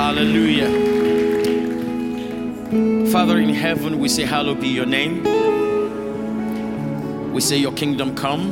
Hallelujah. 0.00 0.72
Father 3.12 3.38
in 3.38 3.50
heaven, 3.50 3.98
we 3.98 4.08
say, 4.08 4.24
Hallowed 4.24 4.58
be 4.58 4.68
your 4.68 4.86
name. 4.86 5.22
We 7.34 7.42
say, 7.42 7.58
Your 7.58 7.72
kingdom 7.72 8.14
come, 8.14 8.48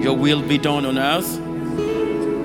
Your 0.00 0.16
will 0.16 0.42
be 0.42 0.58
done 0.58 0.86
on 0.86 0.96
earth 0.96 1.40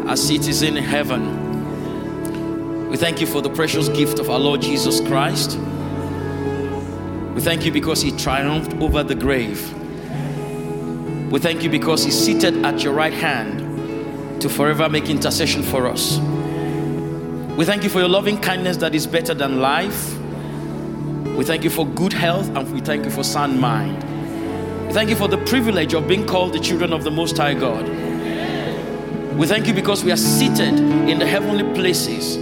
as 0.09 0.27
it 0.31 0.47
is 0.47 0.63
in 0.63 0.75
heaven. 0.75 2.89
We 2.89 2.97
thank 2.97 3.21
you 3.21 3.27
for 3.27 3.43
the 3.43 3.52
precious 3.52 3.89
gift 3.89 4.17
of 4.17 4.31
our 4.31 4.39
Lord 4.39 4.63
Jesus 4.63 4.99
Christ. 4.99 5.59
We 7.35 7.41
thank 7.41 7.63
you 7.63 7.71
because 7.71 8.02
He 8.02 8.09
triumphed 8.09 8.73
over 8.81 9.03
the 9.03 9.13
grave. 9.13 9.71
We 11.31 11.39
thank 11.39 11.61
you 11.61 11.70
because 11.70 12.03
He's 12.03 12.20
seated 12.20 12.66
at 12.66 12.81
your 12.81 12.93
right 12.93 13.13
hand 13.13 14.41
to 14.41 14.49
forever 14.49 14.89
make 14.89 15.11
intercession 15.11 15.61
for 15.61 15.88
us. 15.88 16.20
We 17.57 17.66
thank 17.66 17.84
you 17.84 17.89
for 17.89 17.99
your 17.99 18.09
loving 18.09 18.41
kindness 18.41 18.77
that 18.77 18.95
is 18.95 19.05
better 19.05 19.35
than 19.35 19.62
life. 19.62 20.17
We 21.38 21.43
thank 21.43 21.63
you 21.63 21.70
for 21.70 21.85
good 21.85 22.12
health 22.12 22.48
and 22.55 22.73
we 22.73 22.81
thank 22.81 23.05
you 23.05 23.12
for 23.12 23.23
sound 23.23 23.62
mind. 23.62 24.02
We 24.88 24.93
thank 24.93 25.12
you 25.12 25.16
for 25.16 25.27
the 25.27 25.38
privilege 25.38 25.93
of 25.93 26.07
being 26.07 26.26
called 26.26 26.53
the 26.53 26.59
children 26.59 26.91
of 26.93 27.03
the 27.03 27.12
Most 27.12 27.38
High 27.38 27.53
God. 27.53 27.88
We 29.38 29.45
thank 29.45 29.67
you 29.67 29.73
because 29.76 30.03
we 30.03 30.12
are 30.12 30.17
seated 30.17 30.79
in 30.79 31.20
the 31.20 31.27
heavenly 31.27 31.71
places 31.76 32.38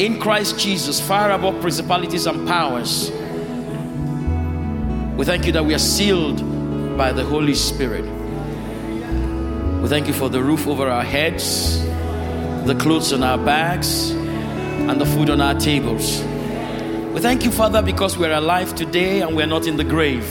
in 0.00 0.20
Christ 0.20 0.60
Jesus, 0.60 1.00
far 1.00 1.32
above 1.32 1.60
principalities 1.60 2.26
and 2.26 2.46
powers. 2.46 3.10
We 5.18 5.24
thank 5.24 5.44
you 5.44 5.52
that 5.52 5.64
we 5.64 5.74
are 5.74 5.80
sealed 5.80 6.96
by 6.96 7.12
the 7.12 7.24
Holy 7.24 7.54
Spirit. 7.54 8.04
We 9.82 9.88
thank 9.88 10.06
you 10.06 10.14
for 10.14 10.28
the 10.28 10.40
roof 10.40 10.68
over 10.68 10.88
our 10.88 11.02
heads, 11.02 11.84
the 12.64 12.76
clothes 12.78 13.12
on 13.12 13.24
our 13.24 13.38
backs, 13.38 14.12
and 14.88 15.00
the 15.00 15.06
food 15.06 15.30
on 15.30 15.40
our 15.40 15.54
tables. 15.54 16.22
We 17.12 17.20
thank 17.20 17.44
you, 17.44 17.50
Father, 17.50 17.82
because 17.82 18.16
we're 18.16 18.32
alive 18.32 18.74
today 18.74 19.20
and 19.20 19.36
we're 19.36 19.46
not 19.46 19.66
in 19.66 19.76
the 19.76 19.84
grave. 19.84 20.26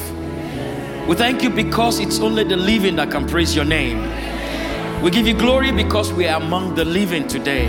We 1.07 1.15
thank 1.15 1.43
you 1.43 1.49
because 1.49 1.99
it's 1.99 2.19
only 2.19 2.43
the 2.43 2.57
living 2.57 2.95
that 2.95 3.11
can 3.11 3.27
praise 3.27 3.55
your 3.55 3.65
name. 3.65 4.01
We 5.03 5.11
give 5.11 5.27
you 5.27 5.33
glory 5.33 5.71
because 5.71 6.13
we 6.13 6.27
are 6.27 6.41
among 6.41 6.75
the 6.75 6.85
living 6.85 7.27
today. 7.27 7.67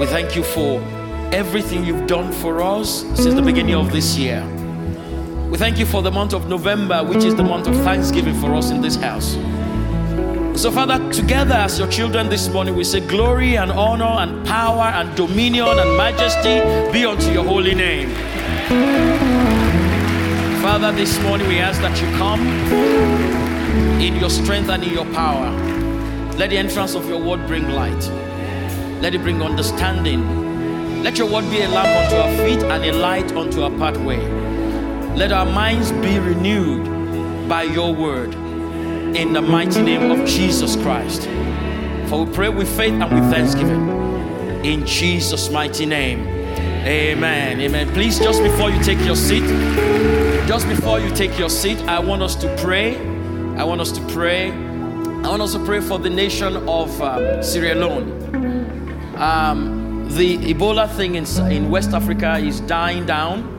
We 0.00 0.06
thank 0.06 0.36
you 0.36 0.42
for 0.42 0.80
everything 1.32 1.84
you've 1.84 2.06
done 2.06 2.32
for 2.32 2.62
us 2.62 3.00
since 3.14 3.34
the 3.34 3.42
beginning 3.42 3.74
of 3.74 3.92
this 3.92 4.16
year. 4.16 4.42
We 5.50 5.58
thank 5.58 5.78
you 5.78 5.86
for 5.86 6.02
the 6.02 6.10
month 6.10 6.34
of 6.34 6.48
November, 6.48 7.04
which 7.04 7.24
is 7.24 7.34
the 7.34 7.44
month 7.44 7.68
of 7.68 7.76
thanksgiving 7.84 8.34
for 8.40 8.54
us 8.54 8.70
in 8.70 8.80
this 8.80 8.96
house. 8.96 9.36
So, 10.56 10.70
Father, 10.70 11.12
together 11.12 11.54
as 11.54 11.78
your 11.78 11.88
children 11.88 12.28
this 12.28 12.48
morning, 12.48 12.74
we 12.76 12.84
say 12.84 13.00
glory 13.00 13.56
and 13.56 13.70
honor 13.70 14.04
and 14.22 14.46
power 14.46 14.84
and 14.84 15.14
dominion 15.16 15.78
and 15.78 15.96
majesty 15.96 16.60
be 16.92 17.04
unto 17.04 17.30
your 17.32 17.44
holy 17.44 17.74
name. 17.74 18.10
Father, 20.62 20.92
this 20.92 21.20
morning 21.22 21.48
we 21.48 21.58
ask 21.58 21.80
that 21.82 22.00
you 22.00 22.08
come 22.16 22.40
in 24.00 24.16
your 24.16 24.30
strength 24.30 24.70
and 24.70 24.82
in 24.82 24.92
your 24.92 25.06
power. 25.12 25.50
Let 26.38 26.50
the 26.50 26.56
entrance 26.56 26.94
of 26.94 27.08
your 27.08 27.22
word 27.22 27.46
bring 27.46 27.68
light, 27.70 28.08
let 29.02 29.14
it 29.14 29.22
bring 29.22 29.42
understanding 29.42 30.44
let 31.04 31.18
your 31.18 31.30
word 31.30 31.50
be 31.50 31.60
a 31.60 31.68
lamp 31.68 31.86
unto 31.86 32.16
our 32.16 32.46
feet 32.46 32.62
and 32.62 32.82
a 32.82 32.92
light 32.94 33.30
unto 33.32 33.60
our 33.60 33.70
pathway. 33.72 34.26
Let 35.14 35.32
our 35.32 35.44
minds 35.44 35.92
be 35.92 36.18
renewed 36.18 37.46
by 37.46 37.64
your 37.64 37.94
word 37.94 38.34
in 39.14 39.32
the 39.32 39.40
mighty 39.40 39.80
name 39.80 40.10
of 40.10 40.26
Jesus 40.26 40.74
Christ. 40.76 41.28
For 42.08 42.24
we 42.24 42.32
pray 42.32 42.48
with 42.48 42.68
faith 42.76 42.92
and 42.92 43.12
with 43.12 43.30
thanksgiving 43.32 43.88
in 44.64 44.84
Jesus' 44.84 45.50
mighty 45.50 45.86
name. 45.86 46.26
Amen. 46.84 47.60
Amen. 47.60 47.92
Please, 47.92 48.18
just 48.18 48.42
before 48.42 48.70
you 48.70 48.82
take 48.82 48.98
your 49.04 49.14
seat, 49.14 49.44
just 50.48 50.68
before 50.68 50.98
you 50.98 51.14
take 51.14 51.38
your 51.38 51.48
seat, 51.48 51.78
I 51.82 52.00
want 52.00 52.22
us 52.22 52.34
to 52.36 52.54
pray. 52.56 52.96
I 53.56 53.62
want 53.64 53.80
us 53.80 53.92
to 53.92 54.00
pray. 54.08 54.50
I 54.50 55.28
want 55.28 55.42
us 55.42 55.52
to 55.52 55.64
pray 55.64 55.80
for 55.80 55.98
the 55.98 56.10
nation 56.10 56.56
of 56.68 57.00
um, 57.00 57.42
Sierra 57.42 57.74
Leone. 57.74 59.16
Um, 59.16 60.08
the 60.10 60.38
Ebola 60.38 60.90
thing 60.96 61.14
in, 61.14 61.24
in 61.52 61.70
West 61.70 61.92
Africa 61.92 62.36
is 62.36 62.60
dying 62.60 63.06
down. 63.06 63.50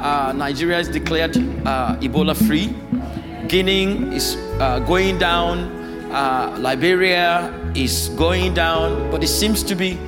Uh, 0.00 0.32
Nigeria 0.32 0.78
is 0.78 0.88
declared 0.88 1.36
uh, 1.36 1.96
Ebola 2.00 2.36
free. 2.36 2.74
Guinea 3.48 4.14
is 4.14 4.36
uh, 4.60 4.78
going 4.80 5.18
down. 5.18 6.12
Uh, 6.12 6.56
Liberia 6.60 7.50
is 7.74 8.10
going 8.10 8.52
down. 8.52 9.10
But 9.10 9.24
it 9.24 9.28
seems 9.28 9.62
to 9.64 9.74
be, 9.74 9.98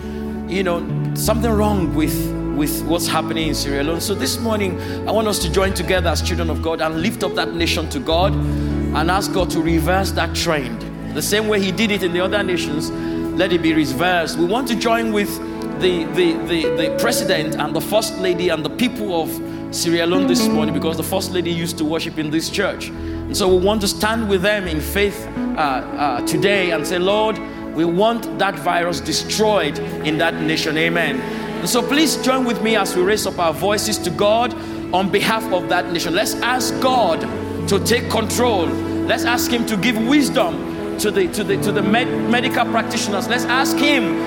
you 0.46 0.62
know, 0.62 0.80
something 1.14 1.50
wrong 1.50 1.94
with 1.94 2.14
with 2.56 2.82
what's 2.84 3.06
happening 3.06 3.48
in 3.48 3.54
Sierra 3.54 3.82
Leone. 3.82 4.02
So 4.02 4.14
this 4.14 4.38
morning, 4.38 4.78
I 5.08 5.12
want 5.12 5.26
us 5.28 5.38
to 5.38 5.50
join 5.50 5.72
together 5.72 6.10
as 6.10 6.20
children 6.20 6.50
of 6.50 6.60
God 6.60 6.82
and 6.82 7.00
lift 7.00 7.22
up 7.24 7.34
that 7.34 7.54
nation 7.54 7.88
to 7.88 7.98
God 7.98 8.34
and 8.34 9.10
ask 9.10 9.32
God 9.32 9.48
to 9.50 9.62
reverse 9.62 10.10
that 10.12 10.36
trend. 10.36 10.82
The 11.16 11.22
same 11.22 11.48
way 11.48 11.62
He 11.62 11.72
did 11.72 11.90
it 11.90 12.02
in 12.02 12.12
the 12.12 12.20
other 12.20 12.42
nations, 12.42 12.90
let 13.38 13.54
it 13.54 13.62
be 13.62 13.72
reversed. 13.72 14.36
We 14.36 14.44
want 14.44 14.68
to 14.68 14.76
join 14.76 15.10
with 15.10 15.34
the, 15.80 16.04
the, 16.12 16.34
the, 16.48 16.76
the 16.76 16.96
president 17.00 17.54
and 17.56 17.74
the 17.74 17.80
first 17.80 18.18
lady 18.18 18.50
and 18.50 18.62
the 18.62 18.76
people 18.76 19.22
of 19.22 19.30
Sierra 19.74 20.06
Leone 20.06 20.26
this 20.26 20.46
morning 20.46 20.74
because 20.74 20.98
the 20.98 21.02
first 21.02 21.32
lady 21.32 21.50
used 21.50 21.78
to 21.78 21.86
worship 21.86 22.18
in 22.18 22.30
this 22.30 22.50
church. 22.50 22.90
And 23.30 23.36
so 23.36 23.46
we 23.46 23.64
want 23.64 23.80
to 23.82 23.86
stand 23.86 24.28
with 24.28 24.42
them 24.42 24.66
in 24.66 24.80
faith 24.80 25.24
uh, 25.38 25.60
uh, 25.60 26.26
today 26.26 26.72
and 26.72 26.84
say, 26.84 26.98
Lord, 26.98 27.38
we 27.76 27.84
want 27.84 28.40
that 28.40 28.56
virus 28.56 28.98
destroyed 28.98 29.78
in 29.78 30.18
that 30.18 30.34
nation. 30.34 30.76
Amen. 30.76 31.20
And 31.20 31.68
so 31.68 31.80
please 31.80 32.16
join 32.24 32.44
with 32.44 32.60
me 32.60 32.74
as 32.74 32.96
we 32.96 33.02
raise 33.02 33.28
up 33.28 33.38
our 33.38 33.52
voices 33.52 33.98
to 33.98 34.10
God 34.10 34.52
on 34.92 35.12
behalf 35.12 35.44
of 35.52 35.68
that 35.68 35.92
nation. 35.92 36.12
Let's 36.12 36.34
ask 36.42 36.74
God 36.80 37.20
to 37.68 37.78
take 37.84 38.10
control. 38.10 38.66
Let's 38.66 39.24
ask 39.24 39.48
Him 39.48 39.64
to 39.66 39.76
give 39.76 39.96
wisdom 40.08 40.98
to 40.98 41.12
the, 41.12 41.28
to 41.28 41.44
the, 41.44 41.56
to 41.58 41.70
the 41.70 41.82
med- 41.82 42.28
medical 42.28 42.64
practitioners. 42.64 43.28
Let's 43.28 43.44
ask 43.44 43.76
Him 43.76 44.18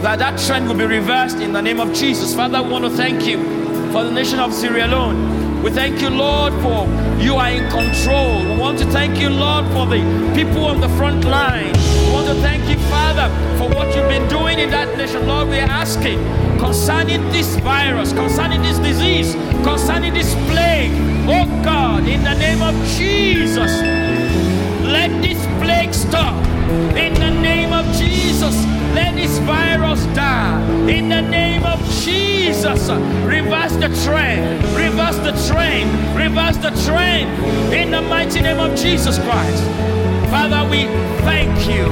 that 0.00 0.18
that 0.18 0.40
trend 0.46 0.66
will 0.66 0.76
be 0.76 0.86
reversed 0.86 1.40
in 1.40 1.52
the 1.52 1.60
name 1.60 1.78
of 1.78 1.92
Jesus. 1.92 2.34
Father, 2.34 2.56
I 2.56 2.60
want 2.62 2.86
to 2.86 2.90
thank 2.90 3.26
you 3.26 3.36
for 3.92 4.02
the 4.02 4.10
nation 4.10 4.38
of 4.38 4.54
Sierra 4.54 4.86
Leone. 4.86 5.45
We 5.66 5.72
thank 5.72 6.00
you, 6.00 6.10
Lord, 6.10 6.52
for 6.62 6.86
you 7.20 7.34
are 7.34 7.50
in 7.50 7.68
control. 7.70 8.44
We 8.44 8.56
want 8.56 8.78
to 8.78 8.84
thank 8.92 9.18
you, 9.18 9.30
Lord, 9.30 9.64
for 9.72 9.84
the 9.84 9.98
people 10.32 10.64
on 10.64 10.80
the 10.80 10.88
front 10.90 11.24
line. 11.24 11.72
We 12.06 12.12
want 12.12 12.28
to 12.28 12.36
thank 12.36 12.70
you, 12.70 12.78
Father, 12.86 13.26
for 13.58 13.68
what 13.74 13.88
you've 13.88 14.08
been 14.08 14.28
doing 14.28 14.60
in 14.60 14.70
that 14.70 14.96
nation. 14.96 15.26
Lord, 15.26 15.48
we 15.48 15.58
are 15.58 15.68
asking 15.68 16.20
concerning 16.60 17.20
this 17.32 17.56
virus, 17.56 18.12
concerning 18.12 18.62
this 18.62 18.78
disease, 18.78 19.34
concerning 19.64 20.14
this 20.14 20.32
plague. 20.48 20.92
Oh 21.26 21.46
God, 21.64 22.06
in 22.06 22.22
the 22.22 22.34
name 22.34 22.62
of 22.62 22.76
Jesus, 22.96 23.72
let 24.86 25.10
this 25.20 25.44
plague 25.60 25.92
stop. 25.92 26.36
In 26.94 27.12
the 27.14 27.30
name 27.42 27.72
of 27.72 27.84
Jesus, 27.96 28.54
let 28.96 29.14
this 29.14 29.38
virus 29.40 30.02
die. 30.16 30.56
In 30.88 31.10
the 31.10 31.20
name 31.20 31.64
of 31.64 31.78
Jesus, 32.02 32.88
reverse 33.24 33.76
the 33.76 33.90
trend, 34.04 34.64
reverse 34.74 35.18
the 35.18 35.34
trend, 35.48 35.86
reverse 36.16 36.56
the 36.56 36.72
trend. 36.86 37.28
In 37.74 37.90
the 37.90 38.00
mighty 38.00 38.40
name 38.40 38.58
of 38.58 38.74
Jesus 38.74 39.18
Christ. 39.18 39.62
Father, 40.32 40.62
we 40.70 40.84
thank 41.28 41.54
you. 41.68 41.84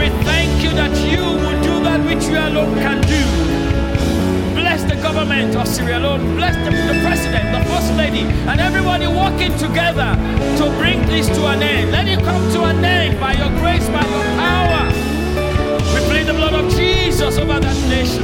We 0.00 0.06
thank 0.26 0.52
you 0.64 0.70
that 0.80 0.94
you 1.06 1.22
will 1.22 1.60
do 1.62 1.74
that 1.86 2.00
which 2.04 2.24
you 2.30 2.38
alone 2.38 2.74
can 2.84 3.00
do. 3.14 3.22
Bless 4.58 4.82
the 4.82 4.96
government 5.00 5.54
of 5.54 5.68
Sierra 5.68 5.98
Leone. 6.00 6.36
Bless 6.36 6.56
the, 6.56 6.70
the 6.70 6.98
president, 7.06 7.46
the 7.56 7.62
first 7.70 7.94
lady, 7.94 8.24
and 8.50 8.60
everybody 8.60 9.06
working 9.06 9.56
together 9.56 10.10
to 10.58 10.64
bring 10.80 11.00
this 11.06 11.28
to 11.28 11.46
an 11.46 11.62
end. 11.62 11.92
Let 11.92 12.08
it 12.08 12.20
come 12.24 12.44
to 12.54 12.64
an 12.64 12.84
end 12.84 13.20
by 13.20 13.32
your 13.34 13.50
grace, 13.60 13.86
by 13.88 14.04
your 14.14 14.24
power. 14.42 14.77
The 16.28 16.34
blood 16.34 16.52
of 16.52 16.70
Jesus 16.76 17.38
over 17.38 17.58
that 17.58 17.88
nation. 17.88 18.22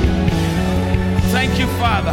Thank 1.31 1.59
you, 1.59 1.67
Father. 1.79 2.13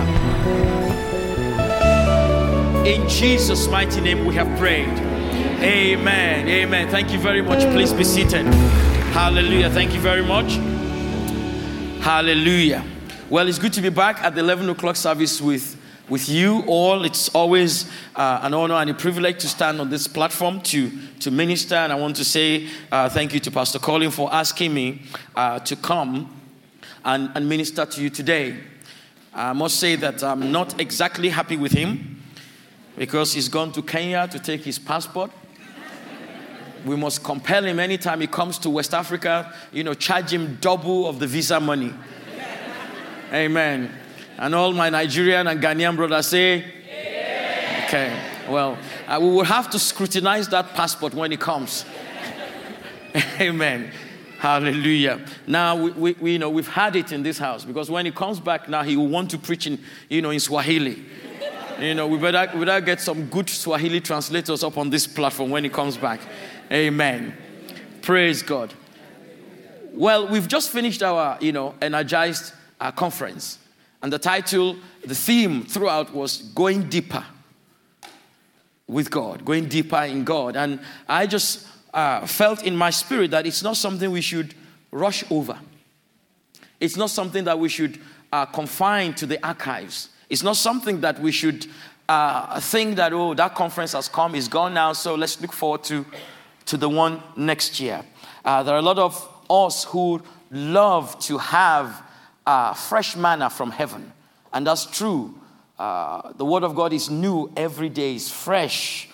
In 2.88 3.10
Jesus' 3.10 3.68
mighty 3.68 4.00
name 4.00 4.26
we 4.26 4.34
have 4.36 4.48
prayed. 4.58 4.88
Amen. 4.88 6.48
Amen. 6.48 6.88
Thank 6.88 7.12
you 7.12 7.20
very 7.20 7.42
much. 7.42 7.60
Please 7.74 7.92
be 7.92 8.06
seated. 8.06 8.46
Hallelujah. 9.12 9.70
Thank 9.70 9.94
you 9.94 10.00
very 10.00 10.24
much. 10.24 10.54
Hallelujah. 12.02 12.86
Well, 13.30 13.50
it's 13.50 13.60
good 13.60 13.74
to 13.74 13.82
be 13.82 13.90
back 13.90 14.24
at 14.24 14.34
the 14.34 14.40
11 14.40 14.70
o'clock 14.70 14.96
service 14.96 15.42
with, 15.42 15.76
with 16.12 16.28
you 16.28 16.62
all. 16.68 17.06
It's 17.06 17.30
always 17.30 17.90
uh, 18.18 18.42
an 18.44 18.54
honor 18.54 18.76
and 18.76 18.90
a 18.90 18.94
privilege 18.94 19.40
to 19.40 19.48
stand 19.48 19.80
on 19.80 19.90
this 19.90 20.10
platform 20.10 20.60
to, 20.64 20.92
to 21.22 21.32
minister. 21.32 21.76
And 21.76 21.94
I 21.94 21.96
want 21.96 22.18
to 22.18 22.26
say 22.26 22.68
uh, 22.92 23.08
thank 23.08 23.34
you 23.34 23.40
to 23.40 23.50
Pastor 23.50 23.80
Colin 23.80 24.12
for 24.12 24.32
asking 24.32 24.74
me 24.74 25.04
uh, 25.38 25.60
to 25.60 25.76
come 25.78 26.30
and, 27.06 27.32
and 27.34 27.48
minister 27.48 27.86
to 27.86 28.02
you 28.02 28.10
today. 28.10 28.58
I 29.34 29.54
must 29.54 29.80
say 29.80 29.96
that 29.96 30.22
I'm 30.22 30.52
not 30.52 30.82
exactly 30.82 31.30
happy 31.30 31.56
with 31.56 31.72
him 31.72 32.22
because 32.98 33.32
he's 33.32 33.48
gone 33.48 33.72
to 33.72 33.82
Kenya 33.82 34.28
to 34.28 34.38
take 34.38 34.66
his 34.66 34.78
passport. 34.78 35.32
We 36.86 36.98
must 36.98 37.24
compel 37.24 37.64
him 37.64 37.80
anytime 37.80 38.20
he 38.20 38.28
comes 38.28 38.58
to 38.60 38.70
West 38.70 38.94
Africa, 38.94 39.54
you 39.72 39.86
know, 39.86 39.94
charge 39.94 40.34
him 40.34 40.58
double 40.60 41.08
of 41.08 41.20
the 41.20 41.28
visa 41.28 41.62
money. 41.62 41.94
Amen. 43.32 43.90
And 44.38 44.56
all 44.56 44.74
my 44.74 44.90
Nigerian 44.90 45.48
and 45.48 45.62
Ghanaian 45.62 45.96
brothers 45.96 46.28
say, 46.28 46.66
Okay, 47.86 48.18
well, 48.48 48.78
uh, 49.06 49.18
we 49.20 49.28
will 49.28 49.44
have 49.44 49.70
to 49.72 49.78
scrutinize 49.78 50.48
that 50.50 50.70
passport 50.70 51.14
when 51.14 51.34
it 51.34 51.42
comes. 51.42 51.84
Amen. 53.40 53.92
Hallelujah. 54.40 55.20
Now, 55.46 55.76
we, 55.76 55.92
we, 55.92 56.14
we, 56.14 56.32
you 56.32 56.40
know, 56.40 56.50
we've 56.50 56.68
had 56.68 56.96
it 56.96 57.12
in 57.12 57.22
this 57.22 57.38
house 57.38 57.66
because 57.66 57.92
when 57.92 58.06
he 58.06 58.12
comes 58.12 58.40
back 58.40 58.70
now, 58.70 58.82
he 58.82 58.96
will 58.96 59.10
want 59.10 59.30
to 59.32 59.38
preach 59.38 59.68
in, 59.68 59.78
you 60.10 60.22
know, 60.22 60.30
in 60.30 60.40
Swahili. 60.40 61.04
You 61.80 61.96
know, 61.96 62.08
we 62.08 62.18
better, 62.18 62.50
we 62.58 62.66
better 62.66 62.84
get 62.86 63.02
some 63.02 63.26
good 63.26 63.50
Swahili 63.50 64.00
translators 64.02 64.64
up 64.64 64.78
on 64.78 64.90
this 64.90 65.06
platform 65.06 65.50
when 65.50 65.64
he 65.64 65.70
comes 65.70 65.98
back. 65.98 66.22
Amen. 66.72 67.36
Praise 68.02 68.42
God. 68.42 68.74
Well, 69.92 70.28
we've 70.28 70.48
just 70.48 70.70
finished 70.70 71.04
our, 71.04 71.38
you 71.42 71.52
know, 71.52 71.76
energized 71.82 72.54
uh, 72.80 72.92
conference. 72.92 73.58
And 74.02 74.12
the 74.12 74.20
title, 74.20 74.78
the 75.06 75.16
theme 75.16 75.64
throughout 75.64 76.14
was 76.14 76.42
Going 76.56 76.90
Deeper 76.90 77.24
with 78.92 79.10
God, 79.10 79.46
going 79.46 79.68
deeper 79.68 80.04
in 80.04 80.26
God. 80.26 80.58
And 80.58 80.80
I 81.08 81.26
just 81.26 81.66
uh, 81.94 82.26
felt 82.28 82.64
in 82.64 82.76
my 82.76 82.90
spirit 82.90 83.32
that 83.32 83.48
it's 83.48 83.64
not 83.64 83.78
something 83.78 84.12
we 84.12 84.22
should 84.22 84.54
rush 84.92 85.24
over. 85.32 85.58
It's 86.80 86.98
not 86.98 87.10
something 87.10 87.46
that 87.46 87.58
we 87.58 87.70
should 87.70 88.00
uh, 88.34 88.46
confine 88.48 89.14
to 89.16 89.26
the 89.26 89.44
archives. 89.46 90.10
It's 90.30 90.44
not 90.44 90.58
something 90.58 91.00
that 91.02 91.20
we 91.20 91.32
should 91.32 91.68
uh, 92.10 92.60
think 92.60 92.98
that, 92.98 93.14
oh, 93.14 93.34
that 93.34 93.56
conference 93.56 93.94
has 93.94 94.10
come, 94.10 94.36
it's 94.36 94.50
gone 94.50 94.74
now, 94.74 94.92
so 94.92 95.16
let's 95.16 95.40
look 95.40 95.54
forward 95.54 95.84
to, 95.86 96.06
to 96.66 96.76
the 96.76 96.90
one 96.90 97.24
next 97.38 97.80
year. 97.80 98.04
Uh, 98.44 98.62
there 98.64 98.76
are 98.76 98.80
a 98.80 98.82
lot 98.82 99.00
of 99.00 99.30
us 99.50 99.86
who 99.86 100.22
love 100.52 101.18
to 101.20 101.38
have 101.38 102.04
uh, 102.46 102.74
fresh 102.74 103.16
manna 103.16 103.50
from 103.50 103.72
heaven, 103.72 104.12
and 104.54 104.66
that's 104.66 104.86
true. 104.86 105.34
Uh, 105.78 106.32
the 106.34 106.46
Word 106.46 106.64
of 106.64 106.76
God 106.76 106.94
is 106.94 107.10
new 107.10 107.52
every 107.56 107.90
day, 107.90 108.16
it's 108.16 108.30
fresh. 108.30 109.10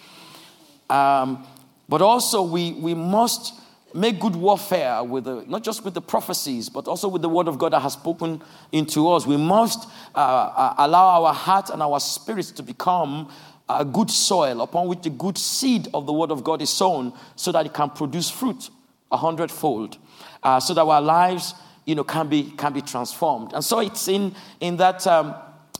Um, 0.89 1.45
but 1.89 2.01
also, 2.01 2.41
we, 2.43 2.73
we 2.73 2.93
must 2.93 3.53
make 3.93 4.19
good 4.19 4.35
warfare 4.35 5.03
with 5.03 5.23
the, 5.23 5.43
not 5.47 5.63
just 5.63 5.83
with 5.83 5.93
the 5.93 6.01
prophecies, 6.01 6.69
but 6.69 6.87
also 6.87 7.07
with 7.07 7.21
the 7.21 7.29
word 7.29 7.47
of 7.47 7.57
God 7.57 7.73
that 7.73 7.81
has 7.81 7.93
spoken 7.93 8.41
into 8.71 9.09
us. 9.09 9.25
We 9.25 9.37
must 9.37 9.89
uh, 10.13 10.17
uh, 10.17 10.75
allow 10.77 11.23
our 11.23 11.33
heart 11.33 11.69
and 11.69 11.81
our 11.81 11.99
spirits 11.99 12.51
to 12.51 12.63
become 12.63 13.29
a 13.69 13.83
good 13.83 14.11
soil 14.11 14.61
upon 14.61 14.87
which 14.87 15.01
the 15.01 15.09
good 15.09 15.37
seed 15.37 15.87
of 15.93 16.05
the 16.05 16.13
word 16.13 16.31
of 16.31 16.43
God 16.43 16.61
is 16.61 16.69
sown 16.69 17.13
so 17.35 17.51
that 17.51 17.65
it 17.65 17.73
can 17.73 17.89
produce 17.89 18.29
fruit 18.29 18.69
a 19.11 19.17
hundredfold, 19.17 19.97
uh, 20.43 20.59
so 20.59 20.73
that 20.73 20.81
our 20.81 21.01
lives 21.01 21.53
you 21.87 21.95
know, 21.95 22.03
can, 22.03 22.27
be, 22.27 22.51
can 22.51 22.73
be 22.73 22.81
transformed. 22.81 23.53
And 23.53 23.63
so 23.63 23.79
it's 23.79 24.09
in, 24.09 24.35
in 24.59 24.75
that 24.77 25.07
um, 25.07 25.33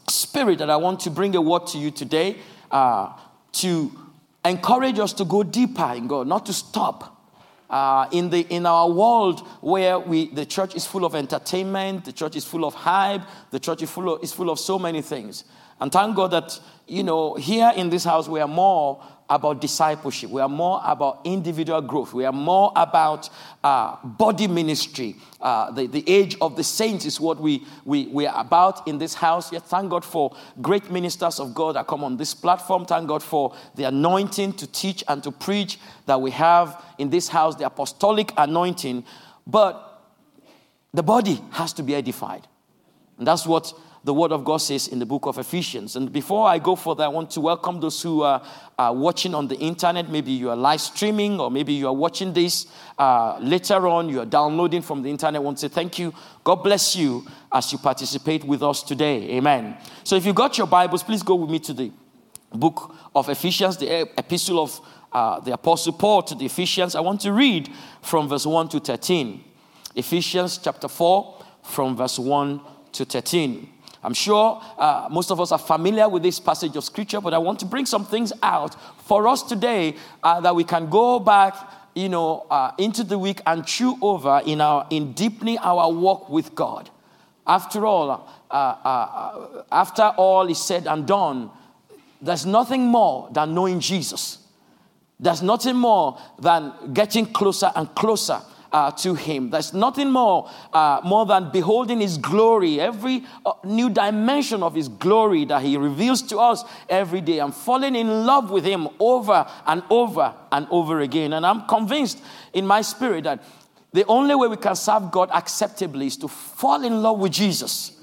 spirit 0.08 0.60
that 0.60 0.70
I 0.70 0.78
want 0.78 1.02
to 1.02 1.12
bring 1.12 1.36
a 1.36 1.42
word 1.42 1.68
to 1.68 1.78
you 1.78 1.92
today 1.92 2.38
uh, 2.72 3.12
to 3.52 3.92
encourage 4.46 5.00
us 5.00 5.12
to 5.14 5.26
go 5.26 5.44
deeper 5.44 5.94
in 5.94 6.08
God, 6.08 6.26
not 6.26 6.46
to 6.46 6.54
stop. 6.54 7.14
Uh, 7.70 8.08
in, 8.14 8.30
the, 8.30 8.48
in 8.50 8.66
our 8.66 8.90
world 8.90 9.46
where 9.60 10.00
we, 10.00 10.28
the 10.28 10.46
church 10.46 10.74
is 10.74 10.88
full 10.88 11.04
of 11.04 11.14
entertainment, 11.14 12.06
the 12.06 12.14
church 12.14 12.38
is 12.38 12.46
full 12.46 12.64
of 12.64 12.74
hype, 12.74 13.24
the 13.52 13.60
church 13.60 13.82
is 13.82 13.92
full 13.92 14.14
of, 14.14 14.24
is 14.24 14.32
full 14.32 14.50
of 14.50 14.58
so 14.58 14.80
many 14.80 15.02
things. 15.02 15.44
And 15.82 15.92
thank 15.92 16.16
God 16.16 16.32
that, 16.32 16.58
you 16.88 17.04
know, 17.04 17.36
here 17.36 17.74
in 17.76 17.90
this 17.90 18.06
house 18.06 18.30
we 18.30 18.40
are 18.40 18.48
more 18.48 19.04
about 19.30 19.60
discipleship. 19.60 20.30
We 20.30 20.42
are 20.42 20.50
more 20.50 20.82
about 20.86 21.22
individual 21.26 21.82
growth. 21.82 22.14
We 22.14 22.26
are 22.26 22.32
more 22.32 22.72
about 22.76 23.30
uh, 23.64 23.98
body 24.04 24.48
ministry. 24.48 25.16
Uh, 25.42 25.72
the, 25.72 25.88
the 25.88 26.04
age 26.08 26.38
of 26.40 26.56
the 26.56 26.64
saints 26.64 27.06
is 27.06 27.20
what 27.20 27.40
we, 27.40 27.66
we, 27.84 28.08
we 28.08 28.26
are 28.26 28.40
about 28.40 28.88
in 28.88 28.98
this 28.98 29.14
house. 29.14 29.52
Yet, 29.52 29.64
thank 29.64 29.90
God 29.90 30.06
for 30.06 30.36
great 30.62 30.90
ministers 30.90 31.40
of 31.40 31.54
God 31.54 31.76
that 31.76 31.88
come 31.88 32.04
on 32.04 32.16
this 32.18 32.34
platform. 32.34 32.86
Thank 32.86 33.08
God 33.08 33.22
for 33.22 33.54
the 33.76 33.84
anointing 33.84 34.54
to 34.54 34.68
teach 34.68 35.04
and 35.08 35.22
to 35.24 35.32
preach 35.32 35.78
that 36.06 36.22
we 36.22 36.32
have 36.32 36.84
in 36.98 37.10
this 37.10 37.28
house, 37.28 37.56
the 37.56 37.66
apostolic 37.66 38.32
anointing. 38.38 39.04
But 39.46 39.84
the 40.94 41.04
body 41.04 41.42
has 41.52 41.74
to 41.74 41.84
be 41.84 41.96
edified. 41.96 42.48
And 43.18 43.28
that's 43.28 43.46
what 43.46 43.74
the 44.08 44.14
Word 44.14 44.32
of 44.32 44.46
God 44.46 44.58
says 44.58 44.88
in 44.88 45.00
the 45.00 45.06
book 45.06 45.26
of 45.26 45.38
Ephesians. 45.38 45.98
And 45.98 46.14
before 46.14 46.48
I 46.48 46.60
go 46.60 46.78
further, 46.78 47.04
I 47.04 47.10
want 47.10 47.30
to 47.32 47.42
welcome 47.42 47.82
those 47.82 48.02
who 48.02 48.22
are, 48.22 48.42
are 48.80 48.94
watching 48.94 49.36
on 49.36 49.50
the 49.50 49.58
internet. 49.58 50.10
Maybe 50.10 50.32
you 50.32 50.50
are 50.50 50.56
live 50.56 50.80
streaming, 50.80 51.42
or 51.42 51.52
maybe 51.52 51.74
you 51.74 51.88
are 51.88 51.94
watching 51.94 52.32
this 52.32 52.68
uh, 52.98 53.38
later 53.42 53.86
on, 53.86 54.08
you 54.08 54.22
are 54.22 54.26
downloading 54.26 54.82
from 54.82 55.02
the 55.02 55.10
internet. 55.10 55.42
I 55.42 55.44
want 55.44 55.58
to 55.58 55.68
say 55.68 55.74
thank 55.76 56.00
you. 56.00 56.14
God 56.46 56.64
bless 56.64 56.96
you 56.96 57.28
as 57.52 57.74
you 57.74 57.80
participate 57.80 58.46
with 58.46 58.64
us 58.64 58.82
today. 58.82 59.30
Amen. 59.32 59.76
So 60.06 60.16
if 60.16 60.26
you 60.26 60.32
got 60.32 60.58
your 60.58 60.68
Bibles, 60.68 61.04
please 61.04 61.22
go 61.22 61.36
with 61.36 61.50
me 61.50 61.60
to 61.60 61.74
the 61.74 61.92
book 62.54 62.96
of 63.14 63.28
Ephesians, 63.28 63.76
the 63.76 64.10
epistle 64.18 64.64
of 64.64 64.80
uh, 65.12 65.42
the 65.42 65.52
Apostle 65.52 65.92
Paul 65.92 66.22
to 66.24 66.36
the 66.36 66.46
Ephesians. 66.46 66.96
I 66.96 67.02
want 67.02 67.20
to 67.22 67.34
read 67.34 67.70
from 68.02 68.30
verse 68.30 68.46
1 68.46 68.70
to 68.70 68.80
13. 68.80 69.44
Ephesians 69.96 70.60
chapter 70.60 70.88
4, 70.88 71.44
from 71.64 71.98
verse 71.98 72.18
1 72.18 72.62
to 72.94 73.04
13. 73.04 73.74
I'm 74.08 74.14
sure 74.14 74.62
uh, 74.78 75.10
most 75.12 75.32
of 75.32 75.42
us 75.42 75.52
are 75.52 75.60
familiar 75.60 76.08
with 76.08 76.24
this 76.24 76.40
passage 76.40 76.78
of 76.78 76.86
scripture, 76.86 77.20
but 77.20 77.34
I 77.34 77.40
want 77.40 77.60
to 77.60 77.66
bring 77.66 77.86
some 77.86 78.06
things 78.06 78.32
out 78.42 78.74
for 79.04 79.28
us 79.28 79.44
today 79.44 79.98
uh, 80.24 80.40
that 80.40 80.56
we 80.56 80.64
can 80.64 80.90
go 80.90 81.20
back, 81.20 81.54
you 81.94 82.08
know, 82.08 82.46
uh, 82.50 82.72
into 82.78 83.04
the 83.04 83.20
week 83.20 83.42
and 83.46 83.68
chew 83.68 83.98
over 84.02 84.42
in 84.46 84.62
our 84.62 84.88
in 84.92 85.12
deepening 85.12 85.58
our 85.58 85.92
walk 85.92 86.30
with 86.30 86.56
God. 86.56 86.90
After 87.46 87.86
all, 87.86 88.30
uh, 88.50 88.54
uh, 88.54 89.64
after 89.74 90.04
all 90.16 90.50
is 90.50 90.64
said 90.64 90.88
and 90.88 91.06
done, 91.06 91.50
there's 92.22 92.46
nothing 92.46 92.86
more 92.86 93.28
than 93.34 93.54
knowing 93.54 93.82
Jesus. 93.82 94.38
There's 95.20 95.42
nothing 95.42 95.76
more 95.76 96.18
than 96.40 96.94
getting 96.94 97.26
closer 97.26 97.74
and 97.76 97.94
closer 97.94 98.40
uh, 98.72 98.92
to 98.92 99.14
him. 99.14 99.50
There's 99.50 99.74
nothing 99.74 100.12
more, 100.12 100.50
uh, 100.74 101.02
more 101.04 101.26
than 101.26 101.52
beholding 101.52 102.00
his 102.00 102.18
glory, 102.18 102.80
every 102.80 103.24
uh, 103.46 103.54
new 103.64 103.90
dimension 103.90 104.64
of 104.64 104.76
his 104.76 104.88
glory 104.88 105.46
that 105.46 105.62
he 105.62 105.78
reveals 105.78 106.22
to 106.24 106.40
us 106.40 106.64
every 106.90 107.22
day. 107.22 107.40
I'm 107.40 107.52
falling 107.52 107.96
in 107.96 108.26
love 108.26 108.52
with 108.52 108.66
him 108.66 108.88
over 109.00 109.46
and 109.66 109.84
over 109.90 110.34
and 110.52 110.68
over 110.70 111.02
again. 111.02 111.34
And 111.34 111.46
I'm 111.46 111.68
convinced 111.68 112.22
in 112.54 112.66
my 112.66 112.82
spirit 112.82 113.24
that 113.24 113.44
the 113.94 114.06
only 114.06 114.36
way 114.36 114.48
we 114.48 114.58
can 114.58 114.76
serve 114.76 115.12
God 115.12 115.30
acceptably 115.32 116.08
is 116.08 116.18
to 116.18 116.28
fall 116.28 116.84
in 116.84 117.02
love 117.02 117.20
with 117.20 117.32
Jesus, 117.32 118.00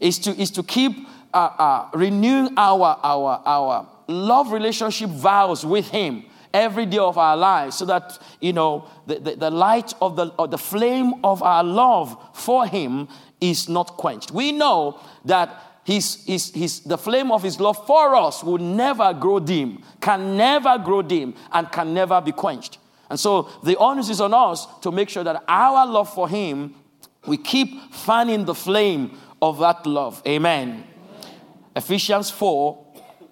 is 0.00 0.18
to, 0.20 0.30
is 0.30 0.50
to 0.52 0.62
keep 0.62 1.08
uh, 1.32 1.36
uh, 1.36 1.90
renewing 1.94 2.54
our, 2.56 2.98
our, 3.02 3.42
our 3.46 3.88
love 4.08 4.52
relationship 4.52 5.08
vows 5.10 5.64
with 5.64 5.88
him 5.88 6.24
every 6.54 6.86
day 6.86 6.98
of 6.98 7.18
our 7.18 7.36
lives 7.36 7.76
so 7.76 7.84
that, 7.86 8.18
you 8.40 8.52
know, 8.52 8.88
the, 9.06 9.18
the, 9.18 9.36
the 9.36 9.50
light 9.50 9.94
of 10.00 10.16
the, 10.16 10.26
of 10.38 10.50
the 10.50 10.58
flame 10.58 11.14
of 11.24 11.42
our 11.42 11.64
love 11.64 12.16
for 12.34 12.66
Him 12.66 13.08
is 13.40 13.68
not 13.68 13.96
quenched. 13.96 14.30
We 14.30 14.52
know 14.52 15.00
that 15.24 15.72
his, 15.84 16.24
his, 16.24 16.52
his, 16.52 16.80
the 16.80 16.96
flame 16.96 17.32
of 17.32 17.42
his 17.42 17.58
love 17.58 17.86
for 17.86 18.14
us 18.14 18.44
will 18.44 18.58
never 18.58 19.12
grow 19.12 19.40
dim, 19.40 19.82
can 20.00 20.36
never 20.36 20.78
grow 20.78 21.02
dim, 21.02 21.34
and 21.50 21.70
can 21.72 21.92
never 21.92 22.20
be 22.20 22.32
quenched. 22.32 22.78
And 23.10 23.18
so 23.18 23.50
the 23.64 23.76
onus 23.76 24.08
is 24.08 24.20
on 24.20 24.32
us 24.32 24.66
to 24.80 24.92
make 24.92 25.08
sure 25.08 25.24
that 25.24 25.42
our 25.48 25.86
love 25.86 26.12
for 26.14 26.28
him, 26.28 26.74
we 27.26 27.36
keep 27.36 27.92
fanning 27.92 28.44
the 28.44 28.54
flame 28.54 29.18
of 29.40 29.58
that 29.58 29.84
love. 29.84 30.22
Amen. 30.26 30.84
Ephesians 31.74 32.30
4 32.30 32.86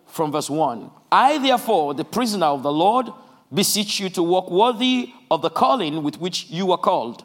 from 0.07 0.33
verse 0.33 0.51
1. 0.51 0.91
I, 1.13 1.39
therefore, 1.39 1.95
the 1.95 2.05
prisoner 2.05 2.47
of 2.47 2.63
the 2.63 2.73
Lord, 2.73 3.09
beseech 3.53 3.99
you 3.99 4.09
to 4.11 4.23
walk 4.23 4.51
worthy 4.51 5.13
of 5.31 5.43
the 5.43 5.51
calling 5.51 6.03
with 6.03 6.21
which 6.21 6.49
you 6.51 6.71
are 6.73 6.79
called, 6.79 7.25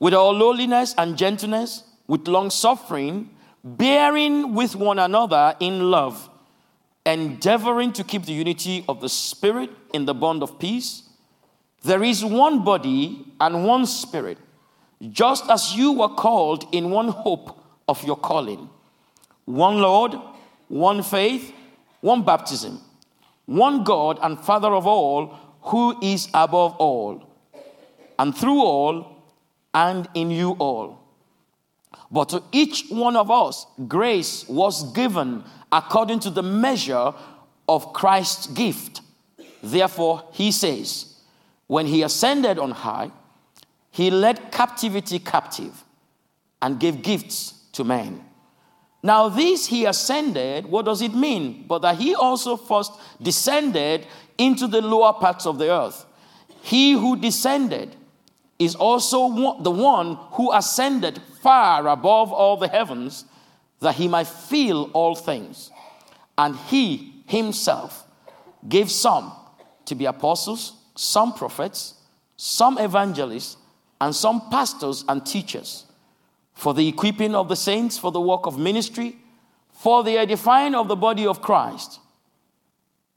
with 0.00 0.14
all 0.14 0.32
lowliness 0.32 0.94
and 0.98 1.16
gentleness, 1.16 1.84
with 2.08 2.26
long 2.26 2.50
suffering, 2.50 3.30
bearing 3.62 4.54
with 4.54 4.74
one 4.74 4.98
another 4.98 5.54
in 5.60 5.90
love, 5.90 6.28
endeavoring 7.06 7.92
to 7.92 8.02
keep 8.02 8.24
the 8.24 8.32
unity 8.32 8.84
of 8.88 9.00
the 9.00 9.08
Spirit 9.08 9.70
in 9.92 10.04
the 10.06 10.14
bond 10.14 10.42
of 10.42 10.58
peace. 10.58 11.02
There 11.84 12.02
is 12.02 12.24
one 12.24 12.64
body 12.64 13.24
and 13.40 13.64
one 13.64 13.86
Spirit, 13.86 14.38
just 15.10 15.48
as 15.48 15.74
you 15.74 15.92
were 15.92 16.08
called 16.08 16.66
in 16.72 16.90
one 16.90 17.08
hope 17.08 17.62
of 17.86 18.02
your 18.04 18.16
calling, 18.16 18.68
one 19.44 19.80
Lord, 19.80 20.14
one 20.68 21.02
faith, 21.02 21.52
one 22.00 22.24
baptism 22.24 22.80
one 23.46 23.84
God 23.84 24.18
and 24.22 24.38
Father 24.38 24.72
of 24.74 24.86
all, 24.86 25.38
who 25.62 25.98
is 26.02 26.28
above 26.34 26.76
all, 26.76 27.22
and 28.18 28.36
through 28.36 28.60
all, 28.62 29.22
and 29.72 30.08
in 30.14 30.30
you 30.30 30.52
all. 30.52 31.00
But 32.10 32.28
to 32.30 32.42
each 32.52 32.86
one 32.90 33.16
of 33.16 33.30
us, 33.30 33.66
grace 33.88 34.48
was 34.48 34.92
given 34.92 35.42
according 35.72 36.20
to 36.20 36.30
the 36.30 36.42
measure 36.42 37.12
of 37.68 37.92
Christ's 37.92 38.46
gift. 38.48 39.00
Therefore, 39.62 40.24
he 40.32 40.52
says, 40.52 41.14
when 41.66 41.86
he 41.86 42.02
ascended 42.02 42.58
on 42.58 42.70
high, 42.70 43.10
he 43.90 44.10
led 44.10 44.52
captivity 44.52 45.18
captive 45.18 45.84
and 46.60 46.78
gave 46.78 47.02
gifts 47.02 47.54
to 47.72 47.84
men. 47.84 48.24
Now, 49.04 49.28
this 49.28 49.66
he 49.66 49.84
ascended, 49.84 50.64
what 50.64 50.86
does 50.86 51.02
it 51.02 51.12
mean? 51.14 51.66
But 51.68 51.80
that 51.80 51.98
he 51.98 52.14
also 52.14 52.56
first 52.56 52.90
descended 53.20 54.06
into 54.38 54.66
the 54.66 54.80
lower 54.80 55.12
parts 55.12 55.44
of 55.44 55.58
the 55.58 55.70
earth. 55.70 56.06
He 56.62 56.92
who 56.92 57.14
descended 57.14 57.96
is 58.58 58.74
also 58.74 59.60
the 59.60 59.70
one 59.70 60.16
who 60.32 60.50
ascended 60.54 61.20
far 61.42 61.86
above 61.86 62.32
all 62.32 62.56
the 62.56 62.66
heavens 62.66 63.26
that 63.80 63.94
he 63.94 64.08
might 64.08 64.26
fill 64.26 64.84
all 64.94 65.14
things. 65.14 65.70
And 66.38 66.56
he 66.56 67.22
himself 67.26 68.06
gave 68.66 68.90
some 68.90 69.32
to 69.84 69.94
be 69.94 70.06
apostles, 70.06 70.78
some 70.94 71.34
prophets, 71.34 71.92
some 72.38 72.78
evangelists, 72.78 73.58
and 74.00 74.16
some 74.16 74.48
pastors 74.48 75.04
and 75.06 75.26
teachers 75.26 75.83
for 76.54 76.72
the 76.72 76.88
equipping 76.88 77.34
of 77.34 77.48
the 77.48 77.56
saints, 77.56 77.98
for 77.98 78.10
the 78.10 78.20
work 78.20 78.46
of 78.46 78.58
ministry, 78.58 79.16
for 79.72 80.02
the 80.04 80.16
edifying 80.16 80.74
of 80.74 80.88
the 80.88 80.96
body 80.96 81.26
of 81.26 81.42
Christ, 81.42 82.00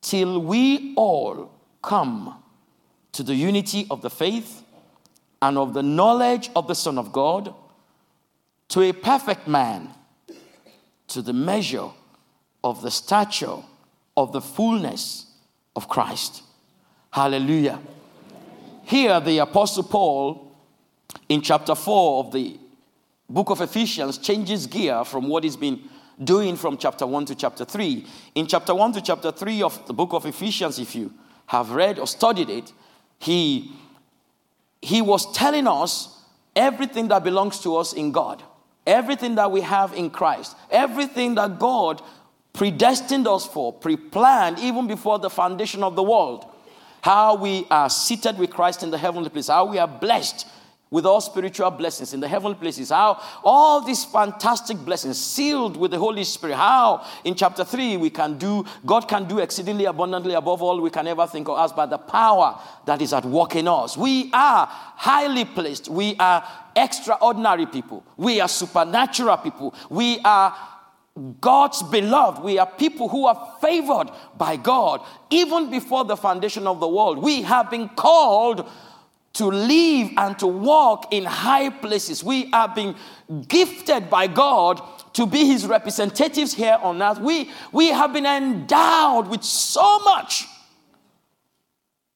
till 0.01 0.41
we 0.41 0.94
all 0.96 1.51
come 1.82 2.44
to 3.13 3.24
the 3.24 3.36
unity 3.36 3.88
of 3.89 4.01
the 4.01 4.10
faith 4.10 4.63
and 5.41 5.58
of 5.58 5.74
the 5.74 5.84
knowledge 5.84 6.50
of 6.56 6.67
the 6.67 6.75
Son 6.75 6.98
of 6.98 7.12
God, 7.12 7.53
to 8.70 8.82
a 8.82 8.91
perfect 8.91 9.48
man, 9.48 9.89
to 11.08 11.22
the 11.22 11.34
measure 11.34 11.89
of 12.63 12.82
the 12.82 12.91
stature 12.91 13.58
of 14.17 14.34
the 14.34 14.41
fullness 14.41 15.27
of 15.75 15.88
Christ. 15.88 16.44
Hallelujah. 17.12 17.79
Here, 18.84 19.20
the 19.20 19.39
Apostle 19.39 19.84
Paul, 19.84 20.51
in 21.29 21.41
chapter 21.41 21.75
4 21.75 22.25
of 22.25 22.32
the 22.32 22.60
book 23.29 23.50
of 23.50 23.62
Ephesians, 23.62 24.17
changes 24.17 24.67
gear 24.67 25.03
from 25.03 25.27
what 25.27 25.43
he's 25.43 25.57
been 25.57 25.81
doing 26.24 26.55
from 26.55 26.77
chapter 26.77 27.05
1 27.05 27.25
to 27.25 27.36
chapter 27.36 27.65
3. 27.65 28.05
In 28.36 28.48
chapter 28.48 28.74
1 28.74 28.93
to 28.93 29.01
chapter 29.01 29.31
3 29.31 29.62
of 29.62 29.86
the 29.88 29.93
book 29.93 30.13
of 30.13 30.25
Ephesians, 30.25 30.79
if 30.79 30.96
you 30.96 31.13
have 31.48 31.72
read 31.72 32.00
or 32.00 32.07
studied 32.07 32.50
it, 32.50 32.72
he, 33.19 33.72
he 34.81 35.01
was 35.01 35.31
telling 35.34 35.67
us 35.67 36.22
everything 36.55 37.07
that 37.10 37.24
belongs 37.24 37.60
to 37.60 37.75
us 37.75 37.93
in 37.93 38.12
God, 38.12 38.41
everything 38.86 39.36
that 39.36 39.51
we 39.51 39.62
have 39.62 39.93
in 39.93 40.10
Christ, 40.10 40.55
everything 40.72 41.36
that 41.36 41.60
God 41.60 42.01
predestined 42.53 43.27
us 43.27 43.46
for, 43.46 43.72
pre 43.72 43.96
planned 43.96 44.57
even 44.60 44.88
before 44.88 45.19
the 45.19 45.29
foundation 45.29 45.84
of 45.84 45.96
the 45.96 46.03
world. 46.03 46.46
How 47.01 47.36
we 47.36 47.67
are 47.69 47.89
seated 47.89 48.38
with 48.39 48.50
Christ 48.50 48.81
in 48.84 48.89
the 48.89 48.98
heavenly 48.98 49.29
place, 49.29 49.48
how 49.48 49.65
we 49.65 49.77
are 49.77 49.88
blessed 49.88 50.48
with 50.89 51.06
all 51.06 51.22
spiritual 51.22 51.70
blessings 51.72 52.13
in 52.13 52.20
the 52.20 52.27
heavenly 52.27 52.56
places. 52.56 52.89
How 52.89 53.22
all 53.44 53.82
these 53.82 54.06
fantastic 54.06 54.77
blessings 54.77 55.20
sealed 55.20 55.77
with 55.77 55.91
the 55.91 56.00
Holy 56.00 56.24
Spirit. 56.24 56.56
How 56.56 57.06
in 57.24 57.36
chapter 57.36 57.63
3 57.63 57.98
we 57.98 58.10
can 58.10 58.38
do, 58.38 58.65
God 58.86 59.08
can 59.08 59.27
do 59.27 59.39
exceedingly 59.39 59.86
abundantly 59.86 60.34
above 60.34 60.62
all 60.62 60.79
we 60.79 60.89
can 60.89 61.08
ever 61.08 61.27
think 61.27 61.50
of 61.50 61.58
us 61.58 61.72
by 61.72 61.86
the 61.86 61.98
power 61.98 62.60
that 62.86 63.01
is 63.01 63.13
at 63.13 63.25
work 63.25 63.56
in 63.56 63.67
us. 63.67 63.98
We 63.98 64.29
are 64.34 64.67
highly 64.70 65.46
placed. 65.46 65.89
We 65.89 66.15
are 66.17 66.48
extraordinary 66.75 67.65
people. 67.65 68.03
We 68.15 68.39
are 68.39 68.48
supernatural 68.48 69.38
people. 69.38 69.74
We 69.89 70.20
are 70.20 70.56
God's 71.41 71.82
beloved. 71.82 72.44
We 72.44 72.60
are 72.60 72.67
people 72.67 73.10
who 73.10 73.25
are 73.25 73.56
favored 73.60 74.12
by 74.38 74.56
God 74.56 75.01
even 75.29 75.70
before 75.72 76.06
the 76.06 76.15
foundation 76.15 76.67
of 76.67 76.79
the 76.79 76.88
world. 76.88 77.17
We 77.17 77.41
have 77.41 77.72
been 77.72 77.89
called 77.89 78.70
to 79.38 79.46
live 79.46 80.12
and 80.17 80.38
to 80.39 80.48
walk 80.48 81.13
in 81.13 81.24
high 81.24 81.70
places. 81.70 82.24
We 82.24 82.51
are 82.51 82.67
being 82.67 82.96
gifted 83.48 84.10
by 84.10 84.27
God 84.27 84.82
to 85.13 85.25
be 85.25 85.46
his 85.46 85.65
representatives 85.65 86.53
here 86.53 86.77
on 86.82 87.01
earth. 87.01 87.20
We, 87.20 87.51
we 87.72 87.88
have 87.88 88.13
been 88.13 88.25
endowed 88.25 89.27
with 89.27 89.44
so 89.44 90.00
much 90.00 90.46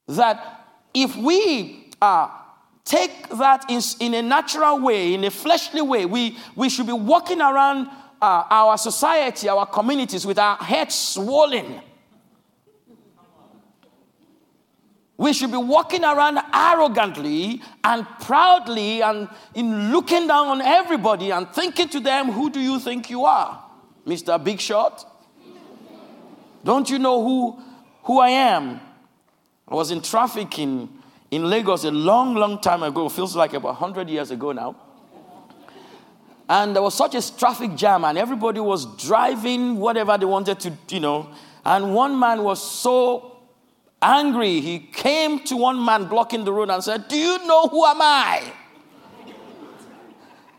that 0.08 0.66
if 0.94 1.16
we 1.16 1.90
uh, 2.00 2.28
take 2.84 3.28
that 3.30 3.64
in, 3.68 3.80
in 4.00 4.14
a 4.14 4.22
natural 4.22 4.80
way, 4.80 5.14
in 5.14 5.24
a 5.24 5.30
fleshly 5.30 5.82
way, 5.82 6.06
we, 6.06 6.36
we 6.56 6.68
should 6.68 6.86
be 6.86 6.92
walking 6.92 7.40
around 7.40 7.88
uh, 8.20 8.44
our 8.50 8.76
society, 8.76 9.48
our 9.48 9.66
communities 9.66 10.26
with 10.26 10.38
our 10.38 10.56
heads 10.56 10.94
swollen 10.94 11.80
We 15.22 15.32
should 15.32 15.52
be 15.52 15.56
walking 15.56 16.02
around 16.02 16.40
arrogantly 16.52 17.62
and 17.84 18.04
proudly 18.22 19.04
and 19.04 19.28
in 19.54 19.92
looking 19.92 20.26
down 20.26 20.48
on 20.48 20.60
everybody 20.60 21.30
and 21.30 21.48
thinking 21.48 21.88
to 21.90 22.00
them, 22.00 22.32
Who 22.32 22.50
do 22.50 22.58
you 22.58 22.80
think 22.80 23.08
you 23.08 23.24
are? 23.24 23.62
Mr. 24.04 24.42
Big 24.42 24.58
Shot? 24.58 25.06
Don't 26.64 26.90
you 26.90 26.98
know 26.98 27.22
who, 27.22 27.62
who 28.02 28.18
I 28.18 28.30
am? 28.30 28.80
I 29.68 29.76
was 29.76 29.92
in 29.92 30.02
traffic 30.02 30.58
in, 30.58 30.88
in 31.30 31.48
Lagos 31.48 31.84
a 31.84 31.92
long, 31.92 32.34
long 32.34 32.60
time 32.60 32.82
ago, 32.82 33.08
feels 33.08 33.36
like 33.36 33.54
about 33.54 33.80
100 33.80 34.08
years 34.10 34.32
ago 34.32 34.50
now. 34.50 34.74
And 36.48 36.74
there 36.74 36.82
was 36.82 36.96
such 36.96 37.14
a 37.14 37.36
traffic 37.38 37.76
jam, 37.76 38.04
and 38.04 38.18
everybody 38.18 38.58
was 38.58 38.86
driving 38.96 39.76
whatever 39.76 40.18
they 40.18 40.26
wanted 40.26 40.58
to, 40.58 40.72
you 40.88 40.98
know. 40.98 41.28
And 41.64 41.94
one 41.94 42.18
man 42.18 42.42
was 42.42 42.60
so 42.60 43.31
angry, 44.02 44.60
he 44.60 44.78
came 44.78 45.40
to 45.44 45.56
one 45.56 45.84
man 45.84 46.06
blocking 46.06 46.44
the 46.44 46.52
road 46.52 46.70
and 46.70 46.82
said, 46.82 47.08
Do 47.08 47.16
you 47.16 47.46
know 47.46 47.68
who 47.68 47.84
am 47.84 48.02
I? 48.02 48.52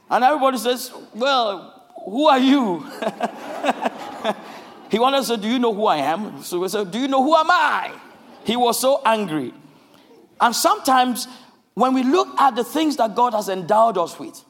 And 0.10 0.24
everybody 0.24 0.58
says, 0.58 0.92
Well, 1.14 1.84
who 2.06 2.28
are 2.28 2.40
you? 2.40 2.80
he 4.90 5.00
wanted 5.00 5.18
to 5.18 5.24
say, 5.24 5.38
Do 5.38 5.48
you 5.48 5.60
know 5.60 5.74
who 5.74 5.86
I 5.86 5.98
am? 5.98 6.44
So 6.44 6.60
we 6.60 6.70
said, 6.70 6.92
Do 6.92 7.00
you 7.00 7.08
know 7.08 7.24
who 7.24 7.36
am 7.36 7.50
I? 7.50 7.94
He 8.44 8.56
was 8.56 8.80
so 8.80 9.02
angry. 9.06 9.54
And 10.40 10.56
sometimes 10.56 11.28
when 11.74 11.94
we 11.94 12.04
look 12.04 12.40
at 12.40 12.56
the 12.56 12.64
things 12.64 12.98
that 12.98 13.16
God 13.16 13.34
has 13.34 13.50
endowed 13.50 13.98
us 13.98 14.20
with, 14.20 14.44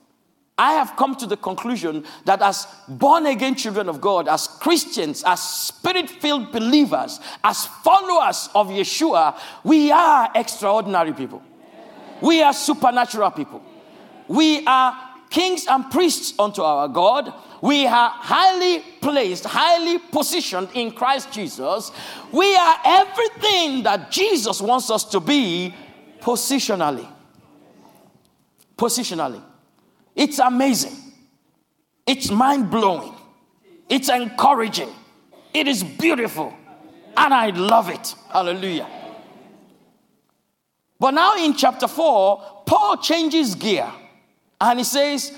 I 0.57 0.73
have 0.73 0.95
come 0.95 1.15
to 1.15 1.25
the 1.25 1.37
conclusion 1.37 2.05
that 2.25 2.41
as 2.41 2.67
born 2.87 3.25
again 3.25 3.55
children 3.55 3.89
of 3.89 3.99
God, 3.99 4.27
as 4.27 4.47
Christians, 4.47 5.23
as 5.25 5.41
spirit 5.41 6.09
filled 6.09 6.51
believers, 6.51 7.19
as 7.43 7.65
followers 7.65 8.49
of 8.53 8.67
Yeshua, 8.67 9.37
we 9.63 9.91
are 9.91 10.29
extraordinary 10.35 11.13
people. 11.13 11.41
We 12.21 12.43
are 12.43 12.53
supernatural 12.53 13.31
people. 13.31 13.63
We 14.27 14.65
are 14.67 14.95
kings 15.29 15.65
and 15.67 15.89
priests 15.89 16.37
unto 16.37 16.61
our 16.61 16.87
God. 16.87 17.33
We 17.61 17.87
are 17.87 18.09
highly 18.09 18.83
placed, 19.01 19.45
highly 19.45 19.97
positioned 19.97 20.69
in 20.75 20.91
Christ 20.91 21.31
Jesus. 21.31 21.91
We 22.31 22.55
are 22.55 22.75
everything 22.85 23.83
that 23.83 24.11
Jesus 24.11 24.61
wants 24.61 24.91
us 24.91 25.03
to 25.05 25.19
be 25.19 25.73
positionally. 26.21 27.07
Positionally. 28.77 29.41
It's 30.15 30.39
amazing. 30.39 30.95
It's 32.05 32.29
mind 32.29 32.69
blowing. 32.69 33.13
It's 33.89 34.09
encouraging. 34.09 34.89
It 35.53 35.67
is 35.67 35.83
beautiful. 35.83 36.53
And 37.15 37.33
I 37.33 37.49
love 37.49 37.89
it. 37.89 38.15
Hallelujah. 38.31 38.87
But 40.99 41.11
now 41.11 41.35
in 41.35 41.55
chapter 41.55 41.87
4, 41.87 42.63
Paul 42.65 42.97
changes 42.97 43.55
gear 43.55 43.91
and 44.59 44.79
he 44.79 44.85
says, 44.85 45.37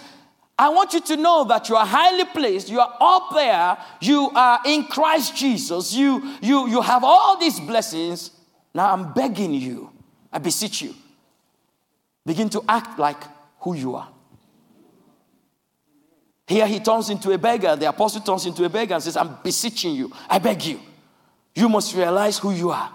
I 0.58 0.70
want 0.70 0.94
you 0.94 1.02
to 1.02 1.18
know 1.18 1.44
that 1.46 1.68
you 1.68 1.76
are 1.76 1.86
highly 1.86 2.24
placed. 2.26 2.70
You 2.70 2.80
are 2.80 2.96
up 3.02 3.34
there. 3.34 3.78
You 4.00 4.30
are 4.34 4.60
in 4.66 4.86
Christ 4.86 5.36
Jesus. 5.36 5.94
You, 5.94 6.38
you, 6.42 6.70
you 6.70 6.82
have 6.82 7.04
all 7.04 7.38
these 7.38 7.60
blessings. 7.60 8.32
Now 8.74 8.94
I'm 8.94 9.14
begging 9.14 9.54
you, 9.54 9.90
I 10.32 10.38
beseech 10.38 10.82
you, 10.82 10.94
begin 12.26 12.50
to 12.50 12.64
act 12.68 13.00
like 13.00 13.22
who 13.62 13.74
you 13.74 13.96
are. 13.96 14.10
Here 16.48 16.68
he 16.68 16.80
turns 16.80 17.10
into 17.10 17.32
a 17.32 17.38
beggar. 17.38 17.76
The 17.76 17.90
apostle 17.90 18.22
turns 18.22 18.46
into 18.46 18.64
a 18.64 18.70
beggar 18.70 18.94
and 18.94 19.04
says, 19.04 19.18
I'm 19.18 19.38
beseeching 19.44 19.96
you. 19.96 20.12
I 20.30 20.40
beg 20.40 20.64
you. 20.64 20.80
You 21.56 21.70
must 21.70 21.96
realize 21.96 22.38
who 22.38 22.52
you 22.52 22.70
are, 22.72 22.92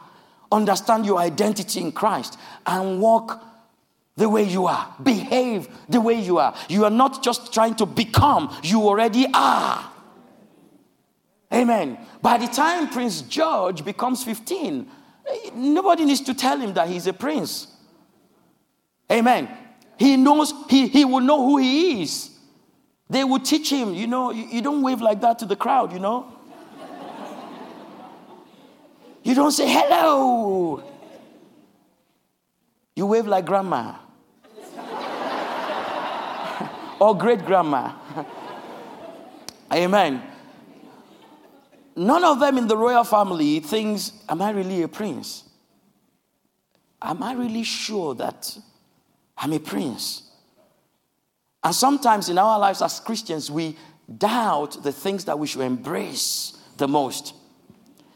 understand 0.52 1.06
your 1.06 1.18
identity 1.18 1.80
in 1.80 1.92
Christ, 1.92 2.38
and 2.66 3.00
walk 3.00 3.42
the 4.16 4.28
way 4.28 4.42
you 4.42 4.66
are. 4.66 4.94
Behave 5.02 5.68
the 5.88 6.00
way 6.00 6.20
you 6.20 6.38
are. 6.38 6.54
You 6.68 6.84
are 6.84 6.90
not 6.90 7.22
just 7.22 7.52
trying 7.54 7.74
to 7.76 7.86
become, 7.86 8.54
you 8.62 8.82
already 8.82 9.26
are. 9.32 9.90
Amen. 11.52 11.98
By 12.22 12.36
the 12.36 12.46
time 12.46 12.88
Prince 12.90 13.22
George 13.22 13.84
becomes 13.84 14.22
15, 14.22 14.86
nobody 15.54 16.04
needs 16.04 16.20
to 16.22 16.34
tell 16.34 16.60
him 16.60 16.74
that 16.74 16.88
he's 16.88 17.06
a 17.06 17.12
prince. 17.12 17.66
Amen. 19.10 19.48
He 19.98 20.16
knows, 20.16 20.52
he, 20.68 20.86
he 20.86 21.04
will 21.04 21.20
know 21.20 21.44
who 21.44 21.58
he 21.58 22.02
is. 22.02 22.29
They 23.10 23.24
would 23.24 23.44
teach 23.44 23.70
him, 23.70 23.92
you 23.92 24.06
know, 24.06 24.30
you, 24.30 24.44
you 24.44 24.62
don't 24.62 24.82
wave 24.82 25.00
like 25.00 25.20
that 25.22 25.40
to 25.40 25.44
the 25.44 25.56
crowd, 25.56 25.92
you 25.92 25.98
know. 25.98 26.32
You 29.24 29.34
don't 29.34 29.50
say 29.50 29.68
hello. 29.68 30.84
You 32.94 33.06
wave 33.06 33.26
like 33.26 33.44
grandma 33.44 33.96
or 37.00 37.18
great 37.18 37.44
grandma. 37.44 37.92
Amen. 39.72 40.22
None 41.96 42.24
of 42.24 42.40
them 42.40 42.58
in 42.58 42.68
the 42.68 42.76
royal 42.76 43.04
family 43.04 43.60
thinks, 43.60 44.12
Am 44.28 44.40
I 44.40 44.50
really 44.50 44.82
a 44.82 44.88
prince? 44.88 45.44
Am 47.02 47.22
I 47.22 47.32
really 47.32 47.64
sure 47.64 48.14
that 48.14 48.56
I'm 49.36 49.52
a 49.52 49.58
prince? 49.58 50.29
And 51.62 51.74
sometimes 51.74 52.28
in 52.28 52.38
our 52.38 52.58
lives 52.58 52.82
as 52.82 53.00
Christians, 53.00 53.50
we 53.50 53.76
doubt 54.18 54.82
the 54.82 54.92
things 54.92 55.24
that 55.26 55.38
we 55.38 55.46
should 55.46 55.60
embrace 55.62 56.58
the 56.76 56.88
most. 56.88 57.34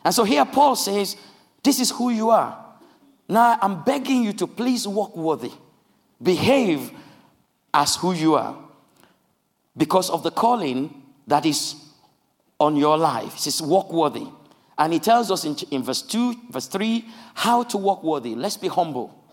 And 0.04 0.14
so 0.14 0.24
here 0.24 0.44
Paul 0.44 0.76
says, 0.76 1.16
This 1.62 1.80
is 1.80 1.90
who 1.90 2.10
you 2.10 2.30
are. 2.30 2.64
Now 3.28 3.58
I'm 3.60 3.84
begging 3.84 4.22
you 4.24 4.32
to 4.34 4.46
please 4.46 4.86
walk 4.86 5.16
worthy, 5.16 5.52
behave 6.22 6.90
as 7.72 7.96
who 7.96 8.12
you 8.12 8.34
are 8.34 8.56
because 9.76 10.10
of 10.10 10.22
the 10.22 10.30
calling 10.30 11.02
that 11.26 11.46
is 11.46 11.74
on 12.60 12.76
your 12.76 12.96
life. 12.96 13.34
He 13.34 13.40
says, 13.40 13.60
walk 13.62 13.92
worthy. 13.92 14.26
And 14.78 14.92
he 14.92 14.98
tells 14.98 15.30
us 15.30 15.44
in, 15.44 15.56
in 15.70 15.82
verse 15.82 16.02
2, 16.02 16.50
verse 16.50 16.66
3, 16.66 17.04
how 17.34 17.62
to 17.64 17.78
walk 17.78 18.02
worthy. 18.02 18.34
Let's 18.34 18.56
be 18.56 18.68
humble. 18.68 19.23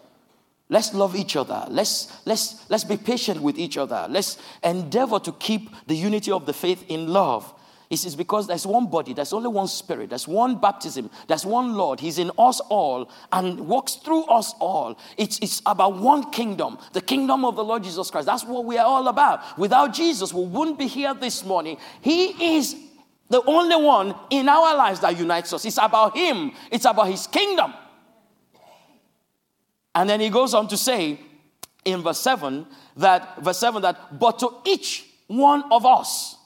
Let's 0.71 0.93
love 0.93 1.17
each 1.17 1.35
other. 1.35 1.65
Let's, 1.69 2.09
let's, 2.25 2.69
let's 2.69 2.85
be 2.85 2.95
patient 2.95 3.41
with 3.41 3.59
each 3.59 3.77
other. 3.77 4.07
Let's 4.09 4.37
endeavor 4.63 5.19
to 5.19 5.33
keep 5.33 5.69
the 5.85 5.95
unity 5.95 6.31
of 6.31 6.45
the 6.45 6.53
faith 6.53 6.85
in 6.87 7.09
love. 7.09 7.53
It 7.89 7.97
says, 7.97 8.15
because 8.15 8.47
there's 8.47 8.65
one 8.65 8.87
body, 8.87 9.11
there's 9.13 9.33
only 9.33 9.49
one 9.49 9.67
spirit, 9.67 10.11
there's 10.11 10.29
one 10.29 10.61
baptism, 10.61 11.09
there's 11.27 11.45
one 11.45 11.73
Lord. 11.73 11.99
He's 11.99 12.19
in 12.19 12.31
us 12.37 12.61
all 12.69 13.11
and 13.33 13.67
walks 13.67 13.95
through 13.95 14.23
us 14.27 14.53
all. 14.61 14.97
It's, 15.17 15.39
it's 15.39 15.61
about 15.65 15.97
one 15.97 16.31
kingdom, 16.31 16.77
the 16.93 17.01
kingdom 17.01 17.43
of 17.43 17.57
the 17.57 17.65
Lord 17.65 17.83
Jesus 17.83 18.09
Christ. 18.09 18.27
That's 18.27 18.45
what 18.45 18.63
we 18.63 18.77
are 18.77 18.85
all 18.85 19.09
about. 19.09 19.59
Without 19.59 19.93
Jesus, 19.93 20.33
we 20.33 20.45
wouldn't 20.45 20.79
be 20.79 20.87
here 20.87 21.13
this 21.13 21.43
morning. 21.43 21.75
He 21.99 22.55
is 22.55 22.77
the 23.29 23.43
only 23.45 23.75
one 23.75 24.15
in 24.29 24.47
our 24.47 24.73
lives 24.77 25.01
that 25.01 25.19
unites 25.19 25.51
us. 25.51 25.65
It's 25.65 25.77
about 25.77 26.15
Him, 26.15 26.53
it's 26.71 26.85
about 26.85 27.09
His 27.09 27.27
kingdom. 27.27 27.73
And 29.93 30.10
then 30.10 30.19
he 30.19 30.29
goes 30.29 30.53
on 30.53 30.67
to 30.69 30.77
say 30.77 31.19
in 31.83 32.01
verse 32.01 32.19
7 32.19 32.65
that, 32.98 33.41
verse 33.43 33.57
7 33.60 33.81
that, 33.81 34.19
but 34.19 34.39
to 34.39 34.57
each 34.65 35.05
one 35.27 35.63
of 35.71 35.86
us, 35.86 36.38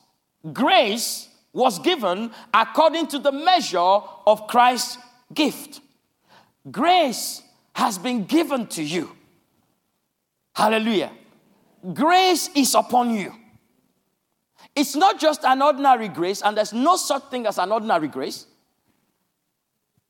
grace 0.52 1.28
was 1.54 1.80
given 1.80 2.32
according 2.54 3.08
to 3.08 3.20
the 3.20 3.32
measure 3.32 3.78
of 3.80 4.48
Christ's 4.48 4.98
gift. 5.34 5.82
Grace 6.70 7.42
has 7.74 7.98
been 7.98 8.26
given 8.26 8.68
to 8.68 8.84
you. 8.84 9.12
Hallelujah. 10.56 11.12
Grace 11.94 12.50
is 12.56 12.74
upon 12.74 13.14
you. 13.14 13.34
It's 14.76 14.96
not 14.96 15.20
just 15.20 15.44
an 15.46 15.62
ordinary 15.62 16.08
grace, 16.08 16.42
and 16.42 16.58
there's 16.58 16.74
no 16.74 16.96
such 16.96 17.24
thing 17.26 17.46
as 17.46 17.58
an 17.58 17.72
ordinary 17.72 18.08
grace. 18.08 18.46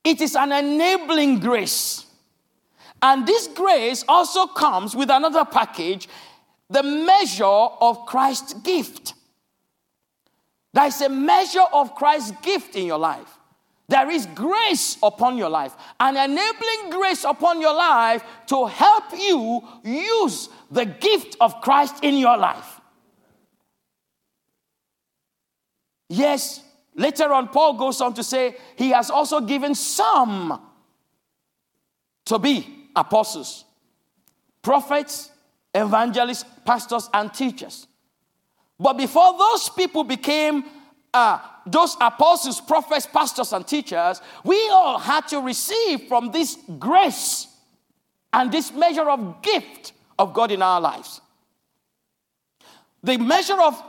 It 0.04 0.22
is 0.22 0.36
an 0.36 0.52
enabling 0.52 1.40
grace. 1.40 2.05
And 3.06 3.28
this 3.28 3.46
grace 3.46 4.04
also 4.08 4.48
comes 4.48 4.96
with 4.96 5.12
another 5.12 5.46
package 5.46 6.10
the 6.72 6.82
measure 6.82 7.46
of 7.46 8.08
Christ's 8.08 8.56
gift. 8.56 9.14
There 10.74 10.88
is 10.88 11.00
a 11.02 11.10
measure 11.10 11.68
of 11.72 11.94
Christ's 11.94 12.32
gift 12.42 12.76
in 12.76 12.88
your 12.88 12.98
life. 12.98 13.30
There 13.88 14.10
is 14.10 14.26
grace 14.34 14.98
upon 15.04 15.38
your 15.38 15.50
life, 15.50 15.76
an 16.00 16.18
enabling 16.18 16.90
grace 16.90 17.24
upon 17.24 17.62
your 17.62 17.76
life 17.76 18.24
to 18.48 18.66
help 18.66 19.04
you 19.16 19.62
use 19.84 20.50
the 20.72 20.86
gift 20.86 21.38
of 21.40 21.62
Christ 21.62 22.04
in 22.04 22.18
your 22.18 22.36
life. 22.36 22.82
Yes, 26.10 26.64
later 26.96 27.32
on, 27.32 27.50
Paul 27.50 27.76
goes 27.76 28.02
on 28.02 28.16
to 28.16 28.24
say 28.24 28.56
he 28.76 28.90
has 28.90 29.12
also 29.12 29.42
given 29.42 29.76
some 29.76 30.60
to 32.26 32.40
be 32.40 32.85
apostles, 32.96 33.66
prophets, 34.62 35.32
evangelists, 35.74 36.46
pastors, 36.66 37.10
and 37.14 37.34
teachers. 37.34 37.88
But 38.80 38.98
before 38.98 39.38
those 39.38 39.70
people 39.70 40.04
became 40.04 40.66
uh, 41.14 41.40
those 41.66 41.96
apostles, 42.02 42.60
prophets, 42.60 43.06
pastors, 43.06 43.54
and 43.54 43.66
teachers, 43.66 44.22
we 44.44 44.70
all 44.70 45.00
had 45.00 45.28
to 45.30 45.40
receive 45.40 46.04
from 46.04 46.32
this 46.32 46.58
grace 46.78 47.48
and 48.34 48.52
this 48.52 48.74
measure 48.74 49.10
of 49.10 49.42
gift 49.42 49.94
of 50.20 50.34
God 50.34 50.52
in 50.52 50.62
our 50.62 50.82
lives. 50.82 51.22
The 53.02 53.18
measure 53.18 53.62
of 53.62 53.82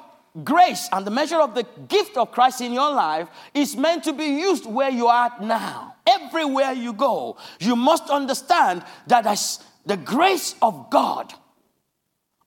grace 0.45 0.89
and 0.93 1.07
the 1.07 1.11
measure 1.11 1.41
of 1.41 1.55
the 1.55 1.67
gift 1.89 2.17
of 2.17 2.31
Christ 2.31 2.61
in 2.61 2.73
your 2.73 2.93
life 2.93 3.29
is 3.55 3.77
meant 3.77 4.05
to 4.05 4.13
be 4.13 4.27
used 4.27 4.67
where 4.67 4.91
you 4.91 5.09
are 5.09 5.33
now. 5.41 5.96
Everywhere 6.07 6.73
you 6.73 6.93
go, 6.93 7.37
you 7.59 7.77
must 7.77 8.11
understand 8.11 8.85
that 9.07 9.27
as 9.27 9.61
the 9.85 9.97
grace 9.97 10.55
of 10.63 10.91
God 10.91 11.33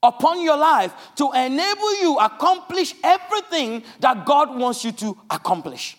upon 0.02 0.42
your 0.42 0.56
life 0.56 0.94
to 1.16 1.30
enable 1.32 2.00
you 2.00 2.18
accomplish 2.18 2.94
everything 3.04 3.82
that 4.00 4.24
God 4.24 4.56
wants 4.56 4.84
you 4.84 4.92
to 4.92 5.16
accomplish. 5.30 5.96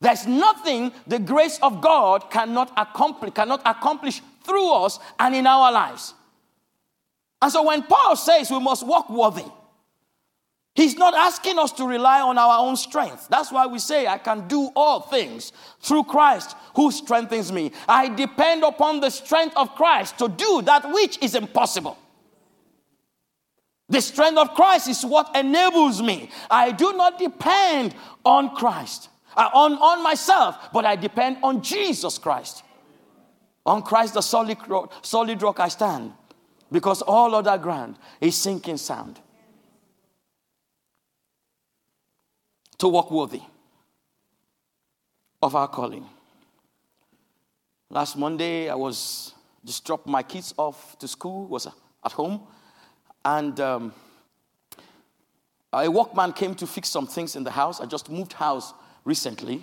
There's 0.00 0.26
nothing 0.26 0.92
the 1.06 1.18
grace 1.18 1.58
of 1.60 1.80
God 1.80 2.30
cannot 2.30 2.72
accomplish, 2.76 3.34
cannot 3.34 3.62
accomplish 3.64 4.20
through 4.44 4.72
us 4.72 4.98
and 5.18 5.34
in 5.34 5.46
our 5.46 5.72
lives. 5.72 6.14
And 7.42 7.52
so 7.52 7.62
when 7.64 7.82
Paul 7.82 8.16
says 8.16 8.50
we 8.50 8.60
must 8.60 8.86
walk 8.86 9.10
worthy, 9.10 9.44
he's 10.78 10.96
not 10.96 11.12
asking 11.12 11.58
us 11.58 11.72
to 11.72 11.84
rely 11.84 12.20
on 12.20 12.38
our 12.38 12.60
own 12.60 12.76
strength. 12.76 13.26
That's 13.28 13.50
why 13.50 13.66
we 13.66 13.80
say, 13.80 14.06
I 14.06 14.16
can 14.16 14.46
do 14.46 14.70
all 14.76 15.00
things 15.00 15.52
through 15.80 16.04
Christ 16.04 16.54
who 16.76 16.92
strengthens 16.92 17.50
me. 17.50 17.72
I 17.88 18.08
depend 18.08 18.62
upon 18.62 19.00
the 19.00 19.10
strength 19.10 19.56
of 19.56 19.74
Christ 19.74 20.18
to 20.18 20.28
do 20.28 20.62
that 20.62 20.88
which 20.92 21.20
is 21.20 21.34
impossible. 21.34 21.98
The 23.88 24.00
strength 24.00 24.38
of 24.38 24.54
Christ 24.54 24.88
is 24.88 25.04
what 25.04 25.34
enables 25.34 26.00
me. 26.00 26.30
I 26.48 26.70
do 26.70 26.92
not 26.92 27.18
depend 27.18 27.96
on 28.24 28.54
Christ, 28.54 29.08
uh, 29.36 29.50
on, 29.52 29.72
on 29.72 30.00
myself, 30.04 30.70
but 30.72 30.84
I 30.84 30.94
depend 30.94 31.38
on 31.42 31.60
Jesus 31.60 32.18
Christ. 32.18 32.62
On 33.66 33.82
Christ, 33.82 34.14
the 34.14 34.20
solid 34.20 34.58
rock, 34.68 34.92
solid 35.02 35.42
rock 35.42 35.58
I 35.58 35.68
stand, 35.68 36.12
because 36.70 37.02
all 37.02 37.34
other 37.34 37.58
ground 37.58 37.98
is 38.20 38.36
sinking 38.36 38.76
sand. 38.76 39.18
To 42.78 42.88
walk 42.88 43.10
worthy 43.10 43.42
of 45.42 45.54
our 45.54 45.68
calling. 45.68 46.06
Last 47.90 48.16
Monday, 48.16 48.68
I 48.68 48.74
was 48.74 49.34
just 49.64 49.84
dropped 49.84 50.06
my 50.06 50.22
kids 50.22 50.54
off 50.56 50.98
to 50.98 51.08
school, 51.08 51.46
was 51.46 51.66
at 51.66 52.12
home 52.12 52.46
and 53.24 53.60
um, 53.60 53.92
a 55.72 55.88
workman 55.88 56.32
came 56.32 56.54
to 56.54 56.66
fix 56.66 56.88
some 56.88 57.06
things 57.06 57.36
in 57.36 57.44
the 57.44 57.50
house. 57.50 57.80
I 57.80 57.86
just 57.86 58.10
moved 58.10 58.32
house 58.32 58.72
recently. 59.04 59.62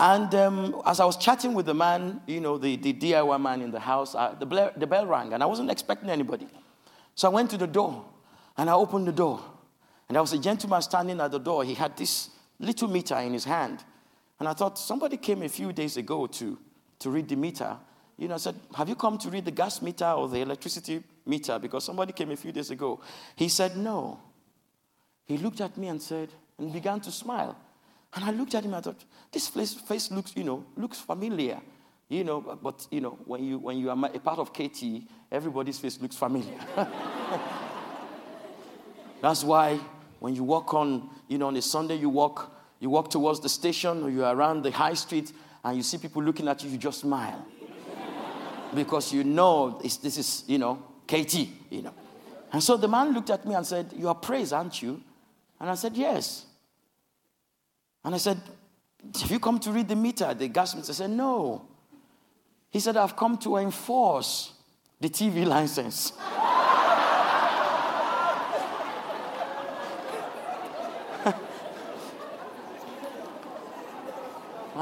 And 0.00 0.34
um, 0.34 0.82
as 0.84 0.98
I 0.98 1.04
was 1.04 1.16
chatting 1.16 1.54
with 1.54 1.66
the 1.66 1.74
man, 1.74 2.20
you 2.26 2.40
know, 2.40 2.58
the, 2.58 2.74
the 2.76 2.92
DIY 2.92 3.40
man 3.40 3.62
in 3.62 3.70
the 3.70 3.78
house, 3.78 4.14
uh, 4.16 4.34
the, 4.38 4.46
bell, 4.46 4.72
the 4.76 4.86
bell 4.86 5.06
rang, 5.06 5.32
and 5.32 5.42
I 5.42 5.46
wasn't 5.46 5.70
expecting 5.70 6.10
anybody. 6.10 6.48
So 7.14 7.30
I 7.30 7.32
went 7.32 7.50
to 7.50 7.56
the 7.56 7.68
door, 7.68 8.04
and 8.56 8.68
I 8.68 8.72
opened 8.72 9.06
the 9.06 9.12
door. 9.12 9.40
And 10.08 10.16
there 10.16 10.22
was 10.22 10.32
a 10.32 10.38
gentleman 10.38 10.82
standing 10.82 11.20
at 11.20 11.30
the 11.30 11.38
door. 11.38 11.64
He 11.64 11.74
had 11.74 11.96
this 11.96 12.30
little 12.58 12.88
meter 12.88 13.16
in 13.18 13.32
his 13.32 13.44
hand. 13.44 13.82
And 14.38 14.48
I 14.48 14.52
thought, 14.52 14.78
somebody 14.78 15.16
came 15.16 15.42
a 15.42 15.48
few 15.48 15.72
days 15.72 15.96
ago 15.96 16.26
to, 16.26 16.58
to 16.98 17.10
read 17.10 17.28
the 17.28 17.36
meter. 17.36 17.76
You 18.18 18.28
know, 18.28 18.34
I 18.34 18.38
said, 18.38 18.54
Have 18.74 18.88
you 18.88 18.94
come 18.94 19.18
to 19.18 19.30
read 19.30 19.44
the 19.44 19.50
gas 19.50 19.80
meter 19.80 20.06
or 20.06 20.28
the 20.28 20.40
electricity 20.40 21.02
meter 21.26 21.58
because 21.58 21.84
somebody 21.84 22.12
came 22.12 22.30
a 22.30 22.36
few 22.36 22.52
days 22.52 22.70
ago. 22.70 23.00
He 23.36 23.48
said, 23.48 23.76
No. 23.76 24.20
He 25.26 25.38
looked 25.38 25.60
at 25.60 25.76
me 25.76 25.88
and 25.88 26.00
said, 26.00 26.28
and 26.58 26.72
began 26.72 27.00
to 27.00 27.10
smile. 27.10 27.56
And 28.14 28.24
I 28.24 28.30
looked 28.30 28.54
at 28.54 28.64
him, 28.64 28.74
I 28.74 28.80
thought, 28.80 29.02
this 29.32 29.48
face, 29.48 29.74
face 29.74 30.10
looks, 30.10 30.36
you 30.36 30.44
know, 30.44 30.64
looks 30.76 31.00
familiar. 31.00 31.60
You 32.08 32.22
know, 32.24 32.40
but 32.40 32.86
you 32.90 33.00
know, 33.00 33.18
when 33.24 33.42
you 33.42 33.58
when 33.58 33.78
you 33.78 33.88
are 33.88 33.96
a 34.14 34.18
part 34.18 34.38
of 34.38 34.52
KT, 34.52 35.08
everybody's 35.32 35.78
face 35.78 35.98
looks 36.00 36.16
familiar. 36.16 36.58
That's 39.22 39.42
why 39.42 39.80
when 40.24 40.34
you 40.34 40.42
walk 40.42 40.72
on, 40.72 41.10
you 41.28 41.36
know, 41.36 41.48
on 41.48 41.56
a 41.56 41.60
Sunday 41.60 41.96
you 41.96 42.08
walk, 42.08 42.50
you 42.80 42.88
walk 42.88 43.10
towards 43.10 43.40
the 43.40 43.48
station 43.50 44.02
or 44.02 44.08
you're 44.08 44.34
around 44.34 44.62
the 44.62 44.70
high 44.70 44.94
street 44.94 45.30
and 45.62 45.76
you 45.76 45.82
see 45.82 45.98
people 45.98 46.22
looking 46.22 46.48
at 46.48 46.64
you, 46.64 46.70
you 46.70 46.78
just 46.78 47.00
smile. 47.00 47.46
because 48.74 49.12
you 49.12 49.22
know 49.22 49.78
this 49.82 50.16
is, 50.16 50.44
you 50.46 50.56
know, 50.56 50.82
KT, 51.06 51.46
you 51.68 51.82
know. 51.82 51.92
And 52.50 52.62
so 52.62 52.78
the 52.78 52.88
man 52.88 53.12
looked 53.12 53.28
at 53.28 53.44
me 53.44 53.54
and 53.54 53.66
said, 53.66 53.92
You 53.94 54.08
are 54.08 54.14
praised, 54.14 54.54
aren't 54.54 54.80
you? 54.80 54.98
And 55.60 55.68
I 55.68 55.74
said, 55.74 55.94
Yes. 55.94 56.46
And 58.02 58.14
I 58.14 58.18
said, 58.18 58.40
Have 59.20 59.30
you 59.30 59.38
come 59.38 59.58
to 59.58 59.72
read 59.72 59.88
the 59.88 59.96
meter, 59.96 60.32
the 60.32 60.48
gas 60.48 60.74
meter? 60.74 60.88
I 60.88 60.94
said, 60.94 61.10
No. 61.10 61.66
He 62.70 62.80
said, 62.80 62.96
I've 62.96 63.14
come 63.14 63.36
to 63.38 63.58
enforce 63.58 64.54
the 64.98 65.10
TV 65.10 65.44
license. 65.56 66.14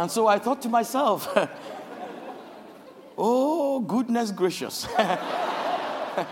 And 0.02 0.10
so 0.10 0.26
I 0.26 0.40
thought 0.40 0.60
to 0.62 0.68
myself, 0.68 1.28
oh, 3.16 3.78
goodness 3.78 4.32
gracious. 4.32 4.88
I've 4.98 6.26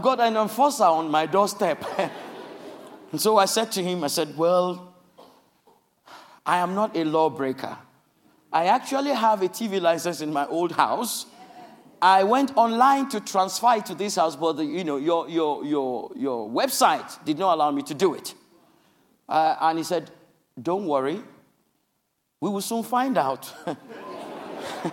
got 0.00 0.20
an 0.20 0.36
enforcer 0.36 0.84
on 0.84 1.10
my 1.10 1.26
doorstep. 1.26 1.84
and 3.10 3.20
so 3.20 3.38
I 3.38 3.46
said 3.46 3.72
to 3.72 3.82
him, 3.82 4.04
I 4.04 4.06
said, 4.06 4.36
Well, 4.36 4.94
I 6.46 6.58
am 6.58 6.76
not 6.76 6.96
a 6.96 7.02
lawbreaker. 7.02 7.76
I 8.52 8.66
actually 8.66 9.14
have 9.14 9.42
a 9.42 9.48
TV 9.48 9.80
license 9.80 10.20
in 10.20 10.32
my 10.32 10.46
old 10.46 10.70
house. 10.70 11.26
I 12.00 12.22
went 12.22 12.56
online 12.56 13.08
to 13.08 13.18
transfer 13.18 13.78
it 13.78 13.86
to 13.86 13.96
this 13.96 14.14
house, 14.14 14.36
but 14.36 14.52
the, 14.52 14.64
you 14.64 14.84
know, 14.84 14.96
your, 14.96 15.28
your, 15.28 15.64
your, 15.64 16.12
your 16.14 16.48
website 16.48 17.24
did 17.24 17.36
not 17.36 17.54
allow 17.54 17.72
me 17.72 17.82
to 17.82 17.94
do 17.94 18.14
it. 18.14 18.32
Uh, 19.28 19.56
and 19.60 19.78
he 19.78 19.82
said, 19.82 20.12
Don't 20.62 20.86
worry, 20.86 21.20
we 22.40 22.48
will 22.48 22.62
soon 22.62 22.82
find 22.82 23.18
out. 23.18 23.52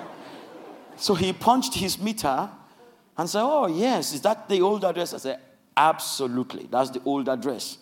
so 0.98 1.16
he 1.16 1.32
punched 1.32 1.74
his 1.74 1.98
meter 1.98 2.50
and 3.18 3.30
said, 3.30 3.42
Oh, 3.44 3.68
yes, 3.68 4.14
is 4.14 4.22
that 4.22 4.50
the 4.50 4.62
old 4.62 4.84
address? 4.84 5.14
I 5.14 5.18
said, 5.18 5.40
Absolutely, 5.76 6.68
that's 6.70 6.90
the 6.90 7.02
old 7.06 7.30
address. 7.30 7.78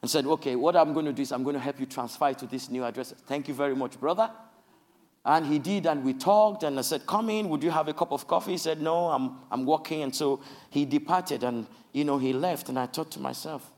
And 0.00 0.10
said, 0.10 0.26
Okay, 0.26 0.54
what 0.54 0.76
I'm 0.76 0.92
going 0.92 1.06
to 1.06 1.12
do 1.12 1.22
is 1.22 1.32
I'm 1.32 1.42
going 1.42 1.54
to 1.54 1.60
help 1.60 1.80
you 1.80 1.86
transfer 1.86 2.32
to 2.32 2.46
this 2.46 2.70
new 2.70 2.84
address. 2.84 3.12
Thank 3.26 3.48
you 3.48 3.54
very 3.54 3.74
much, 3.74 3.98
brother. 3.98 4.30
And 5.26 5.46
he 5.46 5.58
did, 5.58 5.86
and 5.86 6.04
we 6.04 6.12
talked, 6.12 6.64
and 6.64 6.78
I 6.78 6.82
said, 6.82 7.06
Come 7.06 7.30
in, 7.30 7.48
would 7.48 7.62
you 7.62 7.70
have 7.70 7.88
a 7.88 7.94
cup 7.94 8.12
of 8.12 8.26
coffee? 8.26 8.52
He 8.52 8.58
said, 8.58 8.80
No, 8.80 9.08
I'm, 9.08 9.38
I'm 9.50 9.64
working. 9.64 10.02
And 10.02 10.14
so 10.14 10.40
he 10.70 10.84
departed, 10.84 11.42
and, 11.42 11.66
you 11.92 12.04
know, 12.04 12.18
he 12.18 12.32
left. 12.32 12.68
And 12.68 12.78
I 12.78 12.86
thought 12.86 13.10
to 13.12 13.20
myself, 13.20 13.72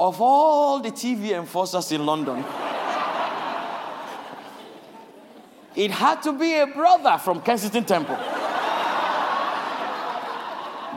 Of 0.00 0.20
all 0.20 0.78
the 0.78 0.92
TV 0.92 1.36
enforcers 1.36 1.90
in 1.90 2.06
London, 2.06 2.44
it 5.74 5.90
had 5.90 6.22
to 6.22 6.32
be 6.32 6.54
a 6.54 6.68
brother 6.68 7.18
from 7.18 7.42
Kensington 7.42 7.84
Temple 7.84 8.16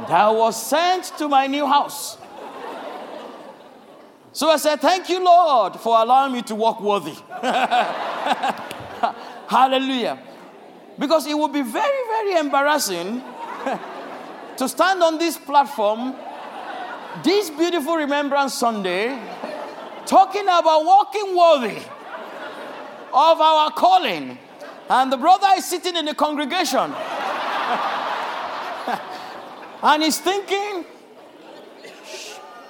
that 0.07 0.29
was 0.29 0.61
sent 0.61 1.05
to 1.17 1.27
my 1.27 1.47
new 1.47 1.65
house. 1.65 2.17
So 4.33 4.49
I 4.49 4.57
said, 4.57 4.79
Thank 4.79 5.09
you, 5.09 5.23
Lord, 5.23 5.75
for 5.79 5.99
allowing 5.99 6.33
me 6.33 6.43
to 6.43 6.53
walk 6.55 6.79
worthy. 6.79 7.15
Hallelujah. 9.47 10.19
Because 10.97 11.25
it 11.25 11.37
would 11.37 11.51
be 11.51 11.63
very, 11.63 12.07
very 12.07 12.39
embarrassing 12.39 13.23
to 14.57 14.69
stand 14.69 15.01
on 15.01 15.17
this 15.17 15.37
platform 15.37 16.15
this 17.23 17.49
beautiful 17.49 17.95
Remembrance 17.95 18.53
Sunday 18.53 19.19
talking 20.05 20.43
about 20.43 20.85
walking 20.85 21.35
worthy 21.35 21.77
of 23.13 23.41
our 23.41 23.71
calling 23.71 24.37
and 24.89 25.11
the 25.11 25.17
brother 25.17 25.47
is 25.55 25.65
sitting 25.65 25.95
in 25.95 26.05
the 26.05 26.15
congregation. 26.15 26.79
and 29.83 30.03
he's 30.03 30.19
thinking, 30.19 30.85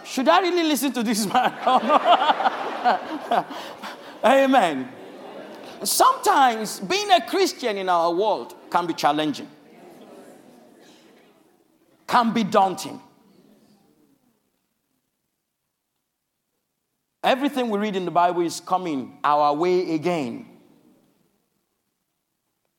should 0.03 0.27
I 0.27 0.41
really 0.41 0.63
listen 0.63 0.91
to 0.93 1.03
this 1.03 1.25
man? 1.25 1.53
Amen. 4.23 4.89
Sometimes 5.83 6.79
being 6.79 7.09
a 7.11 7.25
Christian 7.25 7.77
in 7.77 7.89
our 7.89 8.13
world 8.13 8.53
can 8.69 8.85
be 8.85 8.93
challenging, 8.93 9.47
can 12.05 12.33
be 12.33 12.43
daunting. 12.43 13.01
Everything 17.23 17.69
we 17.69 17.79
read 17.79 17.95
in 17.95 18.05
the 18.05 18.11
Bible 18.11 18.41
is 18.41 18.59
coming 18.59 19.17
our 19.23 19.53
way 19.53 19.93
again 19.93 20.51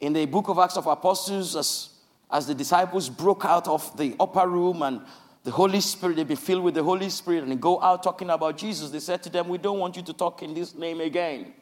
in 0.02 0.12
the 0.12 0.26
book 0.26 0.48
of 0.48 0.58
Acts 0.58 0.76
of 0.76 0.88
Apostles, 0.88 1.54
as, 1.54 1.90
as 2.28 2.48
the 2.48 2.56
disciples 2.56 3.08
broke 3.08 3.44
out 3.44 3.68
of 3.68 3.96
the 3.96 4.16
upper 4.18 4.48
room 4.48 4.82
and 4.82 5.00
the 5.44 5.52
Holy 5.52 5.80
Spirit, 5.80 6.16
they'd 6.16 6.26
be 6.26 6.34
filled 6.34 6.64
with 6.64 6.74
the 6.74 6.82
Holy 6.82 7.08
Spirit 7.08 7.44
and 7.44 7.52
they 7.52 7.56
go 7.56 7.80
out 7.80 8.02
talking 8.02 8.28
about 8.28 8.58
Jesus, 8.58 8.90
they 8.90 8.98
said 8.98 9.22
to 9.22 9.30
them, 9.30 9.48
We 9.48 9.58
don't 9.58 9.78
want 9.78 9.96
you 9.96 10.02
to 10.02 10.12
talk 10.12 10.42
in 10.42 10.54
this 10.54 10.74
name 10.74 11.00
again. 11.00 11.54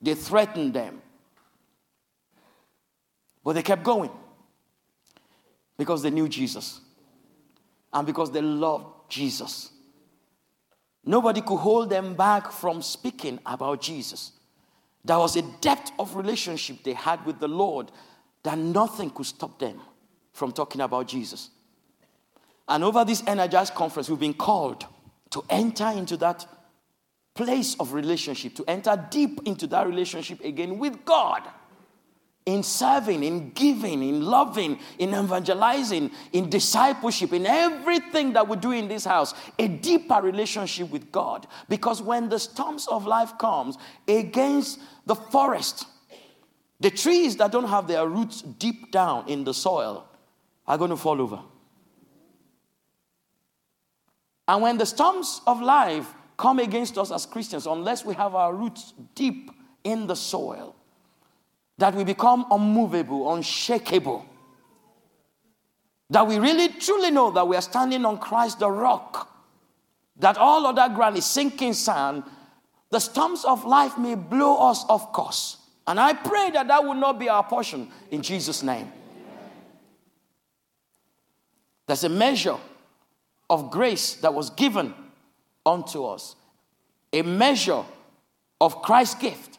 They 0.00 0.14
threatened 0.14 0.74
them. 0.74 1.00
But 3.42 3.54
they 3.54 3.62
kept 3.62 3.82
going 3.82 4.10
because 5.78 6.02
they 6.02 6.10
knew 6.10 6.28
Jesus 6.28 6.82
and 7.94 8.06
because 8.06 8.30
they 8.30 8.42
loved 8.42 9.08
Jesus. 9.08 9.70
Nobody 11.04 11.40
could 11.40 11.56
hold 11.56 11.90
them 11.90 12.14
back 12.14 12.52
from 12.52 12.82
speaking 12.82 13.38
about 13.46 13.80
Jesus. 13.80 14.32
There 15.04 15.18
was 15.18 15.36
a 15.36 15.42
depth 15.60 15.92
of 15.98 16.14
relationship 16.14 16.82
they 16.82 16.92
had 16.92 17.24
with 17.24 17.40
the 17.40 17.48
Lord 17.48 17.90
that 18.42 18.58
nothing 18.58 19.10
could 19.10 19.26
stop 19.26 19.58
them 19.58 19.80
from 20.32 20.52
talking 20.52 20.80
about 20.80 21.08
Jesus. 21.08 21.50
And 22.68 22.84
over 22.84 23.04
this 23.04 23.22
Energized 23.26 23.74
conference, 23.74 24.08
we've 24.08 24.20
been 24.20 24.34
called 24.34 24.86
to 25.30 25.42
enter 25.48 25.88
into 25.88 26.16
that 26.18 26.46
place 27.34 27.76
of 27.80 27.92
relationship, 27.94 28.54
to 28.56 28.64
enter 28.68 29.08
deep 29.10 29.40
into 29.46 29.66
that 29.68 29.86
relationship 29.86 30.40
again 30.44 30.78
with 30.78 31.04
God 31.04 31.42
in 32.46 32.62
serving, 32.62 33.22
in 33.22 33.50
giving, 33.50 34.02
in 34.02 34.22
loving, 34.24 34.78
in 34.98 35.14
evangelizing, 35.14 36.10
in 36.32 36.48
discipleship, 36.48 37.32
in 37.32 37.46
everything 37.46 38.32
that 38.32 38.48
we 38.48 38.56
do 38.56 38.72
in 38.72 38.88
this 38.88 39.04
house, 39.04 39.34
a 39.58 39.68
deeper 39.68 40.20
relationship 40.22 40.90
with 40.90 41.12
God. 41.12 41.46
Because 41.68 42.00
when 42.00 42.28
the 42.28 42.38
storms 42.38 42.88
of 42.88 43.06
life 43.06 43.36
comes 43.38 43.76
against 44.08 44.80
the 45.06 45.14
forest, 45.14 45.86
the 46.80 46.90
trees 46.90 47.36
that 47.36 47.52
don't 47.52 47.68
have 47.68 47.86
their 47.86 48.06
roots 48.06 48.40
deep 48.42 48.90
down 48.90 49.28
in 49.28 49.44
the 49.44 49.52
soil 49.52 50.08
are 50.66 50.78
going 50.78 50.90
to 50.90 50.96
fall 50.96 51.20
over. 51.20 51.40
And 54.48 54.62
when 54.62 54.78
the 54.78 54.86
storms 54.86 55.42
of 55.46 55.60
life 55.60 56.12
come 56.36 56.58
against 56.58 56.96
us 56.96 57.12
as 57.12 57.26
Christians, 57.26 57.66
unless 57.66 58.04
we 58.04 58.14
have 58.14 58.34
our 58.34 58.54
roots 58.54 58.94
deep 59.14 59.50
in 59.84 60.06
the 60.06 60.16
soil, 60.16 60.74
that 61.80 61.94
we 61.94 62.04
become 62.04 62.44
unmovable, 62.50 63.32
unshakable. 63.34 64.26
That 66.10 66.26
we 66.26 66.38
really 66.38 66.68
truly 66.68 67.10
know 67.10 67.30
that 67.30 67.48
we 67.48 67.56
are 67.56 67.62
standing 67.62 68.04
on 68.04 68.18
Christ 68.18 68.58
the 68.58 68.70
rock. 68.70 69.30
That 70.16 70.36
all 70.36 70.66
other 70.66 70.94
ground 70.94 71.16
is 71.16 71.24
sinking 71.24 71.72
sand. 71.72 72.24
The 72.90 72.98
storms 72.98 73.46
of 73.46 73.64
life 73.64 73.96
may 73.96 74.14
blow 74.14 74.68
us 74.68 74.84
off 74.90 75.10
course. 75.12 75.56
And 75.86 75.98
I 75.98 76.12
pray 76.12 76.50
that 76.50 76.68
that 76.68 76.84
will 76.84 76.94
not 76.94 77.18
be 77.18 77.30
our 77.30 77.44
portion 77.44 77.90
in 78.10 78.20
Jesus' 78.20 78.62
name. 78.62 78.92
There's 81.86 82.04
a 82.04 82.10
measure 82.10 82.58
of 83.48 83.70
grace 83.70 84.14
that 84.16 84.34
was 84.34 84.50
given 84.50 84.92
unto 85.64 86.04
us, 86.04 86.36
a 87.12 87.22
measure 87.22 87.84
of 88.60 88.82
Christ's 88.82 89.14
gift 89.14 89.49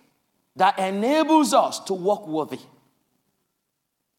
that 0.56 0.78
enables 0.78 1.54
us 1.54 1.80
to 1.82 1.94
walk 1.94 2.28
worthy, 2.28 2.60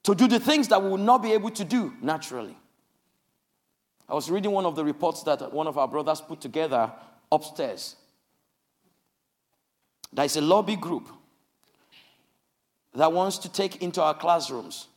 to 0.05 0.15
do 0.15 0.27
the 0.27 0.41
things 0.41 0.69
that 0.69 0.83
we 0.83 0.89
will 0.89 0.97
not 0.97 1.23
be 1.23 1.33
able 1.33 1.51
to 1.51 1.65
do 1.65 1.93
naturally. 2.01 2.57
I 4.09 4.15
was 4.15 4.31
reading 4.31 4.51
one 4.51 4.67
of 4.67 4.77
the 4.77 4.85
reports 4.85 5.23
that 5.23 5.53
one 5.53 5.67
of 5.67 5.79
our 5.79 5.89
brothers 5.89 6.21
put 6.21 6.41
together 6.41 6.93
upstairs. 7.31 7.97
There 10.13 10.25
is 10.25 10.37
a 10.37 10.43
lobby 10.43 10.77
group 10.77 11.09
that 12.95 13.13
wants 13.13 13.39
to 13.39 13.51
take 13.51 13.83
into 13.83 14.03
our 14.03 14.15
classrooms 14.15 14.89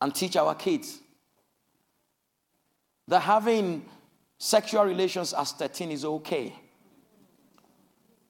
and 0.00 0.14
teach 0.14 0.36
our 0.36 0.54
kids 0.54 1.00
that 3.08 3.20
having 3.20 3.84
sexual 4.38 4.84
relations 4.84 5.32
as 5.32 5.52
13 5.52 5.90
is 5.90 6.04
okay. 6.04 6.54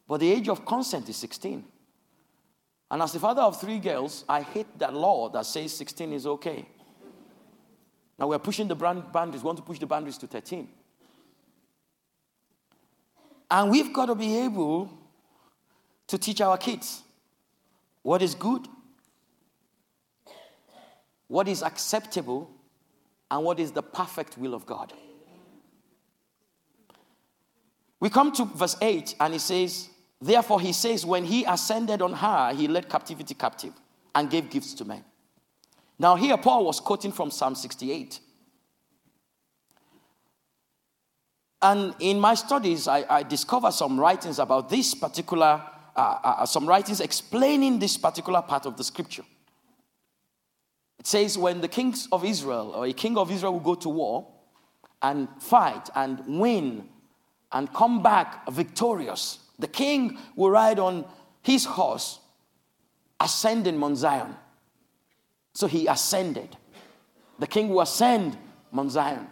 But 0.07 0.21
the 0.21 0.31
age 0.31 0.49
of 0.49 0.65
consent 0.67 1.09
is 1.09 1.17
16. 1.17 1.65
And 2.91 3.03
as 3.03 3.13
the 3.13 3.19
father 3.19 3.43
of 3.43 3.61
three 3.61 3.79
girls, 3.79 4.25
I 4.29 4.43
hate 4.43 4.79
that 4.79 4.95
law 4.95 5.29
that 5.31 5.47
says 5.47 5.73
16 5.73 6.13
is 6.13 6.27
okay. 6.27 6.67
Now 8.19 8.29
we're 8.29 8.39
pushing 8.39 8.69
the 8.69 8.77
boundaries, 8.77 9.43
we 9.43 9.47
want 9.47 9.59
to 9.59 9.65
push 9.65 9.79
the 9.79 9.87
boundaries 9.87 10.19
to 10.19 10.27
13. 10.27 10.69
And 13.51 13.71
we've 13.71 13.93
got 13.93 14.07
to 14.07 14.15
be 14.15 14.39
able 14.39 14.91
to 16.07 16.19
teach 16.19 16.41
our 16.41 16.57
kids 16.57 17.03
what 18.03 18.21
is 18.23 18.35
good, 18.35 18.69
what 21.29 21.49
is 21.49 21.63
acceptable, 21.63 22.51
and 23.31 23.45
what 23.45 23.59
is 23.59 23.73
the 23.73 23.83
perfect 23.83 24.37
will 24.39 24.55
of 24.55 24.67
God. 24.67 24.93
We 27.99 28.11
come 28.11 28.33
to 28.33 28.45
verse 28.45 28.77
8, 28.83 29.17
and 29.19 29.35
it 29.35 29.41
says, 29.41 29.89
Therefore, 30.25 30.59
he 30.59 30.73
says, 30.73 31.05
when 31.05 31.23
he 31.23 31.45
ascended 31.45 32.01
on 32.01 32.15
high, 32.15 32.55
he 32.55 32.67
led 32.67 32.89
captivity 32.89 33.35
captive 33.35 33.75
and 34.15 34.31
gave 34.31 34.49
gifts 34.49 34.73
to 34.75 34.87
men. 34.87 35.05
Now, 35.99 36.17
here 36.17 36.39
Paul 36.39 36.65
was 36.65 36.81
quoting 36.81 37.13
from 37.13 37.31
Psalm 37.31 37.55
68. 37.55 38.21
And 41.61 41.95
in 41.99 42.19
my 42.19 42.33
studies, 42.37 42.89
I, 42.89 43.05
I 43.11 43.23
discovered 43.23 43.73
some 43.73 44.01
writings 44.01 44.39
about 44.39 44.71
this 44.71 44.95
particular, 44.95 45.63
uh, 45.95 46.01
uh, 46.01 46.19
uh, 46.39 46.47
some 46.47 46.67
writings 46.67 47.03
explaining 47.03 47.79
this 47.79 47.99
particular 47.99 48.41
part 48.41 48.65
of 48.65 48.79
the 48.79 48.85
scripture. 48.85 49.25
It 51.01 51.07
says, 51.07 51.37
when 51.37 51.61
the 51.61 51.69
kings 51.69 52.09
of 52.11 52.25
Israel 52.25 52.73
or 52.75 52.87
a 52.87 52.95
king 52.95 53.19
of 53.19 53.31
Israel 53.31 53.53
will 53.53 53.61
go 53.61 53.75
to 53.75 53.91
war 53.91 54.27
and 55.03 55.29
fight 55.39 55.91
and 55.95 56.41
win 56.41 56.89
and 57.53 57.71
come 57.75 58.03
back 58.03 58.51
victorious, 58.51 59.41
the 59.59 59.69
king 59.69 60.19
will 60.37 60.51
ride 60.51 60.79
on 60.79 61.05
his 61.43 61.65
horse, 61.65 62.19
ascending 63.21 63.79
Mount 63.79 63.99
Zion. 63.99 64.35
So 65.53 65.67
he 65.67 65.87
ascended. 65.87 66.57
The 67.39 67.47
king 67.47 67.69
will 67.69 67.81
ascend 67.81 68.37
Mount 68.73 68.91
Zion. 68.91 69.27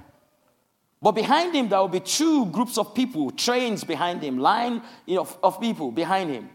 But 1.01 1.13
behind 1.13 1.55
him, 1.55 1.69
there 1.69 1.81
will 1.81 1.89
be 1.89 2.01
two 2.01 2.47
groups 2.47 2.79
of 2.79 2.95
people, 2.95 3.33
trains 3.33 3.83
behind 3.83 4.23
him, 4.23 4.39
line 4.39 4.83
know, 5.09 5.27
of 5.43 5.61
people 5.61 5.91
behind 5.91 6.31
him. 6.31 6.49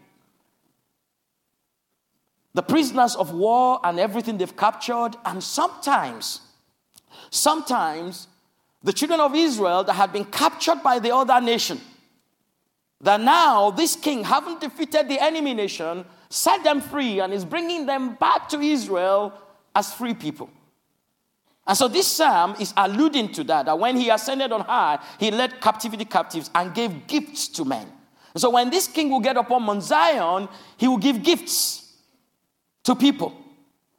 The 2.54 2.62
prisoners 2.62 3.14
of 3.14 3.34
war 3.34 3.78
and 3.84 4.00
everything 4.00 4.38
they've 4.38 4.56
captured, 4.56 5.10
and 5.26 5.44
sometimes, 5.44 6.40
sometimes 7.28 8.26
the 8.82 8.92
children 8.92 9.20
of 9.20 9.34
Israel 9.34 9.84
that 9.84 9.92
had 9.92 10.14
been 10.14 10.24
captured 10.24 10.82
by 10.82 10.98
the 10.98 11.14
other 11.14 11.40
nation, 11.42 11.78
that 13.00 13.20
now 13.20 13.70
this 13.70 13.94
king, 13.96 14.24
having 14.24 14.58
defeated 14.58 15.08
the 15.08 15.22
enemy 15.22 15.54
nation, 15.54 16.04
set 16.28 16.64
them 16.64 16.80
free 16.80 17.20
and 17.20 17.32
is 17.32 17.44
bringing 17.44 17.86
them 17.86 18.14
back 18.14 18.48
to 18.48 18.60
Israel 18.60 19.32
as 19.74 19.92
free 19.92 20.14
people. 20.14 20.50
And 21.66 21.76
so 21.76 21.86
this 21.86 22.06
psalm 22.06 22.56
is 22.58 22.72
alluding 22.76 23.32
to 23.32 23.44
that, 23.44 23.66
that 23.66 23.78
when 23.78 23.96
he 23.96 24.08
ascended 24.08 24.52
on 24.52 24.62
high, 24.62 24.98
he 25.20 25.30
led 25.30 25.60
captivity 25.60 26.06
captives 26.06 26.50
and 26.54 26.74
gave 26.74 27.06
gifts 27.06 27.46
to 27.48 27.64
men. 27.64 27.86
And 28.34 28.40
so 28.40 28.50
when 28.50 28.70
this 28.70 28.88
king 28.88 29.10
will 29.10 29.20
get 29.20 29.36
upon 29.36 29.64
Mount 29.64 29.82
Zion, 29.82 30.48
he 30.76 30.88
will 30.88 30.98
give 30.98 31.22
gifts 31.22 31.92
to 32.84 32.94
people. 32.94 33.34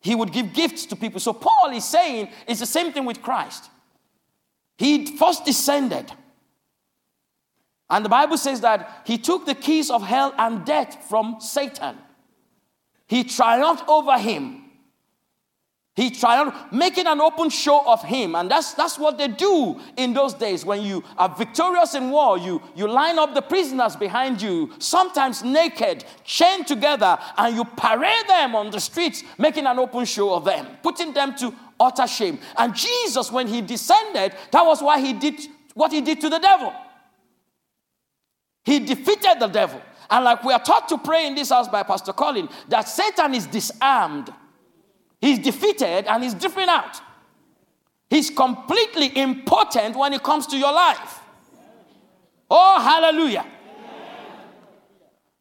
He 0.01 0.15
would 0.15 0.31
give 0.31 0.53
gifts 0.53 0.87
to 0.87 0.95
people. 0.95 1.19
So 1.19 1.31
Paul 1.33 1.71
is 1.71 1.85
saying 1.85 2.29
it's 2.47 2.59
the 2.59 2.65
same 2.65 2.91
thing 2.91 3.05
with 3.05 3.21
Christ. 3.21 3.69
He 4.77 5.17
first 5.17 5.45
descended. 5.45 6.11
And 7.89 8.05
the 8.05 8.09
Bible 8.09 8.37
says 8.37 8.61
that 8.61 9.01
he 9.05 9.17
took 9.17 9.45
the 9.45 9.55
keys 9.55 9.89
of 9.89 10.03
hell 10.03 10.33
and 10.37 10.63
death 10.65 11.05
from 11.09 11.37
Satan. 11.39 11.97
He 13.07 13.23
triumphed 13.23 13.85
over 13.87 14.17
him. 14.17 14.65
He 15.95 16.11
triumphed, 16.11 16.71
making 16.71 17.07
an 17.07 17.19
open 17.19 17.49
show 17.49 17.85
of 17.85 18.01
him. 18.03 18.35
And 18.35 18.49
that's, 18.49 18.73
that's 18.73 18.97
what 18.97 19.17
they 19.17 19.27
do 19.27 19.81
in 19.97 20.13
those 20.13 20.33
days. 20.33 20.63
When 20.63 20.81
you 20.81 21.03
are 21.17 21.27
victorious 21.27 21.93
in 21.95 22.11
war, 22.11 22.37
you, 22.37 22.61
you 22.73 22.87
line 22.87 23.19
up 23.19 23.33
the 23.33 23.41
prisoners 23.41 23.97
behind 23.97 24.41
you, 24.41 24.71
sometimes 24.77 25.43
naked, 25.43 26.05
chained 26.23 26.67
together, 26.67 27.17
and 27.37 27.53
you 27.53 27.65
parade 27.65 28.27
them 28.29 28.55
on 28.55 28.69
the 28.69 28.79
streets, 28.79 29.23
making 29.37 29.65
an 29.65 29.77
open 29.77 30.05
show 30.05 30.33
of 30.33 30.45
them, 30.45 30.67
putting 30.83 31.11
them 31.11 31.35
to 31.35 31.53
utter 31.79 32.07
shame. 32.07 32.39
And 32.57 32.73
Jesus, 32.75 33.29
when 33.29 33.47
he 33.47 33.59
descended, 33.59 34.35
that 34.51 34.65
was 34.65 34.81
why 34.81 35.01
he 35.01 35.13
did 35.13 35.41
what 35.73 35.91
he 35.91 35.99
did 35.99 36.21
to 36.21 36.29
the 36.29 36.39
devil. 36.39 36.73
He 38.63 38.79
defeated 38.79 39.37
the 39.39 39.47
devil. 39.47 39.81
And 40.09 40.25
like 40.25 40.43
we 40.43 40.53
are 40.53 40.63
taught 40.63 40.89
to 40.89 40.97
pray 40.97 41.27
in 41.27 41.35
this 41.35 41.49
house 41.49 41.67
by 41.67 41.83
Pastor 41.83 42.13
Colin, 42.13 42.49
that 42.67 42.87
Satan 42.87 43.33
is 43.33 43.45
disarmed. 43.45 44.33
He's 45.21 45.39
defeated 45.39 46.07
and 46.07 46.23
he's 46.23 46.33
driven 46.33 46.69
out. 46.69 46.99
He's 48.09 48.29
completely 48.29 49.07
impotent 49.07 49.95
when 49.95 50.13
it 50.13 50.23
comes 50.23 50.47
to 50.47 50.57
your 50.57 50.73
life. 50.73 51.19
Oh, 52.49 52.81
hallelujah. 52.81 53.45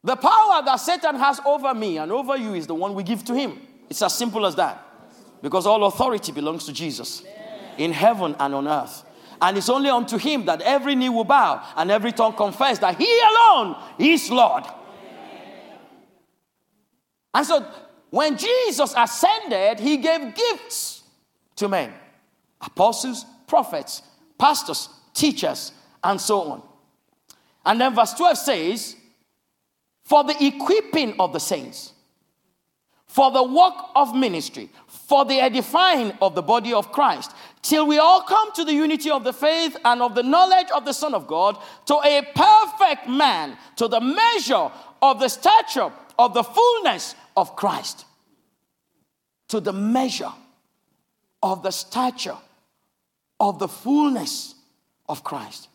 The 0.04 0.16
power 0.16 0.62
that 0.64 0.76
Satan 0.76 1.16
has 1.16 1.40
over 1.44 1.74
me 1.74 1.98
and 1.98 2.12
over 2.12 2.36
you 2.36 2.54
is 2.54 2.66
the 2.66 2.74
one 2.74 2.94
we 2.94 3.02
give 3.02 3.24
to 3.24 3.34
him. 3.34 3.58
It's 3.88 4.02
as 4.02 4.14
simple 4.14 4.44
as 4.46 4.54
that. 4.56 4.84
Because 5.40 5.66
all 5.66 5.84
authority 5.84 6.32
belongs 6.32 6.66
to 6.66 6.72
Jesus 6.72 7.22
in 7.78 7.92
heaven 7.92 8.36
and 8.38 8.54
on 8.54 8.68
earth. 8.68 9.04
And 9.40 9.56
it's 9.56 9.68
only 9.68 9.90
unto 9.90 10.18
him 10.18 10.44
that 10.46 10.62
every 10.62 10.94
knee 10.94 11.08
will 11.08 11.24
bow 11.24 11.64
and 11.76 11.90
every 11.90 12.12
tongue 12.12 12.34
confess 12.34 12.78
that 12.80 12.96
he 12.96 13.20
alone 13.20 13.76
is 13.98 14.30
Lord. 14.30 14.64
And 17.34 17.46
so 17.46 17.64
when 18.10 18.36
Jesus 18.36 18.94
ascended, 18.96 19.80
he 19.80 19.98
gave 19.98 20.34
gifts 20.34 21.02
to 21.56 21.68
men 21.68 21.92
apostles, 22.60 23.24
prophets, 23.46 24.02
pastors, 24.38 24.88
teachers, 25.14 25.72
and 26.02 26.20
so 26.20 26.42
on. 26.42 26.62
And 27.64 27.80
then 27.80 27.94
verse 27.94 28.14
12 28.14 28.38
says, 28.38 28.96
For 30.04 30.24
the 30.24 30.36
equipping 30.44 31.14
of 31.20 31.32
the 31.32 31.38
saints, 31.38 31.92
for 33.06 33.30
the 33.30 33.42
work 33.42 33.74
of 33.94 34.14
ministry, 34.14 34.70
for 34.86 35.24
the 35.24 35.40
edifying 35.40 36.12
of 36.20 36.34
the 36.34 36.42
body 36.42 36.72
of 36.72 36.92
Christ, 36.92 37.32
till 37.62 37.86
we 37.86 37.98
all 37.98 38.22
come 38.22 38.52
to 38.52 38.64
the 38.64 38.72
unity 38.72 39.10
of 39.10 39.24
the 39.24 39.32
faith 39.32 39.76
and 39.84 40.02
of 40.02 40.14
the 40.14 40.22
knowledge 40.22 40.68
of 40.74 40.84
the 40.84 40.92
Son 40.92 41.14
of 41.14 41.26
God, 41.26 41.56
to 41.86 41.94
a 41.94 42.22
perfect 42.34 43.08
man, 43.08 43.56
to 43.76 43.88
the 43.88 44.00
measure 44.00 44.70
of 45.02 45.20
the 45.20 45.28
stature 45.28 45.92
of 46.18 46.34
the 46.34 46.42
fullness 46.42 47.14
of 47.36 47.56
Christ. 47.56 48.04
To 49.48 49.60
the 49.60 49.72
measure 49.72 50.32
of 51.42 51.62
the 51.62 51.70
stature 51.70 52.36
of 53.40 53.58
the 53.58 53.68
fullness 53.68 54.54
of 55.08 55.24
Christ. 55.24 55.68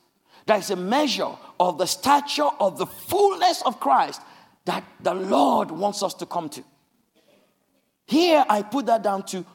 There 0.45 0.57
is 0.57 0.69
a 0.69 0.75
measure 0.75 1.31
of 1.59 1.77
the 1.77 1.85
stature 1.85 2.49
of 2.59 2.77
the 2.77 2.85
fullness 2.85 3.61
of 3.61 3.79
Christ 3.79 4.21
that 4.65 4.83
the 5.01 5.13
Lord 5.13 5.71
wants 5.71 6.03
us 6.03 6.13
to 6.15 6.25
come 6.25 6.49
to. 6.49 6.63
Here 8.05 8.45
I 8.49 8.61
put 8.61 8.85
that 8.87 9.01
down 9.01 9.23
to 9.27 9.45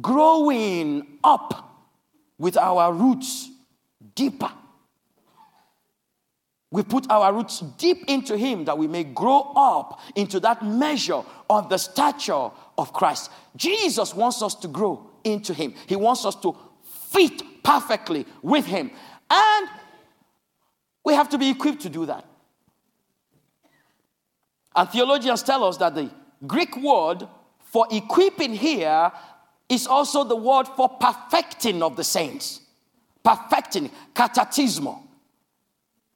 growing 0.00 1.18
up 1.22 1.86
with 2.38 2.56
our 2.56 2.92
roots 2.92 3.48
deeper 4.14 4.50
we 6.74 6.82
put 6.82 7.08
our 7.08 7.32
roots 7.32 7.60
deep 7.78 8.02
into 8.08 8.36
Him 8.36 8.64
that 8.64 8.76
we 8.76 8.88
may 8.88 9.04
grow 9.04 9.52
up 9.54 10.00
into 10.16 10.40
that 10.40 10.64
measure 10.64 11.22
of 11.48 11.68
the 11.68 11.78
stature 11.78 12.50
of 12.76 12.92
Christ. 12.92 13.30
Jesus 13.54 14.12
wants 14.12 14.42
us 14.42 14.56
to 14.56 14.66
grow 14.66 15.08
into 15.22 15.54
Him, 15.54 15.72
He 15.86 15.94
wants 15.94 16.24
us 16.24 16.34
to 16.40 16.56
fit 17.12 17.62
perfectly 17.62 18.26
with 18.42 18.66
Him. 18.66 18.90
And 19.30 19.68
we 21.04 21.14
have 21.14 21.28
to 21.28 21.38
be 21.38 21.48
equipped 21.48 21.82
to 21.82 21.88
do 21.88 22.06
that. 22.06 22.24
And 24.74 24.88
theologians 24.90 25.44
tell 25.44 25.62
us 25.62 25.76
that 25.76 25.94
the 25.94 26.10
Greek 26.44 26.76
word 26.76 27.22
for 27.60 27.86
equipping 27.92 28.52
here 28.52 29.12
is 29.68 29.86
also 29.86 30.24
the 30.24 30.36
word 30.36 30.68
for 30.68 30.88
perfecting 30.88 31.82
of 31.82 31.96
the 31.96 32.04
saints. 32.04 32.60
Perfecting, 33.22 33.90
katatismo 34.14 35.04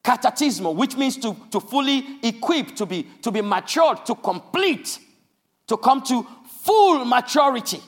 katatismo, 0.09 0.75
which 0.75 0.97
means 0.97 1.17
to, 1.19 1.37
to 1.51 1.61
fully 1.61 2.05
equip, 2.23 2.75
to 2.77 2.87
be, 2.87 3.07
to 3.21 3.31
be 3.31 3.43
matured, 3.43 4.07
to 4.07 4.15
complete, 4.15 4.99
to 5.67 5.77
come 5.77 6.03
to 6.03 6.27
full 6.63 7.05
maturity 7.05 7.81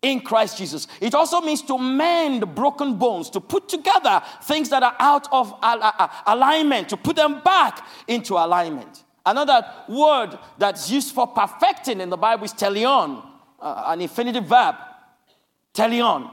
in 0.00 0.20
Christ 0.20 0.56
Jesus. 0.56 0.86
It 1.00 1.14
also 1.14 1.42
means 1.42 1.60
to 1.62 1.78
mend 1.78 2.54
broken 2.54 2.96
bones, 2.96 3.28
to 3.30 3.40
put 3.40 3.68
together 3.68 4.22
things 4.44 4.70
that 4.70 4.82
are 4.82 4.96
out 4.98 5.28
of 5.32 5.54
alignment, 6.26 6.88
to 6.90 6.96
put 6.96 7.16
them 7.16 7.42
back 7.44 7.86
into 8.08 8.34
alignment. 8.34 9.04
Another 9.26 9.66
word 9.88 10.38
that's 10.58 10.90
used 10.90 11.14
for 11.14 11.26
perfecting 11.26 12.00
in 12.00 12.10
the 12.10 12.16
Bible 12.16 12.44
is 12.44 12.52
teleon, 12.52 13.22
uh, 13.64 13.84
an 13.86 14.00
infinitive 14.02 14.44
verb. 14.44 14.76
Teleon. 15.72 16.32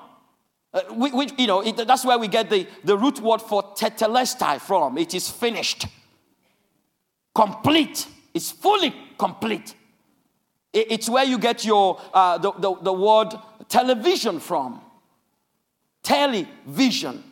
Uh, 0.73 0.81
we, 0.93 1.27
you 1.37 1.47
know, 1.47 1.61
it, 1.61 1.75
that's 1.87 2.05
where 2.05 2.17
we 2.17 2.27
get 2.27 2.49
the, 2.49 2.67
the 2.83 2.97
root 2.97 3.19
word 3.19 3.41
for 3.41 3.63
tetelestai 3.73 4.59
from. 4.61 4.97
It 4.97 5.13
is 5.13 5.29
finished, 5.29 5.87
complete. 7.33 8.07
It's 8.33 8.51
fully 8.51 8.93
complete. 9.17 9.75
It, 10.71 10.91
it's 10.91 11.09
where 11.09 11.25
you 11.25 11.37
get 11.39 11.65
your 11.65 11.99
uh, 12.13 12.37
the, 12.37 12.51
the, 12.53 12.75
the 12.81 12.93
word 12.93 13.33
television 13.67 14.39
from. 14.39 14.81
Television. 16.03 17.23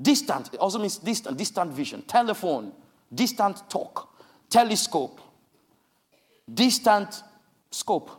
Distant. 0.00 0.50
It 0.52 0.60
also 0.60 0.78
means 0.78 0.98
distant. 0.98 1.36
Distant 1.36 1.72
vision. 1.72 2.02
Telephone. 2.02 2.72
Distant 3.14 3.68
talk. 3.70 4.08
Telescope. 4.48 5.20
Distant 6.52 7.22
scope. 7.70 8.10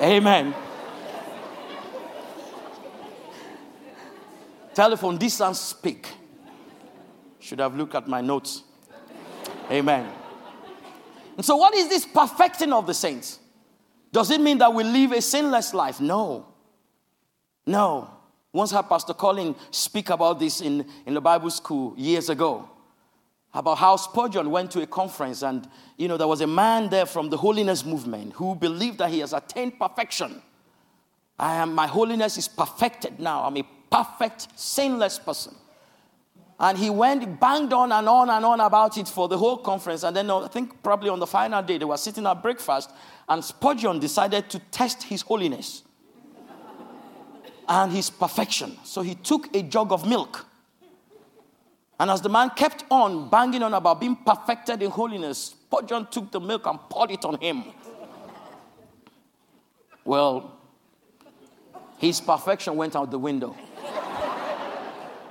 Amen. 0.00 0.54
Telephone, 4.74 5.18
distance, 5.18 5.60
speak. 5.60 6.08
Should 7.40 7.60
have 7.60 7.76
looked 7.76 7.94
at 7.94 8.08
my 8.08 8.20
notes. 8.20 8.62
Amen. 9.70 10.10
And 11.36 11.44
so, 11.44 11.56
what 11.56 11.74
is 11.74 11.88
this 11.88 12.06
perfecting 12.06 12.72
of 12.72 12.86
the 12.86 12.94
saints? 12.94 13.38
Does 14.12 14.30
it 14.30 14.40
mean 14.40 14.58
that 14.58 14.72
we 14.72 14.84
live 14.84 15.12
a 15.12 15.20
sinless 15.20 15.74
life? 15.74 16.00
No. 16.00 16.46
No. 17.66 18.10
Once 18.52 18.70
had 18.70 18.88
Pastor 18.88 19.14
Colin 19.14 19.54
speak 19.70 20.10
about 20.10 20.38
this 20.38 20.60
in, 20.60 20.86
in 21.06 21.14
the 21.14 21.20
Bible 21.20 21.50
school 21.50 21.94
years 21.96 22.28
ago 22.28 22.68
about 23.54 23.78
how 23.78 23.96
Spurgeon 23.96 24.50
went 24.50 24.70
to 24.72 24.82
a 24.82 24.86
conference 24.86 25.42
and 25.42 25.68
you 25.96 26.08
know 26.08 26.16
there 26.16 26.26
was 26.26 26.40
a 26.40 26.46
man 26.46 26.88
there 26.88 27.06
from 27.06 27.30
the 27.30 27.36
holiness 27.36 27.84
movement 27.84 28.32
who 28.34 28.54
believed 28.54 28.98
that 28.98 29.10
he 29.10 29.20
has 29.20 29.32
attained 29.32 29.78
perfection. 29.78 30.42
I 31.38 31.54
am 31.54 31.74
my 31.74 31.86
holiness 31.86 32.36
is 32.36 32.48
perfected 32.48 33.20
now. 33.20 33.44
I'm 33.44 33.56
a 33.56 33.64
perfect 33.90 34.48
sinless 34.58 35.18
person. 35.18 35.54
And 36.58 36.78
he 36.78 36.88
went, 36.88 37.40
banged 37.40 37.72
on 37.72 37.90
and 37.90 38.08
on 38.08 38.30
and 38.30 38.44
on 38.44 38.60
about 38.60 38.96
it 38.96 39.08
for 39.08 39.28
the 39.28 39.36
whole 39.36 39.56
conference. 39.56 40.04
And 40.04 40.16
then 40.16 40.30
I 40.30 40.46
think 40.46 40.82
probably 40.82 41.10
on 41.10 41.18
the 41.18 41.26
final 41.26 41.62
day, 41.62 41.78
they 41.78 41.84
were 41.84 41.96
sitting 41.96 42.26
at 42.26 42.42
breakfast, 42.42 42.90
and 43.28 43.44
Spurgeon 43.44 43.98
decided 43.98 44.48
to 44.50 44.60
test 44.70 45.02
his 45.02 45.22
holiness 45.22 45.82
and 47.68 47.92
his 47.92 48.08
perfection. 48.08 48.76
So 48.84 49.02
he 49.02 49.16
took 49.16 49.54
a 49.54 49.62
jug 49.62 49.90
of 49.90 50.06
milk. 50.06 50.46
And 51.98 52.10
as 52.10 52.20
the 52.20 52.28
man 52.28 52.50
kept 52.50 52.84
on 52.90 53.30
banging 53.30 53.62
on 53.62 53.72
about 53.74 54.00
being 54.00 54.16
perfected 54.16 54.82
in 54.82 54.90
holiness, 54.90 55.54
Spurgeon 55.74 56.06
took 56.10 56.30
the 56.30 56.40
milk 56.40 56.66
and 56.66 56.78
poured 56.90 57.12
it 57.12 57.24
on 57.24 57.40
him. 57.40 57.64
Well, 60.04 60.52
his 61.98 62.20
perfection 62.20 62.76
went 62.76 62.96
out 62.96 63.10
the 63.10 63.18
window 63.18 63.56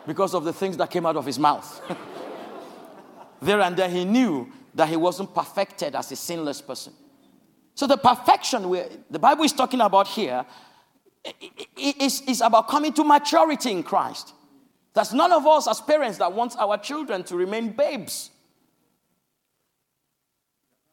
because 0.08 0.34
of 0.34 0.43
the 0.43 0.54
things 0.54 0.78
that 0.78 0.89
came 0.89 1.06
out 1.06 1.15
of 1.15 1.26
his 1.26 1.38
mouth. 1.38 1.82
there 3.41 3.62
and 3.62 3.76
then 3.76 3.91
he 3.91 4.06
knew 4.06 4.52
that 4.73 4.89
he 4.89 4.95
wasn't 4.95 5.34
perfected 5.36 5.95
as 5.95 6.12
a 6.12 6.15
sinless 6.15 6.62
person. 6.62 6.93
So 7.76 7.88
the 7.88 7.97
perfection 7.97 8.63
the 9.10 9.19
Bible 9.19 9.43
is 9.43 9.54
talking 9.54 9.82
about 9.82 10.08
here 10.08 10.45
is, 11.78 12.21
is 12.21 12.41
about 12.41 12.67
coming 12.67 12.93
to 12.93 13.04
maturity 13.04 13.71
in 13.71 13.84
Christ. 13.84 14.34
There's 14.93 15.13
none 15.13 15.32
of 15.32 15.45
us 15.47 15.67
as 15.67 15.82
parents 15.82 16.19
that 16.19 16.34
wants 16.34 16.56
our 16.56 16.77
children 16.77 17.23
to 17.23 17.36
remain 17.36 17.69
babes. 17.69 18.29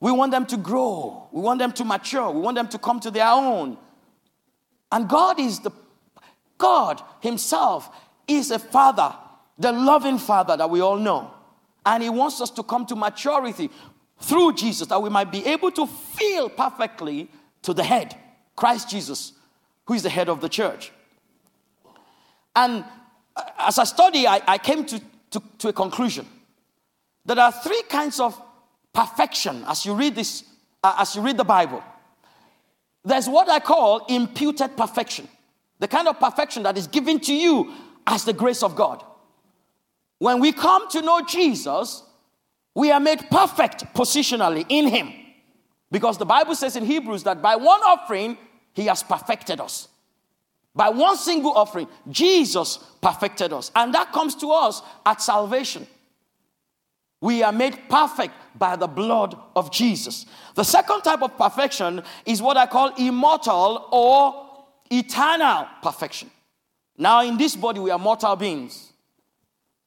We 0.00 0.10
want 0.12 0.32
them 0.32 0.46
to 0.46 0.56
grow. 0.56 1.28
We 1.30 1.42
want 1.42 1.58
them 1.58 1.72
to 1.72 1.84
mature. 1.84 2.30
We 2.30 2.40
want 2.40 2.56
them 2.56 2.68
to 2.68 2.78
come 2.78 3.00
to 3.00 3.10
their 3.10 3.28
own. 3.28 3.76
And 4.90 5.08
God 5.08 5.38
is 5.38 5.60
the 5.60 5.70
God 6.56 7.02
Himself 7.20 7.90
is 8.26 8.50
a 8.50 8.58
father, 8.58 9.14
the 9.58 9.72
loving 9.72 10.18
father 10.18 10.56
that 10.56 10.70
we 10.70 10.80
all 10.80 10.96
know. 10.96 11.32
And 11.84 12.02
he 12.02 12.10
wants 12.10 12.40
us 12.40 12.50
to 12.50 12.62
come 12.62 12.86
to 12.86 12.96
maturity 12.96 13.70
through 14.20 14.54
Jesus 14.54 14.88
that 14.88 15.02
we 15.02 15.10
might 15.10 15.32
be 15.32 15.44
able 15.46 15.70
to 15.72 15.86
feel 15.86 16.48
perfectly 16.48 17.28
to 17.62 17.74
the 17.74 17.82
head, 17.82 18.16
Christ 18.56 18.90
Jesus, 18.90 19.32
who 19.86 19.94
is 19.94 20.02
the 20.02 20.10
head 20.10 20.28
of 20.28 20.40
the 20.40 20.48
church. 20.48 20.92
And 22.54 22.84
as 23.58 23.78
I 23.78 23.84
study, 23.84 24.26
I, 24.26 24.42
I 24.46 24.58
came 24.58 24.84
to, 24.86 25.00
to, 25.30 25.42
to 25.58 25.68
a 25.68 25.72
conclusion. 25.72 26.26
There 27.24 27.38
are 27.38 27.52
three 27.52 27.82
kinds 27.88 28.20
of 28.20 28.40
perfection 28.92 29.64
as 29.66 29.84
you 29.86 29.94
read 29.94 30.14
this, 30.14 30.44
uh, 30.82 30.96
as 30.98 31.14
you 31.14 31.22
read 31.22 31.36
the 31.36 31.44
Bible. 31.44 31.82
There's 33.04 33.28
what 33.28 33.48
I 33.48 33.60
call 33.60 34.04
imputed 34.06 34.76
perfection, 34.76 35.28
the 35.78 35.88
kind 35.88 36.08
of 36.08 36.18
perfection 36.18 36.62
that 36.64 36.76
is 36.76 36.86
given 36.86 37.20
to 37.20 37.34
you 37.34 37.72
as 38.06 38.24
the 38.24 38.32
grace 38.32 38.62
of 38.62 38.76
God. 38.76 39.04
When 40.18 40.40
we 40.40 40.52
come 40.52 40.88
to 40.90 41.00
know 41.00 41.22
Jesus, 41.22 42.02
we 42.74 42.90
are 42.90 43.00
made 43.00 43.30
perfect 43.30 43.84
positionally 43.94 44.66
in 44.68 44.88
Him. 44.88 45.12
Because 45.90 46.18
the 46.18 46.26
Bible 46.26 46.54
says 46.54 46.76
in 46.76 46.84
Hebrews 46.84 47.24
that 47.24 47.42
by 47.42 47.56
one 47.56 47.80
offering, 47.80 48.36
He 48.74 48.84
has 48.86 49.02
perfected 49.02 49.60
us. 49.60 49.88
By 50.74 50.88
one 50.88 51.16
single 51.16 51.52
offering, 51.52 51.88
Jesus 52.08 52.78
perfected 53.00 53.52
us. 53.52 53.70
And 53.74 53.94
that 53.94 54.12
comes 54.12 54.34
to 54.36 54.52
us 54.52 54.82
at 55.04 55.20
salvation. 55.20 55.86
We 57.20 57.42
are 57.42 57.52
made 57.52 57.78
perfect 57.88 58.34
by 58.56 58.76
the 58.76 58.86
blood 58.86 59.36
of 59.54 59.70
Jesus. 59.70 60.26
The 60.54 60.64
second 60.64 61.02
type 61.02 61.22
of 61.22 61.36
perfection 61.36 62.02
is 62.24 62.40
what 62.40 62.56
I 62.56 62.66
call 62.66 62.94
immortal 62.96 63.88
or 63.90 64.64
eternal 64.90 65.66
perfection. 65.82 66.30
Now, 66.96 67.22
in 67.22 67.36
this 67.36 67.56
body, 67.56 67.80
we 67.80 67.90
are 67.90 67.98
mortal 67.98 68.36
beings. 68.36 68.92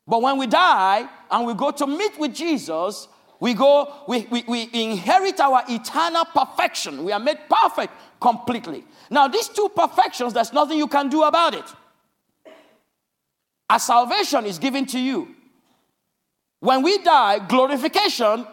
But 0.05 0.21
when 0.21 0.37
we 0.37 0.47
die 0.47 1.07
and 1.31 1.47
we 1.47 1.53
go 1.53 1.71
to 1.71 1.87
meet 1.87 2.19
with 2.19 2.35
Jesus, 2.35 3.07
we 3.39 3.53
go, 3.53 3.91
we, 4.07 4.27
we, 4.29 4.43
we 4.47 4.69
inherit 4.73 5.39
our 5.39 5.63
eternal 5.67 6.25
perfection. 6.25 7.03
We 7.03 7.11
are 7.11 7.19
made 7.19 7.39
perfect 7.49 7.93
completely. 8.23 8.85
Now, 9.09 9.27
these 9.27 9.49
two 9.49 9.69
perfections, 9.75 10.33
there's 10.33 10.53
nothing 10.53 10.77
you 10.77 10.87
can 10.87 11.09
do 11.09 11.23
about 11.23 11.53
it. 11.53 11.65
As 13.69 13.83
salvation 13.83 14.45
is 14.45 14.57
given 14.57 14.85
to 14.87 14.99
you. 14.99 15.35
When 16.61 16.81
we 16.81 16.99
die, 16.99 17.45
glorification 17.45 18.47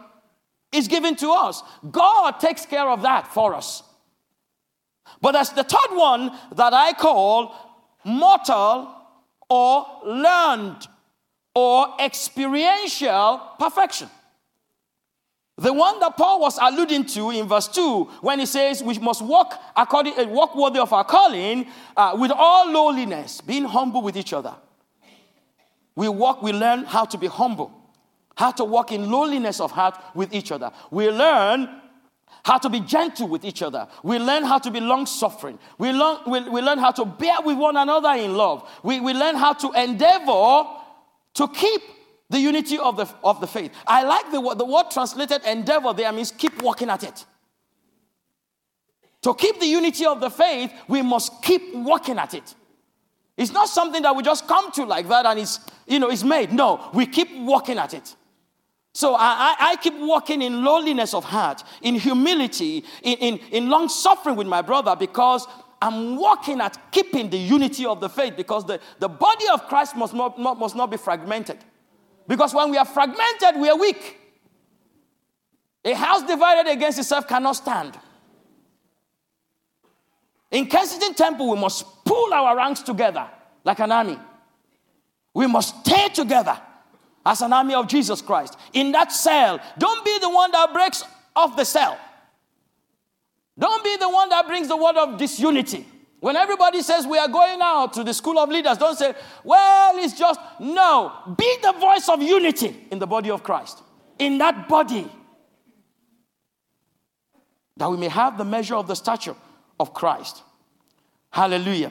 is 0.73 0.89
given 0.89 1.15
to 1.17 1.31
us. 1.31 1.63
God 1.89 2.33
takes 2.41 2.67
care 2.67 2.89
of 2.91 3.03
that 3.03 3.29
for 3.29 3.55
us. 3.55 3.85
But 5.21 5.37
as 5.37 5.51
the 5.51 5.63
third 5.63 5.93
one 5.97 6.33
that 6.57 6.75
I 6.75 6.93
call 6.93 7.55
mortal 8.05 8.93
or 9.49 9.87
learned 10.05 10.89
or 11.55 11.95
experiential 12.01 13.41
perfection. 13.59 14.09
The 15.61 15.75
one 15.75 16.01
that 16.01 16.17
Paul 16.17 16.41
was 16.41 16.59
alluding 16.61 17.05
to 17.09 17.31
in 17.31 17.47
verse 17.47 17.69
2 17.69 18.05
when 18.23 18.39
he 18.39 18.47
says 18.47 18.83
we 18.83 18.99
must 18.99 19.21
walk 19.21 19.61
according 19.77 20.19
uh, 20.19 20.25
walk 20.27 20.57
worthy 20.57 20.79
of 20.79 20.91
our 20.91 21.05
calling 21.05 21.67
uh, 21.99 22.17
with 22.19 22.31
all 22.35 22.73
lowliness, 22.73 23.43
being 23.43 23.65
humble 23.65 24.01
with 24.01 24.17
each 24.17 24.33
other. 24.33 24.55
We 25.95 26.09
walk, 26.09 26.43
we 26.43 26.53
learn 26.53 26.85
how 26.85 27.05
to 27.05 27.19
be 27.19 27.27
humble, 27.27 27.71
how 28.37 28.53
to 28.53 28.65
walk 28.65 28.91
in 28.91 29.11
lowliness 29.11 29.61
of 29.61 29.71
heart 29.71 30.03
with 30.15 30.33
each 30.33 30.51
other. 30.51 30.73
We 30.91 31.11
learn 31.11 31.69
how 32.43 32.57
to 32.57 32.71
be 32.71 32.81
gentle 32.81 33.29
with 33.29 33.45
each 33.45 33.61
other. 33.61 33.87
We 34.03 34.19
learn 34.19 34.45
how 34.45 34.61
to 34.61 34.71
be 34.71 34.81
long 34.81 35.05
suffering. 35.05 35.59
We 35.77 35.93
learn, 35.93 36.21
we, 36.27 36.41
we 36.49 36.63
learn 36.63 36.79
how 36.79 36.93
to 36.93 37.05
bear 37.05 37.43
with 37.45 37.59
one 37.59 37.77
another 37.77 38.13
in 38.13 38.35
love. 38.35 38.67
We, 38.83 38.99
we 39.01 39.13
learn 39.13 39.35
how 39.35 39.53
to 39.53 39.73
endeavor 39.73 40.65
to 41.35 41.49
keep 41.49 41.83
the 42.31 42.39
unity 42.39 42.79
of 42.79 42.97
the, 42.97 43.13
of 43.23 43.41
the 43.41 43.47
faith. 43.47 43.73
I 43.87 44.05
like 44.05 44.31
the, 44.31 44.55
the 44.55 44.65
word 44.65 44.91
translated 44.91 45.43
endeavor 45.45 45.93
there 45.93 46.11
means 46.13 46.31
keep 46.33 46.63
working 46.63 46.89
at 46.89 47.03
it. 47.03 47.27
To 49.23 49.35
keep 49.35 49.61
the 49.61 49.67
unity 49.67 50.07
of 50.07 50.21
the 50.21 50.31
faith, 50.31 50.73
we 50.89 51.03
must 51.03 51.43
keep 51.43 51.75
working 51.75 52.19
at 52.19 52.33
it. 52.33 52.55
It's 53.37 53.53
not 53.53 53.69
something 53.69 54.03
that 54.03 54.15
we 54.15 54.23
just 54.23 54.47
come 54.47 54.71
to 54.73 54.85
like 54.85 55.09
that 55.09 55.27
and 55.27 55.41
it's, 55.41 55.61
you 55.87 55.99
know, 55.99 56.09
it's 56.09 56.25
made. 56.25 56.53
No, 56.53 56.91
we 56.95 57.07
keep 57.07 57.37
working 57.41 57.79
at 57.79 57.95
it. 57.95 58.15
So 58.93 59.15
I, 59.15 59.55
I, 59.59 59.77
keep 59.77 59.95
walking 59.99 60.43
in 60.43 60.65
lowliness 60.65 61.15
of 61.15 61.25
heart, 61.25 61.63
in 61.81 61.95
humility, 61.95 62.85
in, 63.03 63.19
in, 63.19 63.39
in 63.53 63.71
long 63.71 63.89
suffering 63.89 64.35
with 64.35 64.49
my 64.49 64.63
brother 64.63 64.97
because 64.97 65.47
I'm 65.81 66.21
working 66.21 66.61
at 66.61 66.91
keeping 66.91 67.31
the 67.31 67.39
unity 67.39 67.87
of 67.87 68.01
the 68.01 68.09
faith 68.09 68.37
because 68.37 68.67
the, 68.67 68.81
the 68.99 69.09
body 69.09 69.47
of 69.53 69.67
Christ 69.69 69.97
must 69.97 70.13
not, 70.13 70.41
not, 70.41 70.59
must 70.59 70.75
not 70.75 70.91
be 70.91 70.97
fragmented. 70.97 71.59
Because 72.31 72.55
when 72.55 72.71
we 72.71 72.77
are 72.77 72.85
fragmented, 72.85 73.61
we 73.61 73.69
are 73.69 73.77
weak. 73.77 74.17
A 75.85 75.95
house 75.95 76.23
divided 76.23 76.71
against 76.71 77.01
itself 77.01 77.27
cannot 77.27 77.57
stand. 77.57 77.99
In 80.53 80.67
Kensington 80.67 81.15
Temple, 81.15 81.51
we 81.51 81.59
must 81.59 82.05
pull 82.05 82.33
our 82.33 82.57
ranks 82.57 82.83
together 82.83 83.27
like 83.65 83.81
an 83.81 83.91
army. 83.91 84.17
We 85.35 85.49
must 85.49 85.85
stay 85.85 86.07
together 86.11 86.57
as 87.27 87.43
an 87.43 87.53
army 87.53 87.75
of 87.75 87.89
Jesus 87.89 88.23
Christ. 88.23 88.57
In 88.75 88.93
that 88.93 89.11
cell, 89.11 89.59
don't 89.77 90.05
be 90.05 90.17
the 90.21 90.31
one 90.31 90.53
that 90.53 90.73
breaks 90.73 91.03
off 91.35 91.57
the 91.57 91.65
cell. 91.65 91.99
Don't 93.59 93.83
be 93.83 93.97
the 93.97 94.09
one 94.09 94.29
that 94.29 94.47
brings 94.47 94.69
the 94.69 94.77
word 94.77 94.95
of 94.95 95.19
disunity. 95.19 95.85
When 96.21 96.37
everybody 96.37 96.83
says 96.83 97.07
we 97.07 97.17
are 97.17 97.29
going 97.29 97.61
out 97.63 97.95
to 97.95 98.05
the 98.05 98.13
school 98.13 98.39
of 98.39 98.51
leaders, 98.51 98.77
don't 98.77 98.97
say, 98.97 99.15
well, 99.43 99.97
it's 99.97 100.19
just, 100.19 100.39
no. 100.61 101.13
Be 101.37 101.57
the 101.63 101.73
voice 101.73 102.09
of 102.11 102.23
unity 102.23 102.87
in 102.91 102.99
the 102.99 103.07
body 103.07 103.31
of 103.31 103.43
Christ. 103.43 103.83
In 104.19 104.37
that 104.39 104.69
body. 104.69 105.11
That 107.79 107.91
we 107.91 107.97
may 107.97 108.09
have 108.09 108.37
the 108.37 108.45
measure 108.45 108.75
of 108.75 108.87
the 108.87 108.95
stature 108.95 109.35
of 109.79 109.95
Christ. 109.95 110.43
Hallelujah. 111.31 111.91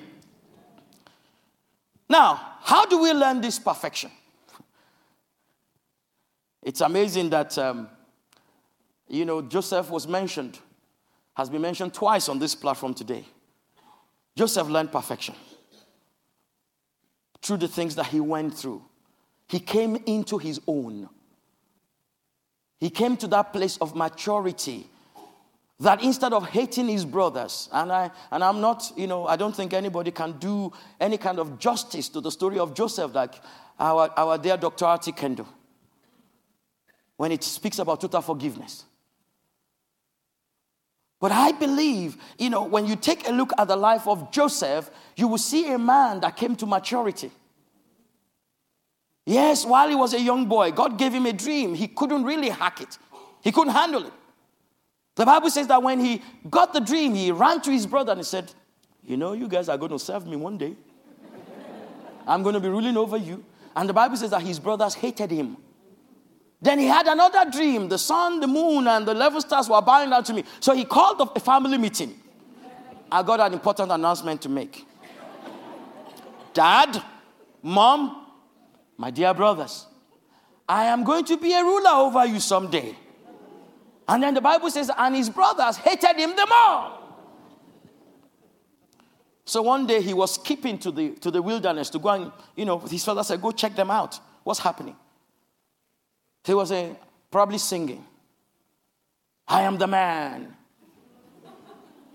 Now, 2.08 2.40
how 2.62 2.86
do 2.86 3.02
we 3.02 3.12
learn 3.14 3.42
this 3.42 3.58
perfection? 3.58 4.12
It's 6.62 6.82
amazing 6.82 7.32
that, 7.32 7.58
um, 7.58 7.90
you 9.08 9.26
know, 9.26 9.42
Joseph 9.42 9.90
was 9.90 10.08
mentioned, 10.08 10.60
has 11.36 11.50
been 11.50 11.62
mentioned 11.62 11.96
twice 11.96 12.30
on 12.30 12.38
this 12.38 12.54
platform 12.54 12.94
today. 12.94 13.26
Joseph 14.36 14.68
learned 14.70 14.92
perfection. 14.92 15.36
through 17.42 17.58
the 17.58 17.68
things 17.68 17.96
that 17.96 18.08
he 18.08 18.20
went 18.20 18.56
through. 18.56 18.84
He 19.48 19.60
came 19.60 19.96
into 20.06 20.38
his 20.38 20.62
own. 20.68 21.10
He 22.80 22.90
came 22.90 23.18
to 23.18 23.28
that 23.28 23.52
place 23.54 23.78
of 23.78 23.96
maturity 23.96 24.88
that 25.80 26.04
instead 26.04 26.34
of 26.34 26.48
hating 26.50 26.88
his 26.90 27.06
brothers, 27.06 27.70
and, 27.72 27.92
I, 27.92 28.12
and 28.32 28.44
I'm 28.44 28.60
not, 28.60 28.92
you 28.98 29.08
know, 29.08 29.26
I 29.26 29.38
don't 29.38 29.56
think 29.56 29.74
anybody 29.74 30.12
can 30.12 30.34
do 30.34 30.74
any 31.00 31.18
kind 31.18 31.40
of 31.40 31.58
justice 31.58 32.10
to 32.10 32.22
the 32.22 32.32
story 32.32 32.60
of 32.60 32.74
Joseph 32.74 33.16
like 33.16 33.36
our, 33.80 34.12
our 34.18 34.38
dear 34.38 34.58
Dr. 34.58 34.86
R.T. 34.86 35.12
Kendall 35.14 35.48
when 37.16 37.32
it 37.32 37.44
speaks 37.44 37.80
about 37.80 38.02
total 38.02 38.22
forgiveness. 38.22 38.86
But 41.20 41.32
I 41.34 41.52
believe, 41.52 42.18
you 42.38 42.50
know, 42.50 42.64
when 42.64 42.86
you 42.86 42.96
take 42.96 43.28
a 43.28 43.32
look 43.32 43.52
at 43.58 43.68
the 43.68 43.76
life 43.76 44.08
of 44.08 44.32
Joseph, 44.32 44.90
you 45.18 45.28
will 45.28 45.38
see 45.38 45.72
a 45.72 45.78
man 45.78 46.22
that 46.22 46.38
came 46.38 46.56
to 46.56 46.66
maturity. 46.66 47.30
Yes, 49.26 49.66
while 49.66 49.90
he 49.90 49.96
was 49.96 50.14
a 50.14 50.22
young 50.22 50.46
boy, 50.46 50.72
God 50.72 50.98
gave 50.98 51.14
him 51.14 51.26
a 51.26 51.34
dream. 51.34 51.76
He 51.76 51.88
couldn't 51.88 52.24
really 52.24 52.50
hack 52.50 52.82
it, 52.82 52.98
he 53.42 53.52
couldn't 53.52 53.74
handle 53.74 54.06
it. 54.06 54.14
The 55.16 55.26
Bible 55.26 55.50
says 55.50 55.68
that 55.68 55.84
when 55.84 56.00
he 56.00 56.22
got 56.50 56.72
the 56.72 56.80
dream, 56.80 57.14
he 57.14 57.32
ran 57.32 57.60
to 57.62 57.72
his 57.72 57.86
brother 57.86 58.14
and 58.14 58.20
he 58.22 58.24
said, 58.24 58.54
You 59.04 59.18
know, 59.18 59.34
you 59.34 59.50
guys 59.50 59.68
are 59.68 59.78
going 59.78 59.92
to 59.92 60.00
serve 60.00 60.26
me 60.26 60.38
one 60.38 60.58
day. 60.58 60.78
I'm 62.26 62.42
going 62.42 62.54
to 62.54 62.62
be 62.62 62.70
ruling 62.70 62.96
over 62.96 63.18
you. 63.18 63.44
And 63.76 63.90
the 63.90 63.94
Bible 63.94 64.16
says 64.16 64.30
that 64.30 64.42
his 64.42 64.60
brothers 64.60 64.94
hated 64.94 65.32
him. 65.32 65.58
Then 66.62 66.80
he 66.80 66.88
had 66.88 67.08
another 67.08 67.50
dream. 67.50 67.88
The 67.88 67.98
sun, 67.98 68.40
the 68.40 68.48
moon, 68.48 68.88
and 68.88 69.08
the 69.08 69.14
level 69.14 69.40
stars 69.40 69.70
were 69.70 69.82
bowing 69.82 70.10
down 70.10 70.24
to 70.26 70.34
me. 70.34 70.44
So 70.60 70.76
he 70.76 70.84
called 70.84 71.22
a 71.36 71.40
family 71.40 71.78
meeting. 71.78 72.20
I 73.12 73.24
got 73.24 73.40
an 73.40 73.54
important 73.54 73.92
announcement 73.92 74.42
to 74.42 74.50
make. 74.50 74.86
Dad, 76.54 77.02
mom, 77.64 78.26
my 78.98 79.10
dear 79.10 79.34
brothers, 79.34 79.86
I 80.68 80.86
am 80.86 81.04
going 81.04 81.26
to 81.26 81.38
be 81.38 81.54
a 81.54 81.64
ruler 81.64 81.92
over 81.92 82.26
you 82.26 82.40
someday. 82.40 82.96
And 84.08 84.24
then 84.24 84.34
the 84.34 84.42
Bible 84.42 84.70
says, 84.70 84.92
and 84.96 85.16
his 85.16 85.30
brothers 85.30 85.78
hated 85.78 86.18
him 86.18 86.36
the 86.36 86.46
more. 86.46 87.00
So 89.46 89.62
one 89.62 89.88
day 89.88 90.02
he 90.02 90.14
was 90.14 90.36
skipping 90.36 90.78
to 90.80 90.92
the, 90.92 91.12
to 91.16 91.32
the 91.32 91.42
wilderness 91.42 91.90
to 91.92 92.00
go 92.00 92.10
and, 92.10 92.32
you 92.56 92.66
know, 92.66 92.80
his 92.80 93.04
father 93.04 93.24
said, 93.24 93.42
go 93.42 93.52
check 93.52 93.76
them 93.76 93.90
out. 93.90 94.20
What's 94.44 94.60
happening? 94.60 94.96
He 96.44 96.54
was 96.54 96.72
a, 96.72 96.96
probably 97.32 97.58
singing. 97.58 98.04
I 99.48 99.64
am 99.64 99.78
the 99.78 99.88
man. 99.88 100.56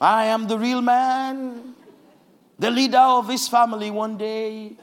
I 0.01 0.27
am 0.27 0.47
the 0.47 0.59
real 0.59 0.81
man. 0.81 1.75
The 2.59 2.71
leader 2.71 2.99
of 2.99 3.29
his 3.29 3.49
family 3.49 3.91
one 3.91 4.17
day. 4.17 4.77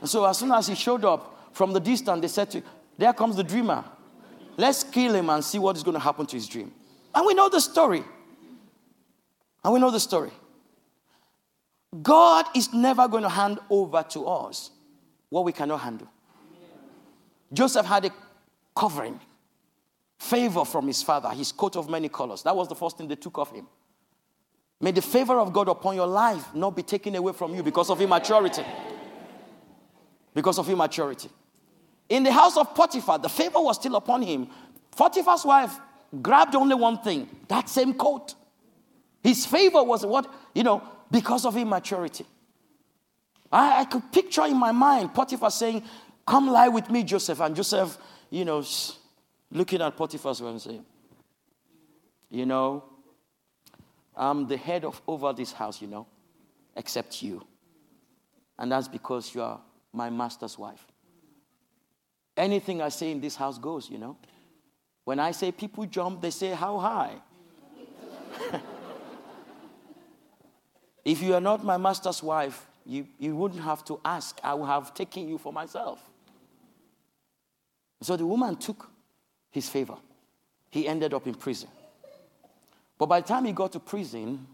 And 0.00 0.08
so 0.08 0.24
as 0.24 0.38
soon 0.38 0.52
as 0.52 0.66
he 0.66 0.74
showed 0.74 1.04
up 1.04 1.50
from 1.52 1.72
the 1.72 1.80
distance, 1.80 2.20
they 2.20 2.28
said 2.28 2.50
to, 2.50 2.62
there 2.98 3.12
comes 3.12 3.36
the 3.36 3.44
dreamer. 3.44 3.84
Let's 4.56 4.84
kill 4.84 5.14
him 5.14 5.30
and 5.30 5.42
see 5.44 5.58
what 5.58 5.76
is 5.76 5.82
going 5.82 5.94
to 5.94 6.00
happen 6.00 6.26
to 6.26 6.36
his 6.36 6.48
dream. 6.48 6.72
And 7.14 7.26
we 7.26 7.34
know 7.34 7.48
the 7.48 7.60
story. 7.60 8.04
And 9.64 9.72
we 9.72 9.80
know 9.80 9.90
the 9.90 10.00
story. 10.00 10.30
God 12.02 12.46
is 12.54 12.72
never 12.72 13.06
going 13.08 13.22
to 13.22 13.28
hand 13.28 13.58
over 13.70 14.02
to 14.10 14.26
us 14.26 14.70
what 15.28 15.44
we 15.44 15.52
cannot 15.52 15.78
handle. 15.78 16.08
Joseph 17.52 17.86
had 17.86 18.04
a 18.04 18.10
covering, 18.74 19.20
favor 20.18 20.64
from 20.64 20.86
his 20.86 21.02
father, 21.02 21.30
his 21.30 21.52
coat 21.52 21.76
of 21.76 21.88
many 21.88 22.08
colors. 22.08 22.42
That 22.42 22.56
was 22.56 22.68
the 22.68 22.74
first 22.74 22.98
thing 22.98 23.08
they 23.08 23.16
took 23.16 23.38
of 23.38 23.50
him. 23.50 23.66
May 24.80 24.90
the 24.90 25.02
favor 25.02 25.38
of 25.38 25.52
God 25.52 25.68
upon 25.68 25.94
your 25.94 26.06
life 26.06 26.54
not 26.54 26.76
be 26.76 26.82
taken 26.82 27.14
away 27.14 27.32
from 27.32 27.54
you 27.54 27.62
because 27.62 27.90
of 27.90 28.00
immaturity. 28.00 28.64
Because 30.34 30.58
of 30.58 30.68
immaturity. 30.68 31.30
In 32.08 32.22
the 32.22 32.32
house 32.32 32.56
of 32.56 32.74
Potiphar, 32.74 33.18
the 33.18 33.28
favor 33.28 33.60
was 33.60 33.76
still 33.76 33.96
upon 33.96 34.22
him. 34.22 34.48
Potiphar's 34.96 35.44
wife 35.44 35.78
grabbed 36.20 36.54
only 36.54 36.74
one 36.74 36.98
thing 36.98 37.28
that 37.48 37.68
same 37.68 37.94
coat. 37.94 38.34
His 39.22 39.46
favor 39.46 39.82
was 39.82 40.04
what, 40.04 40.32
you 40.54 40.62
know, 40.62 40.82
because 41.10 41.46
of 41.46 41.56
immaturity. 41.56 42.26
I, 43.50 43.80
I 43.80 43.84
could 43.84 44.12
picture 44.12 44.44
in 44.44 44.56
my 44.56 44.72
mind 44.72 45.14
Potiphar 45.14 45.50
saying, 45.50 45.82
Come 46.26 46.48
lie 46.48 46.68
with 46.68 46.90
me, 46.90 47.04
Joseph. 47.04 47.40
And 47.40 47.54
Joseph, 47.54 47.98
you 48.34 48.44
know, 48.44 48.64
looking 49.52 49.80
at 49.80 49.96
Potiphar's 49.96 50.42
wife 50.42 50.50
and 50.50 50.60
saying, 50.60 50.84
You 52.30 52.46
know, 52.46 52.82
I'm 54.16 54.48
the 54.48 54.56
head 54.56 54.84
of 54.84 55.00
over 55.06 55.32
this 55.32 55.52
house, 55.52 55.80
you 55.80 55.86
know, 55.86 56.08
except 56.74 57.22
you. 57.22 57.46
And 58.58 58.72
that's 58.72 58.88
because 58.88 59.32
you 59.34 59.42
are 59.42 59.60
my 59.92 60.10
master's 60.10 60.58
wife. 60.58 60.84
Anything 62.36 62.82
I 62.82 62.88
say 62.88 63.12
in 63.12 63.20
this 63.20 63.36
house 63.36 63.56
goes, 63.56 63.88
you 63.88 63.98
know. 63.98 64.16
When 65.04 65.20
I 65.20 65.30
say 65.30 65.52
people 65.52 65.86
jump, 65.86 66.20
they 66.20 66.30
say, 66.30 66.50
How 66.50 66.78
high? 66.78 67.14
if 71.04 71.22
you 71.22 71.34
are 71.34 71.40
not 71.40 71.64
my 71.64 71.76
master's 71.76 72.20
wife, 72.20 72.66
you, 72.84 73.06
you 73.16 73.36
wouldn't 73.36 73.62
have 73.62 73.84
to 73.84 74.00
ask. 74.04 74.40
I 74.42 74.54
would 74.54 74.66
have 74.66 74.92
taken 74.92 75.28
you 75.28 75.38
for 75.38 75.52
myself. 75.52 76.02
So 78.04 78.18
the 78.18 78.26
woman 78.26 78.56
took 78.56 78.90
his 79.50 79.66
favor. 79.70 79.96
He 80.68 80.86
ended 80.86 81.14
up 81.14 81.26
in 81.26 81.34
prison. 81.34 81.70
But 82.98 83.06
by 83.06 83.22
the 83.22 83.26
time 83.26 83.46
he 83.46 83.52
got 83.52 83.72
to 83.72 83.80
prison, 83.80 84.46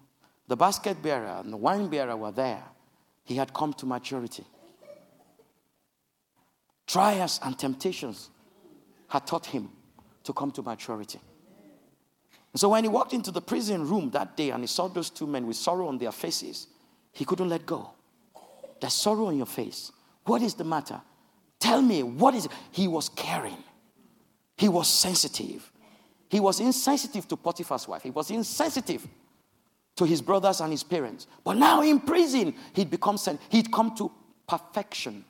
the 0.47 0.57
basket 0.57 1.03
bearer 1.03 1.41
and 1.41 1.53
the 1.53 1.57
wine 1.57 1.89
bearer 1.89 2.17
were 2.17 2.31
there. 2.31 2.63
He 3.25 3.35
had 3.35 3.53
come 3.53 3.73
to 3.75 3.87
maturity. 3.87 4.45
Trials 6.87 7.41
and 7.43 7.59
temptations 7.59 8.31
had 9.09 9.27
taught 9.27 9.47
him 9.47 9.69
to 10.23 10.33
come 10.33 10.53
to 10.53 10.63
maturity. 10.63 11.19
so 12.55 12.69
when 12.69 12.85
he 12.85 12.89
walked 12.89 13.15
into 13.15 13.33
the 13.33 13.43
prison 13.43 13.85
room 13.85 14.11
that 14.11 14.37
day 14.37 14.51
and 14.51 14.63
he 14.63 14.69
saw 14.69 14.87
those 14.87 15.11
two 15.11 15.27
men 15.27 15.45
with 15.45 15.57
sorrow 15.57 15.89
on 15.89 15.99
their 15.99 16.13
faces, 16.13 16.69
he 17.11 17.25
couldn't 17.25 17.49
let 17.49 17.67
go. 17.67 17.91
There's 18.81 18.95
sorrow 18.95 19.27
on 19.27 19.37
your 19.37 19.47
face. 19.47 19.91
What 20.25 20.41
is 20.41 20.55
the 20.55 20.65
matter? 20.65 21.01
Tell 21.61 21.83
me, 21.83 22.03
what 22.03 22.35
is 22.35 22.47
it? 22.47 22.53
He 22.73 22.89
was 22.89 23.11
caring. 23.11 23.63
He 24.57 24.69
was 24.69 24.89
sensitive. 24.89 25.71
He 26.29 26.41
was 26.41 26.59
insensitive 26.61 27.29
to 27.29 27.37
Potiphar's 27.37 27.87
wife. 27.87 28.03
He 28.03 28.11
was 28.11 28.31
insensitive 28.31 29.07
to 29.97 30.05
his 30.05 30.23
brothers 30.23 30.61
and 30.61 30.73
his 30.73 30.83
parents. 30.83 31.27
But 31.45 31.57
now 31.57 31.83
in 31.83 32.01
prison, 32.01 32.55
he'd 32.73 32.91
become 32.91 33.19
he'd 33.51 33.71
come 33.71 33.95
to 33.97 34.11
perfection. 34.47 35.25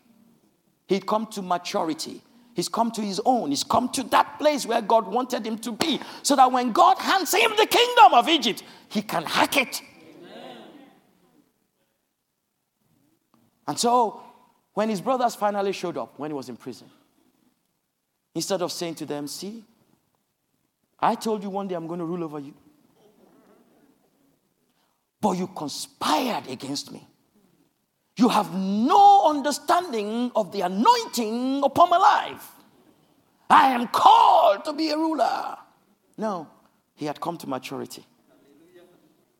He'd 0.87 1.07
come 1.07 1.27
to 1.29 1.43
maturity. 1.43 2.23
He's 2.55 2.69
come 2.69 2.91
to 2.93 3.01
his 3.01 3.21
own. 3.25 3.51
He's 3.51 3.65
come 3.65 3.89
to 3.91 4.03
that 4.05 4.39
place 4.39 4.67
where 4.67 4.83
God 4.83 5.07
wanted 5.07 5.47
him 5.47 5.59
to 5.59 5.73
be. 5.73 6.01
So 6.23 6.37
that 6.37 6.51
when 6.51 6.73
God 6.73 6.99
hands 6.99 7.33
him 7.33 7.53
the 7.57 7.67
kingdom 7.67 8.13
of 8.13 8.29
Egypt, 8.29 8.63
he 8.89 9.03
can 9.03 9.25
hack 9.25 9.57
it. 9.57 9.81
And 13.67 13.79
so, 13.79 14.21
when 14.81 14.89
his 14.89 15.03
brothers 15.03 15.35
finally 15.35 15.73
showed 15.73 15.99
up, 15.99 16.19
when 16.19 16.31
he 16.31 16.35
was 16.35 16.49
in 16.49 16.57
prison, 16.57 16.89
instead 18.35 18.63
of 18.63 18.73
saying 18.73 18.95
to 18.95 19.05
them, 19.05 19.27
See, 19.27 19.63
I 20.99 21.17
told 21.17 21.43
you 21.43 21.51
one 21.51 21.69
day 21.69 21.75
I'm 21.75 21.87
going 21.87 21.99
to 22.01 22.07
rule 22.07 22.25
over 22.25 22.39
you. 22.39 22.55
But 25.21 25.33
you 25.33 25.49
conspired 25.49 26.49
against 26.49 26.93
me. 26.93 27.07
You 28.17 28.31
have 28.31 28.55
no 28.55 29.29
understanding 29.29 30.33
of 30.35 30.51
the 30.51 30.63
anointing 30.63 31.63
upon 31.63 31.91
my 31.91 31.99
life. 31.99 32.51
I 33.51 33.73
am 33.73 33.87
called 33.87 34.65
to 34.65 34.73
be 34.73 34.89
a 34.89 34.97
ruler. 34.97 35.59
No, 36.17 36.49
he 36.95 37.05
had 37.05 37.21
come 37.21 37.37
to 37.37 37.47
maturity. 37.47 38.07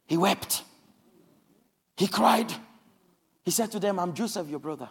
He 0.07 0.19
wept. 0.19 0.65
He 1.97 2.09
cried. 2.09 2.53
He 3.43 3.51
said 3.51 3.73
to 3.73 3.81
them, 3.81 3.99
I'm 3.99 4.13
Joseph, 4.13 4.47
your 4.47 4.61
brother. 4.61 4.91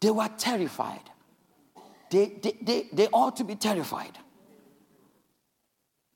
They 0.00 0.10
were 0.10 0.28
terrified. 0.38 1.10
They, 2.10 2.26
they, 2.42 2.56
they, 2.62 2.86
they 2.92 3.08
ought 3.08 3.36
to 3.36 3.44
be 3.44 3.54
terrified. 3.54 4.18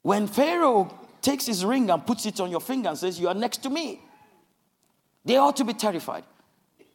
When 0.03 0.27
Pharaoh 0.27 0.99
takes 1.21 1.47
his 1.47 1.65
ring 1.65 1.91
and 1.91 2.05
puts 2.05 2.27
it 2.27 2.41
on 2.41 2.51
your 2.51 2.61
finger 2.61 2.89
and 2.89 2.99
says, 2.99 3.21
You 3.21 3.29
are 3.29 3.35
next 3.35 3.59
to 3.59 3.71
me, 3.71 4.01
they 5.25 5.37
ought 5.37 5.57
to 5.57 5.65
be 5.65 5.75
terrified. 5.75 6.25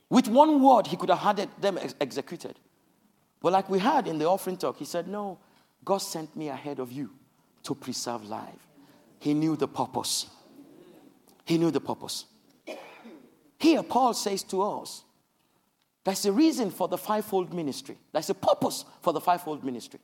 With 0.09 0.27
one 0.27 0.61
word, 0.61 0.87
he 0.87 0.97
could 0.97 1.09
have 1.09 1.19
had 1.19 1.49
them 1.59 1.77
ex- 1.77 1.95
executed. 1.99 2.57
But 3.41 3.53
like 3.53 3.69
we 3.69 3.79
had 3.79 4.07
in 4.07 4.17
the 4.17 4.25
offering 4.25 4.57
talk, 4.57 4.77
he 4.77 4.85
said, 4.85 5.07
No, 5.07 5.39
God 5.83 5.99
sent 5.99 6.35
me 6.35 6.49
ahead 6.49 6.79
of 6.79 6.91
you 6.91 7.11
to 7.63 7.75
preserve 7.75 8.25
life. 8.25 8.67
He 9.19 9.33
knew 9.33 9.55
the 9.55 9.67
purpose. 9.67 10.27
He 11.45 11.57
knew 11.57 11.71
the 11.71 11.81
purpose. 11.81 12.25
Here, 13.59 13.81
Paul 13.83 14.13
says 14.13 14.43
to 14.43 14.61
us, 14.61 15.03
there's 16.07 16.25
a 16.25 16.31
reason 16.31 16.71
for 16.71 16.87
the 16.87 16.97
fivefold 16.97 17.53
ministry. 17.53 17.97
There's 18.13 18.29
a 18.29 18.33
purpose 18.33 18.85
for 19.01 19.11
the 19.11 19.19
fivefold 19.19 19.65
ministry. 19.65 19.99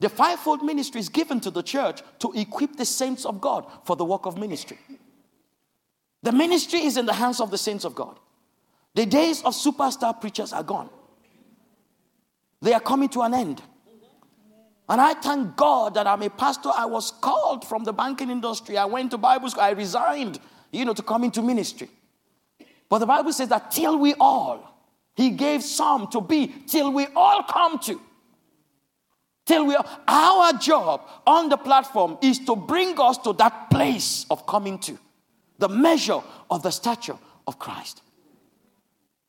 The 0.00 0.08
fivefold 0.08 0.62
ministry 0.62 1.00
is 1.02 1.10
given 1.10 1.38
to 1.40 1.50
the 1.50 1.62
church 1.62 2.00
to 2.20 2.32
equip 2.32 2.76
the 2.76 2.86
saints 2.86 3.26
of 3.26 3.38
God 3.38 3.66
for 3.84 3.94
the 3.94 4.06
work 4.06 4.24
of 4.24 4.38
ministry. 4.38 4.78
The 6.22 6.32
ministry 6.32 6.80
is 6.80 6.96
in 6.96 7.04
the 7.04 7.12
hands 7.12 7.42
of 7.42 7.50
the 7.50 7.58
saints 7.58 7.84
of 7.84 7.94
God. 7.94 8.18
The 8.94 9.04
days 9.04 9.42
of 9.42 9.52
superstar 9.52 10.18
preachers 10.18 10.54
are 10.54 10.62
gone. 10.62 10.88
They 12.62 12.72
are 12.72 12.80
coming 12.80 13.10
to 13.10 13.20
an 13.20 13.34
end. 13.34 13.62
And 14.88 14.98
I 14.98 15.12
thank 15.12 15.56
God 15.56 15.92
that 15.92 16.06
I'm 16.06 16.22
a 16.22 16.30
pastor. 16.30 16.70
I 16.74 16.86
was 16.86 17.10
called 17.10 17.68
from 17.68 17.84
the 17.84 17.92
banking 17.92 18.30
industry. 18.30 18.78
I 18.78 18.86
went 18.86 19.10
to 19.10 19.18
Bible 19.18 19.50
school. 19.50 19.62
I 19.62 19.72
resigned, 19.72 20.40
you 20.72 20.86
know, 20.86 20.94
to 20.94 21.02
come 21.02 21.22
into 21.22 21.42
ministry. 21.42 21.90
But 22.88 23.00
the 23.00 23.06
Bible 23.06 23.34
says 23.34 23.50
that 23.50 23.70
till 23.70 23.98
we 23.98 24.14
all, 24.18 24.77
He 25.18 25.30
gave 25.30 25.64
some 25.64 26.06
to 26.12 26.20
be, 26.20 26.46
till 26.68 26.92
we 26.92 27.08
all 27.16 27.42
come 27.42 27.80
to. 27.80 28.00
Till 29.46 29.66
we, 29.66 29.76
our 30.06 30.52
job 30.52 31.08
on 31.26 31.48
the 31.48 31.56
platform 31.56 32.18
is 32.22 32.38
to 32.46 32.54
bring 32.54 32.94
us 33.00 33.18
to 33.18 33.32
that 33.32 33.68
place 33.68 34.26
of 34.30 34.46
coming 34.46 34.78
to 34.78 34.96
the 35.58 35.68
measure 35.68 36.20
of 36.48 36.62
the 36.62 36.70
stature 36.70 37.18
of 37.48 37.58
Christ. 37.58 38.00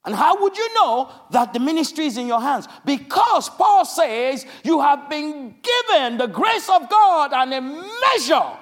And 0.06 0.14
how 0.14 0.40
would 0.44 0.56
you 0.56 0.74
know 0.76 1.10
that 1.32 1.54
the 1.54 1.60
ministry 1.60 2.06
is 2.06 2.18
in 2.20 2.28
your 2.28 2.40
hands? 2.40 2.68
Because 2.86 3.50
Paul 3.50 3.84
says 3.84 4.46
you 4.64 4.82
have 4.82 5.10
been 5.10 5.56
given 5.64 6.20
the 6.20 6.28
grace 6.28 6.70
of 6.70 6.88
God 6.88 7.34
and 7.34 7.52
a 7.52 7.62
measure 7.62 8.58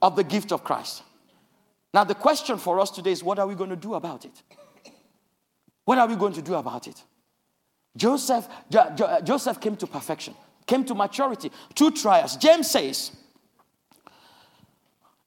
of 0.00 0.16
the 0.16 0.24
gift 0.24 0.50
of 0.50 0.64
Christ. 0.64 1.02
Now, 1.92 2.04
the 2.04 2.14
question 2.14 2.56
for 2.56 2.80
us 2.80 2.90
today 2.90 3.12
is 3.12 3.22
what 3.22 3.38
are 3.38 3.46
we 3.46 3.54
going 3.54 3.68
to 3.68 3.76
do 3.76 3.92
about 3.92 4.24
it? 4.24 4.42
What 5.84 5.98
are 5.98 6.06
we 6.06 6.16
going 6.16 6.32
to 6.34 6.42
do 6.42 6.54
about 6.54 6.86
it? 6.86 7.02
Joseph, 7.96 8.48
jo- 8.70 8.92
jo- 8.94 9.04
uh, 9.04 9.20
Joseph 9.20 9.60
came 9.60 9.76
to 9.76 9.86
perfection, 9.86 10.34
came 10.66 10.84
to 10.84 10.94
maturity, 10.94 11.50
two 11.74 11.90
trials. 11.90 12.36
James 12.36 12.70
says, 12.70 13.12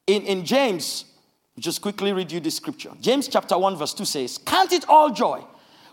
in, 0.06 0.24
in 0.24 0.46
James 0.46 1.06
just 1.60 1.82
quickly 1.82 2.14
read 2.14 2.32
you 2.32 2.40
the 2.40 2.52
scripture. 2.52 2.92
James 3.00 3.28
chapter 3.28 3.58
1, 3.58 3.78
verse 3.78 3.94
2 3.94 4.06
says, 4.06 4.38
Count 4.38 4.74
it 4.74 4.88
all 4.88 5.10
joy 5.10 5.44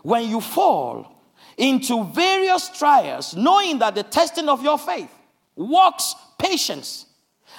when 0.03 0.29
you 0.29 0.39
fall 0.41 1.11
into 1.57 2.03
various 2.05 2.69
trials, 2.69 3.35
knowing 3.35 3.79
that 3.79 3.95
the 3.95 4.03
testing 4.03 4.49
of 4.49 4.61
your 4.63 4.77
faith 4.77 5.09
works 5.55 6.15
patience. 6.37 7.05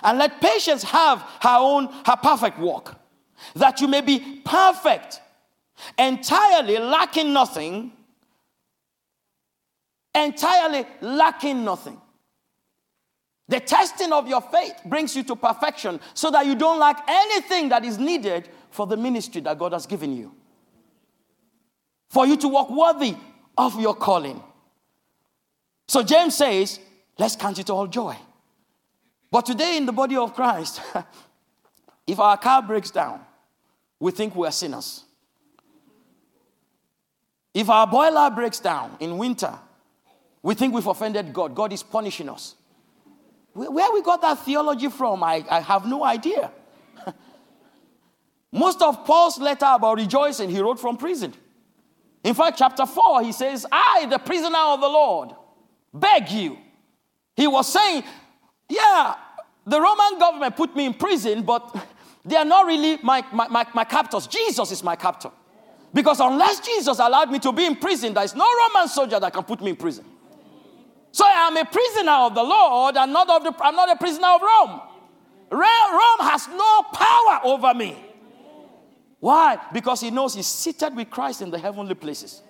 And 0.02 0.18
let 0.18 0.40
patience 0.40 0.82
have 0.84 1.20
her 1.40 1.56
own, 1.58 1.88
her 2.04 2.16
perfect 2.22 2.58
work, 2.58 2.96
that 3.54 3.80
you 3.80 3.88
may 3.88 4.02
be 4.02 4.42
perfect, 4.44 5.20
entirely 5.98 6.78
lacking 6.78 7.32
nothing, 7.32 7.92
entirely 10.14 10.84
lacking 11.00 11.64
nothing. 11.64 12.00
The 13.48 13.60
testing 13.60 14.12
of 14.12 14.26
your 14.28 14.40
faith 14.40 14.74
brings 14.84 15.14
you 15.14 15.22
to 15.24 15.36
perfection 15.36 16.00
so 16.14 16.30
that 16.30 16.46
you 16.46 16.56
don't 16.56 16.80
lack 16.80 17.04
anything 17.08 17.68
that 17.68 17.84
is 17.84 17.98
needed 17.98 18.48
for 18.70 18.86
the 18.86 18.96
ministry 18.96 19.40
that 19.42 19.58
God 19.58 19.72
has 19.72 19.86
given 19.86 20.16
you. 20.16 20.32
For 22.08 22.26
you 22.26 22.36
to 22.38 22.48
walk 22.48 22.70
worthy 22.70 23.14
of 23.56 23.80
your 23.80 23.94
calling. 23.94 24.42
So 25.88 26.02
James 26.02 26.36
says, 26.36 26.80
let's 27.18 27.36
count 27.36 27.58
it 27.58 27.70
all 27.70 27.86
joy. 27.86 28.16
But 29.30 29.46
today 29.46 29.76
in 29.76 29.86
the 29.86 29.92
body 29.92 30.16
of 30.16 30.34
Christ, 30.34 30.80
if 32.06 32.18
our 32.18 32.36
car 32.36 32.62
breaks 32.62 32.90
down, 32.90 33.20
we 34.00 34.12
think 34.12 34.34
we 34.34 34.46
are 34.46 34.52
sinners. 34.52 35.05
If 37.56 37.70
our 37.70 37.86
boiler 37.86 38.28
breaks 38.28 38.60
down 38.60 38.98
in 39.00 39.16
winter, 39.16 39.58
we 40.42 40.54
think 40.54 40.74
we've 40.74 40.86
offended 40.86 41.32
God. 41.32 41.54
God 41.54 41.72
is 41.72 41.82
punishing 41.82 42.28
us. 42.28 42.54
Where 43.54 43.92
we 43.94 44.02
got 44.02 44.20
that 44.20 44.40
theology 44.40 44.90
from, 44.90 45.22
I, 45.22 45.42
I 45.50 45.60
have 45.60 45.86
no 45.86 46.04
idea. 46.04 46.50
Most 48.52 48.82
of 48.82 49.06
Paul's 49.06 49.38
letter 49.38 49.70
about 49.70 49.96
rejoicing, 49.96 50.50
he 50.50 50.60
wrote 50.60 50.78
from 50.78 50.98
prison. 50.98 51.32
In 52.22 52.34
fact, 52.34 52.58
chapter 52.58 52.84
4, 52.84 53.22
he 53.22 53.32
says, 53.32 53.64
I, 53.72 54.06
the 54.10 54.18
prisoner 54.18 54.58
of 54.58 54.82
the 54.82 54.88
Lord, 54.88 55.30
beg 55.94 56.28
you. 56.28 56.58
He 57.34 57.46
was 57.46 57.72
saying, 57.72 58.04
Yeah, 58.68 59.14
the 59.66 59.80
Roman 59.80 60.18
government 60.18 60.56
put 60.58 60.76
me 60.76 60.84
in 60.84 60.92
prison, 60.92 61.42
but 61.42 61.74
they 62.26 62.36
are 62.36 62.44
not 62.44 62.66
really 62.66 62.98
my, 63.02 63.24
my, 63.32 63.48
my, 63.48 63.66
my 63.72 63.84
captors. 63.84 64.26
Jesus 64.26 64.70
is 64.72 64.84
my 64.84 64.94
captor. 64.94 65.30
Because 65.96 66.20
unless 66.20 66.60
Jesus 66.60 66.98
allowed 66.98 67.30
me 67.30 67.38
to 67.38 67.52
be 67.52 67.64
in 67.64 67.74
prison, 67.74 68.12
there 68.12 68.22
is 68.22 68.34
no 68.34 68.44
Roman 68.44 68.86
soldier 68.86 69.18
that 69.18 69.32
can 69.32 69.42
put 69.44 69.62
me 69.62 69.70
in 69.70 69.76
prison. 69.76 70.04
So 71.10 71.24
I 71.24 71.46
am 71.46 71.56
a 71.56 71.64
prisoner 71.64 72.12
of 72.12 72.34
the 72.34 72.42
Lord 72.42 72.98
and 72.98 73.14
not 73.14 73.30
of 73.30 73.42
the, 73.42 73.64
I'm 73.64 73.74
not 73.74 73.90
a 73.90 73.96
prisoner 73.96 74.28
of 74.28 74.42
Rome. 74.42 74.82
Rome 75.50 76.20
has 76.20 76.48
no 76.48 76.82
power 76.92 77.40
over 77.44 77.72
me. 77.72 77.96
Why? 79.20 79.58
Because 79.72 80.02
he 80.02 80.10
knows 80.10 80.34
he's 80.34 80.46
seated 80.46 80.94
with 80.94 81.08
Christ 81.08 81.40
in 81.40 81.50
the 81.50 81.58
heavenly 81.58 81.94
places. 81.94 82.42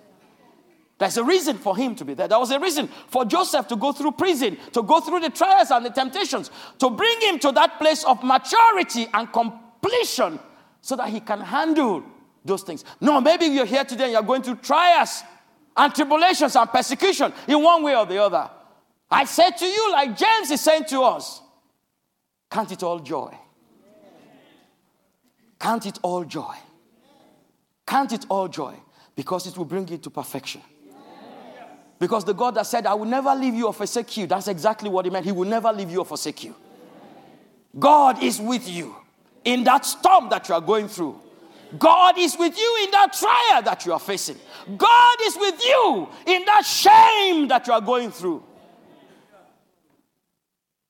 There's 0.97 1.15
a 1.15 1.23
reason 1.23 1.57
for 1.57 1.77
him 1.77 1.95
to 1.95 2.03
be 2.03 2.15
there. 2.15 2.27
There 2.27 2.39
was 2.39 2.51
a 2.51 2.59
reason 2.59 2.89
for 3.07 3.23
Joseph 3.23 3.69
to 3.69 3.77
go 3.77 3.93
through 3.93 4.11
prison, 4.11 4.57
to 4.73 4.83
go 4.83 4.99
through 4.99 5.21
the 5.21 5.29
trials 5.29 5.71
and 5.71 5.85
the 5.85 5.89
temptations, 5.89 6.51
to 6.79 6.89
bring 6.89 7.21
him 7.21 7.39
to 7.39 7.53
that 7.53 7.79
place 7.79 8.03
of 8.03 8.21
maturity 8.25 9.07
and 9.13 9.31
completion 9.31 10.37
so 10.81 10.97
that 10.97 11.07
he 11.07 11.21
can 11.21 11.39
handle 11.39 12.03
those 12.47 12.63
things. 12.63 12.83
No, 12.99 13.21
maybe 13.21 13.45
you're 13.45 13.65
here 13.65 13.83
today 13.83 14.05
and 14.05 14.13
you're 14.13 14.23
going 14.23 14.41
through 14.41 14.55
trials 14.55 15.23
and 15.75 15.93
tribulations 15.93 16.55
and 16.55 16.69
persecution 16.69 17.31
in 17.47 17.61
one 17.61 17.83
way 17.83 17.95
or 17.95 18.05
the 18.05 18.17
other. 18.17 18.49
I 19.09 19.25
said 19.25 19.51
to 19.51 19.65
you, 19.65 19.91
like 19.91 20.17
James 20.17 20.49
is 20.51 20.61
saying 20.61 20.85
to 20.85 21.01
us, 21.03 21.41
count 22.49 22.71
it 22.71 22.81
all 22.83 22.99
joy. 22.99 23.33
Count 25.59 25.85
it 25.85 25.99
all 26.01 26.23
joy. 26.23 26.55
Count 27.85 28.11
it 28.13 28.25
all 28.29 28.47
joy 28.47 28.75
because 29.15 29.47
it 29.47 29.57
will 29.57 29.65
bring 29.65 29.87
you 29.87 29.97
to 29.97 30.09
perfection. 30.09 30.61
Because 31.99 32.23
the 32.25 32.33
God 32.33 32.55
that 32.55 32.67
said, 32.67 32.85
I 32.85 32.93
will 32.93 33.05
never 33.05 33.33
leave 33.33 33.55
you 33.55 33.67
or 33.67 33.73
forsake 33.73 34.17
you, 34.17 34.27
that's 34.27 34.47
exactly 34.47 34.89
what 34.89 35.05
he 35.05 35.11
meant. 35.11 35.25
He 35.25 35.31
will 35.31 35.47
never 35.47 35.71
leave 35.71 35.89
you 35.89 35.99
or 35.99 36.05
forsake 36.05 36.43
you. 36.43 36.53
God 37.77 38.21
is 38.21 38.39
with 38.39 38.69
you 38.69 38.95
in 39.43 39.63
that 39.63 39.85
storm 39.85 40.29
that 40.29 40.47
you 40.47 40.55
are 40.55 40.61
going 40.61 40.87
through. 40.87 41.19
God 41.77 42.17
is 42.17 42.37
with 42.37 42.57
you 42.57 42.79
in 42.83 42.91
that 42.91 43.13
trial 43.13 43.61
that 43.63 43.85
you 43.85 43.93
are 43.93 43.99
facing. 43.99 44.37
God 44.77 45.17
is 45.23 45.37
with 45.37 45.63
you 45.65 46.09
in 46.25 46.45
that 46.45 46.65
shame 46.65 47.47
that 47.49 47.67
you 47.67 47.73
are 47.73 47.81
going 47.81 48.11
through 48.11 48.43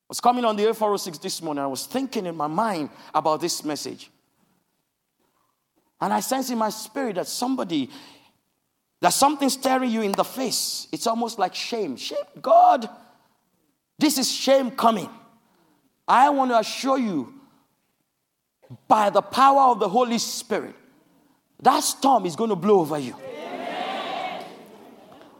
I 0.08 0.12
was 0.12 0.22
coming 0.22 0.46
on 0.46 0.56
the 0.56 0.64
A406 0.64 1.22
this 1.22 1.42
morning. 1.42 1.62
I 1.62 1.68
was 1.68 1.86
thinking 1.86 2.26
in 2.26 2.36
my 2.38 2.48
mind 2.48 2.90
about 3.14 3.42
this 3.42 3.66
message. 3.66 4.10
And 6.00 6.14
I 6.14 6.22
sense 6.22 6.50
in 6.50 6.58
my 6.58 6.70
spirit 6.70 7.16
that 7.16 7.28
somebody, 7.28 7.90
that 9.02 9.10
something 9.10 9.50
staring 9.50 9.92
you 9.92 10.04
in 10.04 10.14
the 10.14 10.24
face. 10.24 10.88
It's 10.94 11.08
almost 11.08 11.40
like 11.40 11.54
shame. 11.54 11.98
Shame, 11.98 12.20
God, 12.42 12.90
this 14.00 14.18
is 14.18 14.32
shame 14.32 14.72
coming. 14.72 15.10
I 16.08 16.30
want 16.30 16.52
to 16.52 16.60
assure 16.60 16.98
you, 16.98 17.34
by 18.88 19.10
the 19.10 19.22
power 19.22 19.72
of 19.72 19.80
the 19.80 19.90
Holy 19.90 20.18
Spirit, 20.18 20.76
that 21.62 21.84
storm 21.84 22.26
is 22.26 22.36
going 22.36 22.50
to 22.50 22.56
blow 22.56 22.80
over 22.80 23.00
you. 23.00 23.16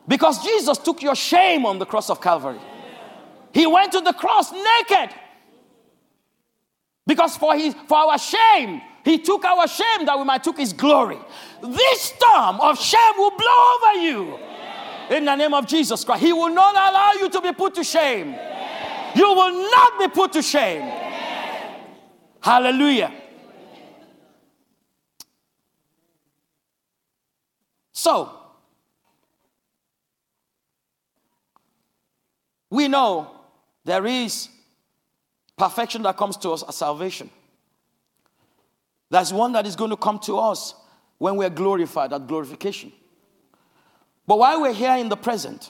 Because 0.08 0.44
Jesus 0.44 0.78
took 0.78 1.02
your 1.02 1.16
shame 1.16 1.66
on 1.66 1.80
the 1.80 1.86
cross 1.86 2.10
of 2.10 2.22
Calvary. 2.22 2.60
He 3.54 3.68
went 3.68 3.92
to 3.92 4.02
the 4.02 4.14
cross 4.14 4.52
naked. 4.52 5.14
Because 7.06 7.36
for, 7.38 7.56
his, 7.56 7.74
for 7.88 7.98
our 7.98 8.18
shame, 8.18 8.82
he 9.04 9.18
took 9.20 9.44
our 9.46 9.68
shame 9.68 10.06
that 10.06 10.18
we 10.18 10.24
might 10.24 10.44
took 10.44 10.58
his 10.58 10.74
glory. 10.74 11.18
This 11.62 12.02
storm 12.02 12.60
of 12.62 12.80
shame 12.80 13.14
will 13.18 13.32
blow 13.32 13.76
over 13.76 14.00
you. 14.00 14.40
In 15.10 15.26
the 15.26 15.36
name 15.36 15.54
of 15.54 15.66
Jesus 15.66 16.04
Christ. 16.04 16.22
He 16.22 16.34
will 16.34 16.54
not 16.54 16.74
allow 16.76 17.14
you 17.14 17.30
to 17.30 17.42
be 17.42 17.54
put 17.54 17.76
to 17.76 17.84
shame. 17.84 18.36
You 19.16 19.34
will 19.34 19.72
not 19.72 20.00
be 20.00 20.08
put 20.10 20.34
to 20.34 20.42
shame. 20.42 20.82
Hallelujah. 22.48 23.12
So, 27.92 28.32
we 32.70 32.88
know 32.88 33.32
there 33.84 34.06
is 34.06 34.48
perfection 35.58 36.04
that 36.04 36.16
comes 36.16 36.38
to 36.38 36.52
us 36.52 36.64
as 36.66 36.78
salvation. 36.78 37.30
There's 39.10 39.34
one 39.34 39.52
that 39.52 39.68
is 39.68 39.76
going 39.76 39.92
to 39.92 39.98
come 39.98 40.18
to 40.20 40.38
us 40.38 40.74
when 41.18 41.36
we're 41.36 41.50
glorified 41.50 42.14
at 42.14 42.28
glorification. 42.28 42.94
But 44.26 44.40
while 44.40 44.62
we're 44.62 44.74
here 44.74 44.96
in 44.96 45.10
the 45.10 45.18
present, 45.18 45.70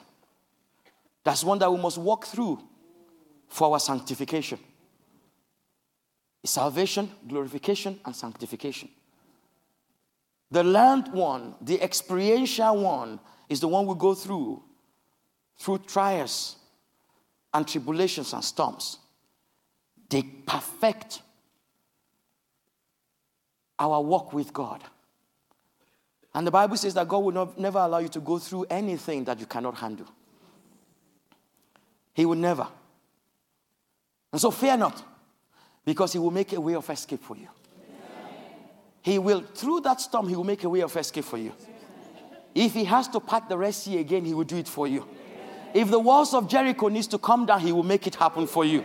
that's 1.23 1.43
one 1.43 1.57
that 1.57 1.73
we 1.73 1.82
must 1.82 1.97
walk 1.97 2.28
through 2.28 2.61
for 3.47 3.73
our 3.73 3.80
sanctification. 3.80 4.59
Salvation, 6.48 7.12
glorification, 7.28 8.00
and 8.06 8.16
sanctification. 8.16 8.89
The 10.50 10.64
learned 10.64 11.12
one, 11.14 11.56
the 11.62 11.82
experiential 11.82 12.78
one, 12.78 13.20
is 13.50 13.60
the 13.60 13.68
one 13.68 13.86
we 13.86 13.95
go 13.95 14.14
through 14.14 14.64
through 15.58 15.80
trials 15.80 16.58
and 17.54 17.68
tribulations 17.68 18.34
and 18.34 18.43
storms, 18.43 19.00
they 20.10 20.22
perfect 20.22 21.22
our 23.80 24.02
walk 24.02 24.34
with 24.34 24.54
God. 24.54 24.84
And 26.34 26.45
the 26.45 26.52
Bible 26.52 26.78
says 26.78 26.93
that 26.93 27.08
God 27.08 27.20
will 27.20 27.32
not, 27.32 27.60
never 27.60 27.80
allow 27.80 27.98
you 27.98 28.10
to 28.10 28.20
go 28.20 28.38
through 28.38 28.66
anything 28.70 29.24
that 29.24 29.39
you 29.39 29.45
cannot 29.45 29.76
handle. 29.76 30.08
He 32.14 32.26
will 32.26 32.36
never. 32.36 32.68
And 34.32 34.39
so 34.39 34.52
fear 34.52 34.78
not, 34.78 35.04
because 35.88 36.12
He 36.12 36.20
will 36.20 36.32
make 36.32 36.52
a 36.52 36.60
way 36.60 36.76
of 36.76 36.90
escape 36.90 37.24
for 37.24 37.38
you. 37.38 37.48
He 39.02 39.18
will, 39.18 39.40
through 39.40 39.80
that 39.82 40.02
storm, 40.02 40.28
He 40.28 40.36
will 40.36 40.44
make 40.44 40.66
a 40.66 40.70
way 40.70 40.82
of 40.82 40.94
escape 40.98 41.24
for 41.24 41.38
you. 41.38 41.54
If 42.54 42.74
He 42.74 42.84
has 42.84 43.08
to 43.08 43.22
part 43.22 43.48
the 43.48 43.58
Red 43.58 43.74
Sea 43.74 44.00
again, 44.00 44.26
He 44.26 44.34
will 44.34 44.44
do 44.44 44.58
it 44.58 44.68
for 44.68 44.86
you. 44.86 45.08
If 45.74 45.90
the 45.90 45.98
walls 45.98 46.34
of 46.34 46.50
Jericho 46.50 46.90
needs 46.90 47.08
to 47.08 47.18
come 47.18 47.46
down, 47.46 47.62
He 47.62 47.72
will 47.72 47.84
make 47.84 48.06
it 48.06 48.16
happen 48.16 48.48
for 48.48 48.66
you. 48.66 48.84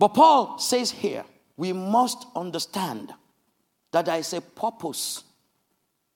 But 0.00 0.08
Paul 0.08 0.58
says 0.58 0.90
here, 0.90 1.24
we 1.56 1.72
must 1.72 2.26
understand 2.34 3.14
that 3.92 4.06
there 4.06 4.18
is 4.18 4.32
a 4.32 4.40
purpose 4.40 5.22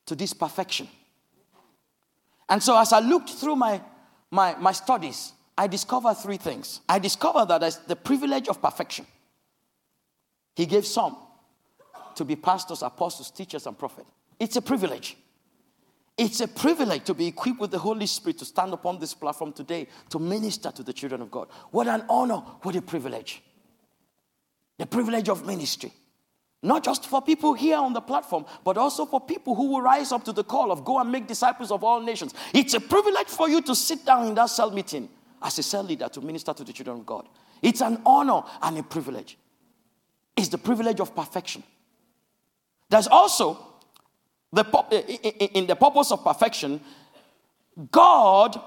to 0.06 0.16
this 0.16 0.32
perfection. 0.32 0.88
And 2.48 2.60
so, 2.60 2.76
as 2.76 2.92
I 2.92 2.98
looked 2.98 3.30
through 3.30 3.54
my, 3.54 3.80
my, 4.28 4.56
my 4.56 4.72
studies, 4.72 5.34
I 5.60 5.66
discovered 5.66 6.14
three 6.14 6.38
things. 6.38 6.80
I 6.88 6.98
discovered 6.98 7.48
that 7.48 7.80
the 7.86 7.94
privilege 7.94 8.48
of 8.48 8.62
perfection. 8.62 9.04
He 10.56 10.64
gave 10.64 10.86
some 10.86 11.18
to 12.14 12.24
be 12.24 12.34
pastors, 12.34 12.80
apostles, 12.80 13.30
teachers, 13.30 13.66
and 13.66 13.78
prophets. 13.78 14.08
It's 14.38 14.56
a 14.56 14.62
privilege. 14.62 15.18
It's 16.16 16.40
a 16.40 16.48
privilege 16.48 17.04
to 17.04 17.12
be 17.12 17.26
equipped 17.26 17.60
with 17.60 17.72
the 17.72 17.78
Holy 17.78 18.06
Spirit 18.06 18.38
to 18.38 18.46
stand 18.46 18.72
upon 18.72 19.00
this 19.00 19.12
platform 19.12 19.52
today 19.52 19.86
to 20.08 20.18
minister 20.18 20.70
to 20.70 20.82
the 20.82 20.94
children 20.94 21.20
of 21.20 21.30
God. 21.30 21.48
What 21.72 21.88
an 21.88 22.04
honor, 22.08 22.38
what 22.62 22.74
a 22.74 22.80
privilege. 22.80 23.42
The 24.78 24.86
privilege 24.86 25.28
of 25.28 25.44
ministry. 25.46 25.92
Not 26.62 26.84
just 26.84 27.04
for 27.04 27.20
people 27.20 27.52
here 27.52 27.76
on 27.76 27.92
the 27.92 28.00
platform, 28.00 28.46
but 28.64 28.78
also 28.78 29.04
for 29.04 29.20
people 29.20 29.54
who 29.54 29.72
will 29.72 29.82
rise 29.82 30.10
up 30.10 30.24
to 30.24 30.32
the 30.32 30.44
call 30.44 30.72
of 30.72 30.86
go 30.86 30.98
and 31.00 31.12
make 31.12 31.26
disciples 31.26 31.70
of 31.70 31.84
all 31.84 32.00
nations. 32.00 32.32
It's 32.54 32.72
a 32.72 32.80
privilege 32.80 33.28
for 33.28 33.46
you 33.46 33.60
to 33.60 33.74
sit 33.74 34.06
down 34.06 34.26
in 34.26 34.34
that 34.36 34.48
cell 34.48 34.70
meeting 34.70 35.10
as 35.42 35.58
a 35.58 35.62
cell 35.62 35.82
leader 35.82 36.08
to 36.08 36.20
minister 36.20 36.52
to 36.52 36.64
the 36.64 36.72
children 36.72 36.98
of 36.98 37.06
God. 37.06 37.28
It's 37.62 37.80
an 37.80 38.00
honor 38.04 38.42
and 38.62 38.78
a 38.78 38.82
privilege. 38.82 39.36
It's 40.36 40.48
the 40.48 40.58
privilege 40.58 41.00
of 41.00 41.14
perfection. 41.14 41.62
There's 42.88 43.06
also 43.06 43.58
the 44.52 44.64
in 45.58 45.66
the 45.66 45.76
purpose 45.76 46.10
of 46.10 46.24
perfection, 46.24 46.80
God 47.90 48.60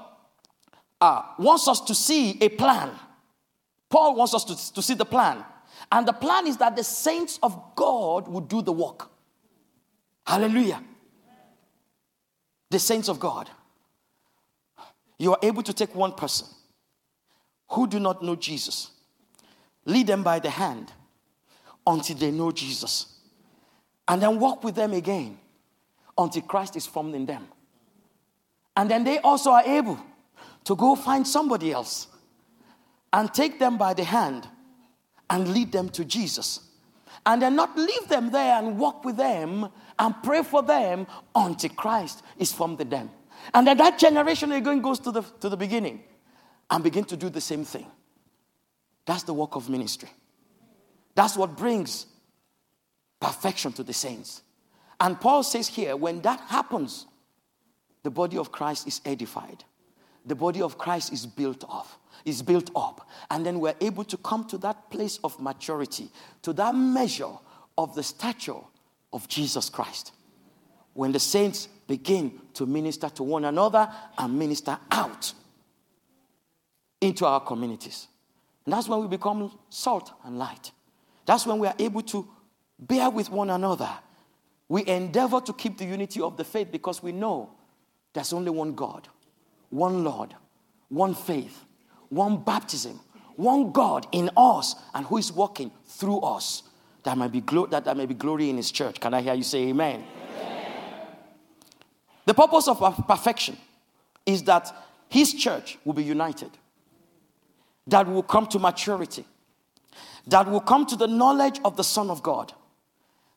uh, 1.01 1.23
wants 1.37 1.67
us 1.67 1.81
to 1.81 1.95
see 1.95 2.37
a 2.41 2.49
plan. 2.49 2.91
Paul 3.89 4.15
wants 4.15 4.33
us 4.33 4.43
to, 4.45 4.73
to 4.75 4.81
see 4.81 4.93
the 4.93 5.05
plan. 5.05 5.43
And 5.91 6.07
the 6.07 6.13
plan 6.13 6.47
is 6.47 6.57
that 6.57 6.75
the 6.75 6.83
saints 6.83 7.37
of 7.43 7.75
God 7.75 8.27
will 8.27 8.41
do 8.41 8.61
the 8.61 8.71
work. 8.71 9.11
Hallelujah. 10.25 10.81
The 12.69 12.79
saints 12.79 13.09
of 13.09 13.19
God. 13.19 13.49
You 15.19 15.33
are 15.33 15.39
able 15.43 15.61
to 15.63 15.73
take 15.73 15.93
one 15.93 16.13
person 16.13 16.47
who 17.69 17.87
do 17.87 17.99
not 17.99 18.23
know 18.23 18.35
Jesus, 18.35 18.91
lead 19.85 20.07
them 20.07 20.23
by 20.23 20.39
the 20.39 20.49
hand 20.49 20.91
until 21.85 22.15
they 22.15 22.31
know 22.31 22.51
Jesus, 22.51 23.07
and 24.07 24.21
then 24.21 24.39
walk 24.39 24.63
with 24.63 24.75
them 24.75 24.93
again 24.93 25.37
until 26.17 26.41
Christ 26.43 26.75
is 26.75 26.85
formed 26.85 27.15
in 27.15 27.25
them. 27.25 27.47
And 28.75 28.89
then 28.89 29.03
they 29.03 29.19
also 29.19 29.51
are 29.51 29.63
able 29.63 29.99
to 30.65 30.75
go 30.75 30.95
find 30.95 31.27
somebody 31.27 31.71
else 31.71 32.07
and 33.11 33.33
take 33.33 33.59
them 33.59 33.77
by 33.77 33.93
the 33.93 34.03
hand 34.03 34.47
and 35.29 35.53
lead 35.53 35.71
them 35.71 35.89
to 35.89 36.05
Jesus. 36.05 36.59
And 37.25 37.41
then 37.41 37.55
not 37.55 37.77
leave 37.77 38.07
them 38.09 38.31
there 38.31 38.57
and 38.57 38.77
walk 38.77 39.05
with 39.05 39.15
them 39.15 39.69
and 39.97 40.15
pray 40.23 40.43
for 40.43 40.61
them 40.61 41.07
until 41.33 41.69
Christ 41.69 42.21
is 42.37 42.51
formed 42.51 42.81
in 42.81 42.89
them. 42.89 43.09
And 43.53 43.67
then 43.67 43.77
that 43.77 43.97
generation 43.97 44.51
again 44.51 44.81
goes 44.81 44.99
to 45.01 45.11
the, 45.11 45.21
to 45.39 45.49
the 45.49 45.57
beginning 45.57 46.03
and 46.73 46.83
begin 46.83 47.05
to 47.05 47.15
do 47.15 47.29
the 47.29 47.39
same 47.39 47.63
thing. 47.63 47.85
That's 49.05 49.23
the 49.23 49.33
work 49.33 49.55
of 49.55 49.69
ministry. 49.69 50.09
That's 51.13 51.37
what 51.37 51.55
brings 51.55 52.07
perfection 53.19 53.71
to 53.73 53.83
the 53.83 53.93
saints. 53.93 54.41
And 54.99 55.21
Paul 55.21 55.43
says 55.43 55.67
here 55.67 55.95
when 55.95 56.21
that 56.23 56.39
happens, 56.41 57.05
the 58.01 58.09
body 58.09 58.37
of 58.37 58.51
Christ 58.51 58.87
is 58.87 59.01
edified, 59.05 59.63
the 60.25 60.35
body 60.35 60.61
of 60.61 60.77
Christ 60.77 61.13
is 61.13 61.25
built 61.25 61.63
up 61.69 61.87
is 62.25 62.41
built 62.41 62.71
up. 62.75 63.07
And 63.29 63.45
then 63.45 63.59
we're 63.59 63.75
able 63.81 64.03
to 64.05 64.17
come 64.17 64.45
to 64.45 64.57
that 64.59 64.89
place 64.89 65.19
of 65.23 65.39
maturity, 65.39 66.09
to 66.43 66.53
that 66.53 66.73
measure 66.73 67.31
of 67.77 67.95
the 67.95 68.03
stature 68.03 68.59
of 69.11 69.27
Jesus 69.27 69.69
Christ. 69.69 70.13
When 70.93 71.11
the 71.11 71.19
saints 71.19 71.67
begin 71.87 72.39
to 72.53 72.65
minister 72.65 73.09
to 73.09 73.23
one 73.23 73.45
another 73.45 73.91
and 74.17 74.39
minister 74.39 74.77
out 74.91 75.33
into 77.03 77.25
our 77.25 77.39
communities. 77.39 78.07
And 78.65 78.73
that's 78.73 78.87
when 78.87 79.01
we 79.01 79.07
become 79.07 79.51
salt 79.69 80.13
and 80.23 80.39
light. 80.39 80.71
That's 81.25 81.45
when 81.45 81.59
we 81.59 81.67
are 81.67 81.75
able 81.77 82.01
to 82.03 82.27
bear 82.79 83.09
with 83.09 83.29
one 83.29 83.49
another. 83.49 83.89
We 84.69 84.85
endeavor 84.87 85.41
to 85.41 85.53
keep 85.53 85.77
the 85.77 85.85
unity 85.85 86.21
of 86.21 86.37
the 86.37 86.43
faith 86.43 86.71
because 86.71 87.03
we 87.03 87.11
know 87.11 87.51
there's 88.13 88.33
only 88.33 88.51
one 88.51 88.73
God, 88.73 89.07
one 89.69 90.03
Lord, 90.03 90.33
one 90.89 91.13
faith, 91.13 91.65
one 92.09 92.37
baptism, 92.43 92.99
one 93.35 93.71
God 93.71 94.07
in 94.11 94.29
us, 94.37 94.75
and 94.93 95.05
who 95.05 95.17
is 95.17 95.31
working 95.31 95.71
through 95.85 96.19
us. 96.19 96.63
That 97.03 97.17
might 97.17 97.31
be 97.31 97.41
glo- 97.41 97.65
that 97.67 97.83
there 97.83 97.95
may 97.95 98.05
be 98.05 98.13
glory 98.13 98.49
in 98.49 98.57
His 98.57 98.71
church. 98.71 98.99
Can 98.99 99.13
I 99.13 99.21
hear 99.21 99.33
you 99.33 99.43
say 99.43 99.67
Amen? 99.69 100.05
amen. 100.35 101.07
The 102.25 102.33
purpose 102.33 102.67
of 102.69 102.79
perfection 103.07 103.57
is 104.25 104.43
that 104.43 104.73
His 105.09 105.33
church 105.33 105.77
will 105.83 105.93
be 105.93 106.03
united, 106.03 106.51
that 107.87 108.07
will 108.07 108.23
come 108.23 108.47
to 108.47 108.59
maturity, 108.59 109.25
that 110.27 110.49
will 110.49 110.61
come 110.61 110.85
to 110.85 110.95
the 110.95 111.07
knowledge 111.07 111.59
of 111.65 111.75
the 111.77 111.83
Son 111.83 112.09
of 112.09 112.23
God, 112.23 112.53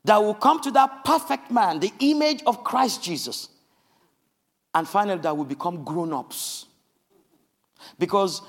that 0.04 0.22
will 0.22 0.34
come 0.34 0.60
to 0.62 0.70
that 0.72 1.04
perfect 1.04 1.50
man, 1.50 1.80
the 1.80 1.92
image 2.00 2.42
of 2.46 2.62
Christ 2.62 3.02
Jesus, 3.02 3.48
and 4.74 4.86
finally, 4.86 5.20
that 5.20 5.36
will 5.36 5.44
become 5.44 5.84
grown 5.84 6.12
ups. 6.12 6.66
Because 7.98 8.42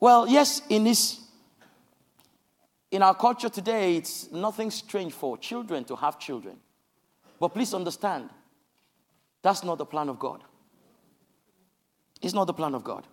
well, 0.00 0.28
yes, 0.28 0.62
in 0.68 0.84
this 0.84 1.20
in 2.90 3.02
our 3.02 3.14
culture 3.14 3.48
today, 3.48 3.96
it's 3.96 4.30
nothing 4.32 4.70
strange 4.70 5.12
for 5.12 5.36
children 5.36 5.84
to 5.84 5.96
have 5.96 6.18
children. 6.18 6.56
But 7.38 7.48
please 7.48 7.74
understand, 7.74 8.30
that's 9.42 9.62
not 9.62 9.76
the 9.78 9.84
plan 9.84 10.08
of 10.08 10.18
God. 10.18 10.42
It's 12.22 12.32
not 12.32 12.46
the 12.46 12.54
plan 12.54 12.74
of 12.74 12.82
God. 12.82 13.06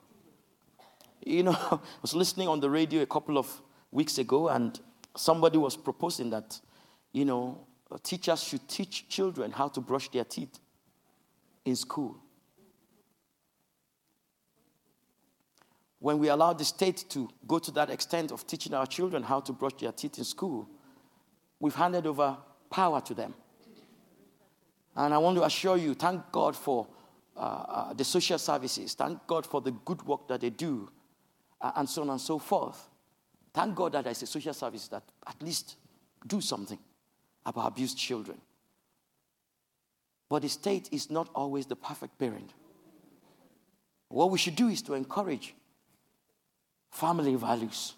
You 1.26 1.44
know, 1.44 1.52
I 1.72 1.80
was 2.02 2.16
listening 2.16 2.48
on 2.48 2.62
the 2.62 2.70
radio 2.70 3.02
a 3.02 3.06
couple 3.06 3.38
of 3.38 3.62
weeks 3.92 4.18
ago, 4.18 4.48
and 4.48 4.80
somebody 5.18 5.58
was 5.58 5.76
proposing 5.76 6.30
that, 6.30 6.58
you 7.12 7.26
know, 7.26 7.68
teachers 8.04 8.42
should 8.44 8.66
teach 8.70 9.10
children 9.10 9.52
how 9.52 9.68
to 9.68 9.82
brush 9.82 10.10
their 10.10 10.24
teeth 10.24 10.60
in 11.66 11.76
school. 11.76 12.22
when 16.06 16.20
we 16.20 16.28
allow 16.28 16.54
the 16.54 16.64
state 16.64 17.04
to 17.10 17.28
go 17.48 17.58
to 17.58 17.72
that 17.72 17.90
extent 17.90 18.32
of 18.32 18.46
teaching 18.46 18.76
our 18.76 18.86
children 18.86 19.24
how 19.24 19.40
to 19.40 19.52
brush 19.52 19.74
their 19.80 19.92
teeth 19.92 20.20
in 20.20 20.24
school, 20.24 20.70
we've 21.60 21.74
handed 21.74 22.06
over 22.06 22.38
power 22.70 23.02
to 23.02 23.16
them. 23.16 23.34
And 24.96 25.16
I 25.16 25.18
want 25.18 25.36
to 25.38 25.44
assure 25.44 25.78
you, 25.78 25.96
thank 25.96 26.32
God 26.32 26.56
for 26.56 26.86
uh, 27.36 27.40
uh, 27.40 27.94
the 27.94 28.04
social 28.04 28.38
services, 28.38 28.94
thank 28.94 29.26
God 29.26 29.48
for 29.48 29.62
the 29.62 29.72
good 29.72 30.04
work 30.04 30.28
that 30.28 30.42
they 30.42 30.52
do, 30.52 30.88
uh, 30.88 30.95
and 31.62 31.90
so 31.90 32.02
on 32.02 32.10
and 32.10 32.22
so 32.22 32.40
forth. 32.40 32.90
Thank 33.54 33.76
God 33.76 33.94
that 33.94 34.04
there's 34.04 34.22
a 34.22 34.28
social 34.28 34.54
service 34.54 34.88
that 34.90 35.04
at 35.26 35.42
least 35.42 35.78
do 36.26 36.42
something 36.42 36.80
about 37.46 37.68
abused 37.68 37.98
children. 37.98 38.38
But 40.30 40.42
the 40.42 40.50
state 40.50 40.90
is 40.92 41.10
not 41.10 41.30
always 41.34 41.66
the 41.66 41.76
perfect 41.76 42.18
parent. 42.18 42.52
What 44.10 44.32
we 44.32 44.38
should 44.38 44.56
do 44.56 44.68
is 44.68 44.82
to 44.84 44.94
encourage 44.94 45.54
family 46.92 47.36
values. 47.36 47.94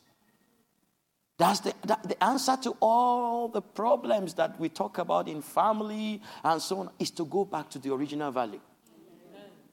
That's 1.37 1.59
the, 1.59 1.73
that, 1.85 2.03
the 2.03 2.21
answer 2.23 2.57
to 2.63 2.75
all 2.81 3.47
the 3.47 3.61
problems 3.61 4.33
that 4.35 4.59
we 4.59 4.69
talk 4.69 4.97
about 4.97 5.27
in 5.27 5.41
family 5.41 6.21
and 6.43 6.61
so 6.61 6.79
on 6.79 6.89
is 6.97 7.11
to 7.11 7.25
go 7.25 7.45
back 7.45 7.69
to 7.71 7.79
the 7.79 7.93
original 7.93 8.31
value 8.31 8.59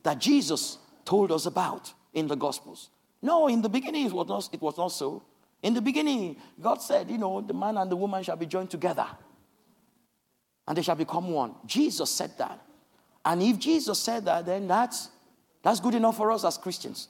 that 0.03 0.21
Jesus 0.21 0.79
told 1.05 1.33
us 1.33 1.47
about 1.47 1.93
in 2.13 2.29
the 2.29 2.37
Gospels. 2.37 2.91
No, 3.25 3.49
in 3.49 3.63
the 3.63 3.69
beginning 3.69 4.07
it 4.07 4.13
was 4.13 4.29
not, 4.29 4.49
it 4.53 4.61
was 4.61 4.77
not 4.79 4.89
so. 4.89 5.23
In 5.63 5.75
the 5.75 5.81
beginning, 5.81 6.37
God 6.61 6.83
said, 6.83 7.11
you 7.11 7.19
know, 7.19 7.41
the 7.41 7.55
man 7.55 7.79
and 7.79 7.91
the 7.91 7.97
woman 7.97 8.23
shall 8.23 8.37
be 8.37 8.47
joined 8.47 8.71
together 8.71 9.07
and 10.69 10.77
they 10.77 10.83
shall 10.83 10.95
become 10.95 11.31
one. 11.31 11.55
Jesus 11.67 12.11
said 12.11 12.37
that. 12.39 12.61
And 13.25 13.43
if 13.43 13.59
Jesus 13.59 13.99
said 13.99 14.27
that, 14.27 14.47
then 14.47 14.69
that's, 14.69 15.09
that's 15.63 15.81
good 15.81 15.95
enough 15.95 16.17
for 16.19 16.31
us 16.31 16.45
as 16.45 16.59
Christians. 16.59 17.09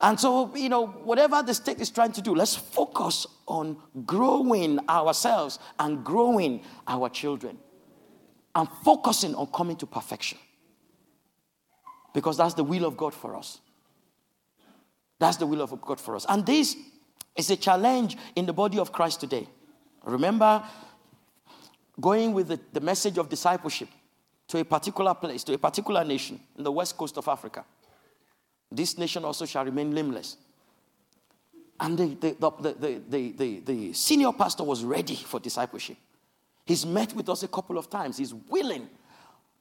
And 0.00 0.20
so, 0.20 0.54
you 0.54 0.68
know, 0.68 0.86
whatever 0.88 1.42
the 1.42 1.54
state 1.54 1.80
is 1.80 1.90
trying 1.90 2.12
to 2.12 2.20
do, 2.20 2.34
let's 2.34 2.54
focus 2.54 3.26
on 3.48 3.78
growing 4.04 4.78
ourselves 4.88 5.58
and 5.78 6.04
growing 6.04 6.62
our 6.86 7.08
children. 7.08 7.58
and 8.56 8.66
focusing 8.82 9.34
on 9.34 9.46
coming 9.48 9.76
to 9.76 9.86
perfection. 9.86 10.38
Because 12.14 12.38
that's 12.38 12.54
the 12.54 12.64
will 12.64 12.86
of 12.86 12.96
God 12.96 13.12
for 13.12 13.36
us. 13.36 13.60
That's 15.18 15.36
the 15.36 15.46
will 15.46 15.62
of 15.62 15.80
God 15.80 16.00
for 16.00 16.16
us. 16.16 16.26
And 16.28 16.44
this 16.44 16.76
is 17.34 17.50
a 17.50 17.56
challenge 17.56 18.16
in 18.34 18.46
the 18.46 18.52
body 18.52 18.78
of 18.78 18.92
Christ 18.92 19.20
today. 19.20 19.48
Remember 20.04 20.62
going 22.00 22.32
with 22.32 22.48
the, 22.48 22.60
the 22.72 22.80
message 22.80 23.18
of 23.18 23.28
discipleship 23.28 23.88
to 24.48 24.58
a 24.58 24.64
particular 24.64 25.14
place, 25.14 25.42
to 25.44 25.54
a 25.54 25.58
particular 25.58 26.04
nation 26.04 26.38
in 26.56 26.64
the 26.64 26.72
west 26.72 26.96
coast 26.96 27.16
of 27.16 27.26
Africa. 27.28 27.64
This 28.70 28.98
nation 28.98 29.24
also 29.24 29.46
shall 29.46 29.64
remain 29.64 29.92
nameless. 29.92 30.36
And 31.78 31.98
the, 31.98 32.06
the, 32.14 33.00
the, 33.08 33.32
the, 33.36 33.60
the 33.60 33.92
senior 33.92 34.32
pastor 34.32 34.64
was 34.64 34.82
ready 34.82 35.16
for 35.16 35.40
discipleship. 35.40 35.96
He's 36.64 36.86
met 36.86 37.12
with 37.14 37.28
us 37.28 37.42
a 37.42 37.48
couple 37.48 37.78
of 37.78 37.90
times. 37.90 38.18
He's 38.18 38.34
willing. 38.34 38.88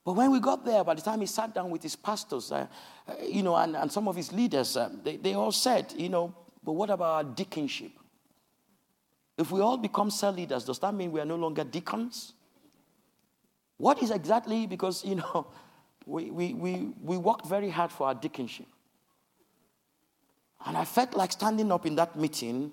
But 0.06 0.14
when 0.14 0.32
we 0.32 0.40
got 0.40 0.64
there, 0.64 0.84
by 0.84 0.94
the 0.94 1.02
time 1.02 1.20
he 1.22 1.26
sat 1.26 1.56
down 1.56 1.72
with 1.72 1.82
his 1.82 1.96
pastors, 1.96 2.52
uh, 2.52 2.68
uh, 3.08 3.14
you 3.28 3.42
know, 3.42 3.56
and, 3.56 3.76
and 3.76 3.92
some 3.92 4.08
of 4.08 4.16
his 4.16 4.32
leaders, 4.32 4.78
uh, 4.78 4.90
they, 5.04 5.18
they 5.18 5.34
all 5.34 5.52
said, 5.52 5.92
you 5.98 6.10
know, 6.10 6.34
but 6.64 6.74
what 6.74 6.92
about 6.92 7.14
our 7.14 7.24
deaconship? 7.24 7.92
If 9.36 9.52
we 9.52 9.62
all 9.62 9.78
become 9.78 10.12
cell 10.12 10.32
leaders, 10.32 10.64
does 10.64 10.78
that 10.80 10.94
mean 10.94 11.12
we 11.12 11.20
are 11.20 11.26
no 11.26 11.36
longer 11.36 11.64
deacons? 11.64 12.34
What 13.78 14.02
is 14.04 14.12
exactly, 14.12 14.68
because, 14.68 15.04
you 15.04 15.16
know, 15.16 15.48
we, 16.06 16.30
we, 16.30 16.54
we, 16.54 16.90
we 17.02 17.18
worked 17.18 17.48
very 17.48 17.72
hard 17.72 17.92
for 17.92 18.08
our 18.08 18.16
deaconship. 18.16 18.68
And 20.68 20.78
I 20.78 20.86
felt 20.86 21.16
like 21.16 21.32
standing 21.32 21.72
up 21.72 21.86
in 21.86 21.96
that 21.96 22.16
meeting, 22.16 22.72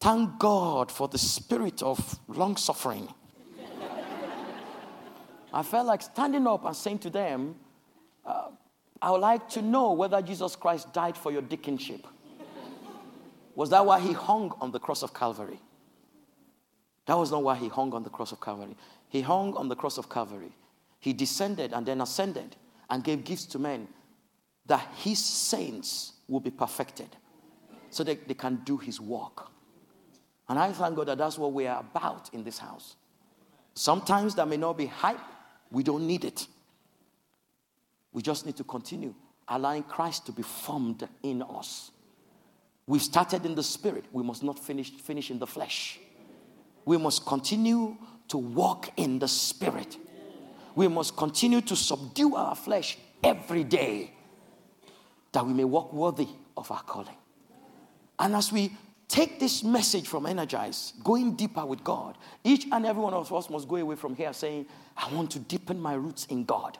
thank 0.00 0.38
God 0.38 0.90
for 0.90 1.06
the 1.06 1.18
spirit 1.18 1.82
of 1.82 2.18
long 2.28 2.56
suffering. 2.56 3.08
I 5.56 5.62
felt 5.62 5.86
like 5.86 6.02
standing 6.02 6.46
up 6.46 6.66
and 6.66 6.76
saying 6.76 6.98
to 6.98 7.10
them, 7.10 7.54
uh, 8.26 8.48
I 9.00 9.10
would 9.10 9.22
like 9.22 9.48
to 9.50 9.62
know 9.62 9.92
whether 9.92 10.20
Jesus 10.20 10.54
Christ 10.54 10.92
died 10.92 11.16
for 11.16 11.32
your 11.32 11.40
deaconship. 11.40 12.04
Was 13.54 13.70
that 13.70 13.86
why 13.86 13.98
he 13.98 14.12
hung 14.12 14.52
on 14.60 14.70
the 14.70 14.78
cross 14.78 15.02
of 15.02 15.14
Calvary? 15.14 15.58
That 17.06 17.16
was 17.16 17.30
not 17.30 17.42
why 17.42 17.54
he 17.54 17.68
hung 17.68 17.94
on 17.94 18.02
the 18.02 18.10
cross 18.10 18.32
of 18.32 18.40
Calvary. 18.42 18.76
He 19.08 19.22
hung 19.22 19.54
on 19.54 19.68
the 19.70 19.76
cross 19.76 19.96
of 19.96 20.10
Calvary. 20.10 20.52
He 21.00 21.14
descended 21.14 21.72
and 21.72 21.86
then 21.86 22.02
ascended 22.02 22.54
and 22.90 23.02
gave 23.02 23.24
gifts 23.24 23.46
to 23.46 23.58
men 23.58 23.88
that 24.66 24.86
his 24.96 25.24
saints 25.24 26.12
will 26.28 26.40
be 26.40 26.50
perfected 26.50 27.08
so 27.88 28.04
that 28.04 28.28
they 28.28 28.34
can 28.34 28.56
do 28.64 28.76
his 28.76 29.00
work. 29.00 29.48
And 30.50 30.58
I 30.58 30.70
thank 30.72 30.96
God 30.96 31.08
that 31.08 31.16
that's 31.16 31.38
what 31.38 31.54
we 31.54 31.66
are 31.66 31.80
about 31.80 32.28
in 32.34 32.44
this 32.44 32.58
house. 32.58 32.96
Sometimes 33.72 34.34
that 34.34 34.48
may 34.48 34.58
not 34.58 34.76
be 34.76 34.84
hype, 34.84 35.18
we 35.70 35.82
don't 35.82 36.06
need 36.06 36.24
it. 36.24 36.46
We 38.12 38.22
just 38.22 38.46
need 38.46 38.56
to 38.56 38.64
continue 38.64 39.14
allowing 39.48 39.82
Christ 39.84 40.26
to 40.26 40.32
be 40.32 40.42
formed 40.42 41.06
in 41.22 41.42
us. 41.42 41.90
We've 42.86 43.02
started 43.02 43.44
in 43.44 43.54
the 43.54 43.62
spirit, 43.62 44.04
we 44.12 44.22
must 44.22 44.42
not 44.42 44.58
finish, 44.58 44.90
finish 44.90 45.30
in 45.30 45.38
the 45.38 45.46
flesh. 45.46 45.98
We 46.84 46.96
must 46.96 47.26
continue 47.26 47.96
to 48.28 48.38
walk 48.38 48.90
in 48.96 49.18
the 49.18 49.28
spirit. 49.28 49.96
We 50.74 50.88
must 50.88 51.16
continue 51.16 51.60
to 51.62 51.74
subdue 51.74 52.36
our 52.36 52.54
flesh 52.54 52.98
every 53.24 53.64
day 53.64 54.12
that 55.32 55.44
we 55.44 55.52
may 55.52 55.64
walk 55.64 55.92
worthy 55.92 56.28
of 56.56 56.70
our 56.70 56.82
calling. 56.82 57.16
And 58.18 58.34
as 58.34 58.52
we 58.52 58.72
take 59.16 59.40
this 59.40 59.64
message 59.64 60.06
from 60.06 60.26
Energize, 60.26 60.92
going 61.02 61.34
deeper 61.36 61.64
with 61.64 61.82
God, 61.82 62.18
each 62.44 62.66
and 62.70 62.84
every 62.84 63.02
one 63.02 63.14
of 63.14 63.32
us 63.32 63.48
must 63.48 63.66
go 63.66 63.76
away 63.76 63.96
from 63.96 64.14
here 64.14 64.30
saying, 64.34 64.66
I 64.94 65.10
want 65.10 65.30
to 65.30 65.38
deepen 65.38 65.80
my 65.80 65.94
roots 65.94 66.26
in 66.26 66.44
God. 66.44 66.76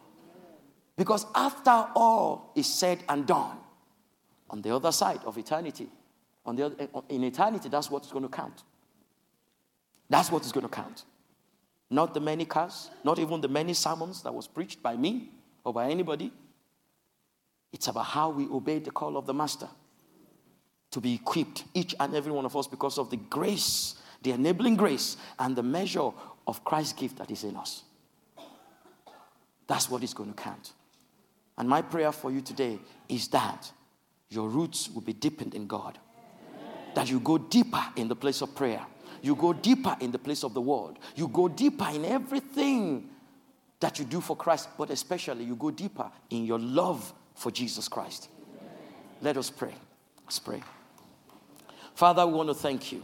Because 0.98 1.24
after 1.34 1.70
all 1.94 2.52
is 2.54 2.66
said 2.66 2.98
and 3.08 3.26
done, 3.26 3.56
on 4.50 4.60
the 4.60 4.74
other 4.74 4.92
side 4.92 5.20
of 5.24 5.38
eternity, 5.38 5.88
on 6.44 6.56
the 6.56 6.66
other, 6.66 6.74
eh, 6.78 6.86
in 7.08 7.24
eternity, 7.24 7.70
that's 7.70 7.90
what's 7.90 8.12
going 8.12 8.24
to 8.24 8.28
count. 8.28 8.64
That's 10.10 10.30
what 10.30 10.44
is 10.44 10.52
going 10.52 10.68
to 10.68 10.72
count. 10.72 11.04
Not 11.88 12.12
the 12.12 12.20
many 12.20 12.44
cars, 12.44 12.90
not 13.02 13.18
even 13.18 13.40
the 13.40 13.48
many 13.48 13.72
sermons 13.72 14.22
that 14.24 14.34
was 14.34 14.46
preached 14.46 14.82
by 14.82 14.94
me 14.94 15.30
or 15.64 15.72
by 15.72 15.88
anybody. 15.88 16.30
It's 17.72 17.88
about 17.88 18.04
how 18.04 18.28
we 18.28 18.46
obey 18.46 18.78
the 18.78 18.90
call 18.90 19.16
of 19.16 19.24
the 19.24 19.32
Master 19.32 19.68
to 20.96 21.00
be 21.00 21.14
equipped, 21.14 21.64
each 21.74 21.94
and 22.00 22.14
every 22.14 22.32
one 22.32 22.44
of 22.46 22.56
us, 22.56 22.66
because 22.66 22.98
of 22.98 23.10
the 23.10 23.16
grace, 23.16 23.96
the 24.22 24.32
enabling 24.32 24.76
grace, 24.76 25.16
and 25.38 25.54
the 25.54 25.62
measure 25.62 26.10
of 26.46 26.64
Christ's 26.64 26.94
gift 26.94 27.18
that 27.18 27.30
is 27.30 27.44
in 27.44 27.54
us. 27.56 27.82
That's 29.66 29.90
what 29.90 30.02
is 30.02 30.14
going 30.14 30.32
to 30.32 30.42
count. 30.42 30.72
And 31.58 31.68
my 31.68 31.82
prayer 31.82 32.12
for 32.12 32.30
you 32.30 32.40
today 32.40 32.78
is 33.08 33.28
that 33.28 33.70
your 34.30 34.48
roots 34.48 34.88
will 34.90 35.02
be 35.02 35.12
deepened 35.12 35.54
in 35.54 35.66
God, 35.66 35.98
that 36.94 37.10
you 37.10 37.20
go 37.20 37.38
deeper 37.38 37.84
in 37.96 38.08
the 38.08 38.16
place 38.16 38.40
of 38.40 38.54
prayer 38.54 38.84
you 39.22 39.34
go 39.34 39.52
deeper 39.52 39.96
in 40.00 40.12
the 40.12 40.18
place 40.18 40.44
of 40.44 40.54
the 40.54 40.60
word. 40.60 40.98
You 41.14 41.28
go 41.28 41.48
deeper 41.48 41.88
in 41.92 42.04
everything 42.04 43.10
that 43.80 43.98
you 43.98 44.04
do 44.04 44.20
for 44.20 44.36
Christ, 44.36 44.68
but 44.78 44.90
especially 44.90 45.44
you 45.44 45.56
go 45.56 45.70
deeper 45.70 46.10
in 46.30 46.44
your 46.44 46.58
love 46.58 47.12
for 47.34 47.50
Jesus 47.50 47.88
Christ. 47.88 48.28
Let 49.20 49.36
us 49.36 49.50
pray. 49.50 49.74
Let's 50.24 50.38
pray. 50.38 50.62
Father, 51.96 52.26
we 52.26 52.34
want 52.34 52.50
to 52.50 52.54
thank 52.54 52.92
you. 52.92 53.02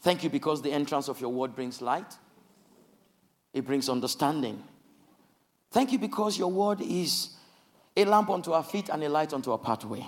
Thank 0.00 0.24
you 0.24 0.28
because 0.28 0.60
the 0.60 0.72
entrance 0.72 1.08
of 1.08 1.20
your 1.20 1.32
word 1.32 1.54
brings 1.54 1.80
light, 1.80 2.18
it 3.52 3.64
brings 3.64 3.88
understanding. 3.88 4.60
Thank 5.70 5.92
you 5.92 5.98
because 6.00 6.36
your 6.36 6.50
word 6.50 6.80
is 6.80 7.30
a 7.96 8.04
lamp 8.06 8.28
unto 8.28 8.50
our 8.52 8.64
feet 8.64 8.88
and 8.88 9.04
a 9.04 9.08
light 9.08 9.32
unto 9.32 9.52
our 9.52 9.58
pathway. 9.58 10.04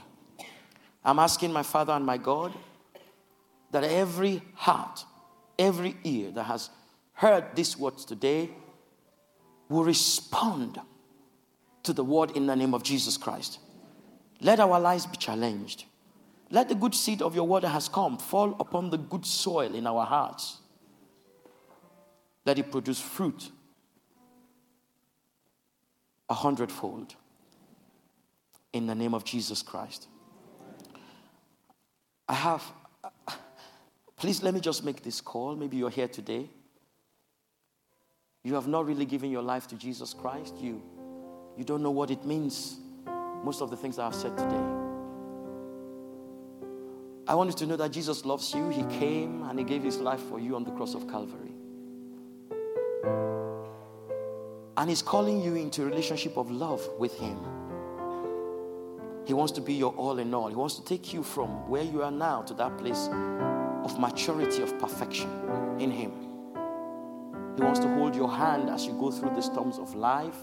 I'm 1.05 1.20
asking 1.20 1.53
my 1.53 1.62
Father 1.62 1.92
and 1.92 2.05
my 2.05 2.18
God 2.18 2.53
that 3.70 3.84
every 3.84 4.42
heart, 4.55 5.05
every 5.57 5.97
ear 6.03 6.32
that 6.32 6.44
has 6.44 6.70
heard 7.12 7.44
these 7.55 7.78
words 7.78 8.05
today 8.05 8.51
will 9.68 9.84
respond 9.84 10.80
to 11.84 11.92
the 11.92 12.03
word 12.03 12.32
in 12.32 12.47
the 12.47 12.57
name 12.57 12.74
of 12.74 12.82
Jesus 12.82 13.16
Christ. 13.16 13.61
Let 14.40 14.59
our 14.59 14.80
lives 14.80 15.07
be 15.07 15.16
challenged. 15.16 15.84
Let 16.51 16.68
the 16.68 16.74
good 16.74 16.94
seed 16.94 17.22
of 17.22 17.34
your 17.34 17.47
word 17.47 17.64
that 17.64 17.70
has 17.70 17.88
come 17.88 18.18
fall 18.18 18.57
upon 18.61 18.90
the 18.90 18.99
good 18.99 19.26
soil 19.26 19.74
in 19.74 19.86
our 19.86 20.05
hearts. 20.05 20.59
Let 22.44 22.59
it 22.59 22.70
produce 22.70 23.01
fruit 23.01 23.51
a 26.28 26.34
hundredfold 26.34 27.14
in 28.72 28.86
the 28.86 28.94
name 28.94 29.14
of 29.14 29.24
Jesus 29.24 29.62
Christ. 29.62 30.09
I 32.28 32.34
have 32.34 32.62
Please 34.16 34.42
let 34.42 34.55
me 34.55 34.61
just 34.61 34.82
make 34.84 35.03
this 35.03 35.20
call. 35.20 35.55
Maybe 35.55 35.76
you're 35.76 35.90
here 35.90 36.09
today. 36.09 36.49
You 38.42 38.55
have 38.55 38.66
not 38.66 38.86
really 38.86 39.05
given 39.05 39.30
your 39.30 39.42
life 39.42 39.66
to 39.68 39.76
Jesus 39.76 40.14
Christ. 40.14 40.55
You, 40.59 40.82
you 41.57 41.64
don't 41.64 41.82
know 41.82 41.90
what 41.90 42.11
it 42.11 42.24
means. 42.24 42.78
Most 43.44 43.61
of 43.61 43.70
the 43.70 43.76
things 43.76 43.99
I've 43.99 44.14
said 44.14 44.36
today. 44.36 44.86
I 47.29 47.35
want 47.35 47.51
you 47.51 47.57
to 47.57 47.66
know 47.66 47.77
that 47.77 47.91
Jesus 47.91 48.24
loves 48.24 48.55
you. 48.55 48.68
He 48.68 48.85
came 48.85 49.43
and 49.43 49.59
He 49.59 49.64
gave 49.64 49.83
His 49.83 49.99
life 49.99 50.20
for 50.29 50.39
you 50.39 50.55
on 50.55 50.62
the 50.62 50.70
cross 50.70 50.95
of 50.95 51.09
Calvary. 51.09 51.53
And 54.77 54.89
He's 54.89 55.03
calling 55.03 55.41
you 55.43 55.57
into 55.57 55.83
a 55.83 55.87
relationship 55.87 56.37
of 56.37 56.51
love 56.51 56.89
with 56.99 57.18
Him. 57.18 57.37
He 59.24 59.35
wants 59.35 59.53
to 59.55 59.61
be 59.61 59.74
your 59.74 59.93
all 59.95 60.20
in 60.20 60.33
all. 60.33 60.49
He 60.49 60.55
wants 60.55 60.77
to 60.77 60.85
take 60.85 61.12
you 61.12 61.24
from 61.24 61.68
where 61.68 61.83
you 61.83 62.05
are 62.05 62.12
now 62.12 62.43
to 62.43 62.55
that 62.55 62.79
place 62.79 63.09
of 63.83 63.99
maturity, 63.99 64.62
of 64.62 64.79
perfection 64.79 65.29
in 65.81 65.91
Him. 65.91 66.12
He 67.57 67.62
wants 67.62 67.81
to 67.81 67.89
hold 67.89 68.14
your 68.14 68.31
hand 68.31 68.70
as 68.70 68.87
you 68.87 68.93
go 68.93 69.11
through 69.11 69.35
the 69.35 69.43
storms 69.43 69.79
of 69.79 69.97
life. 69.97 70.37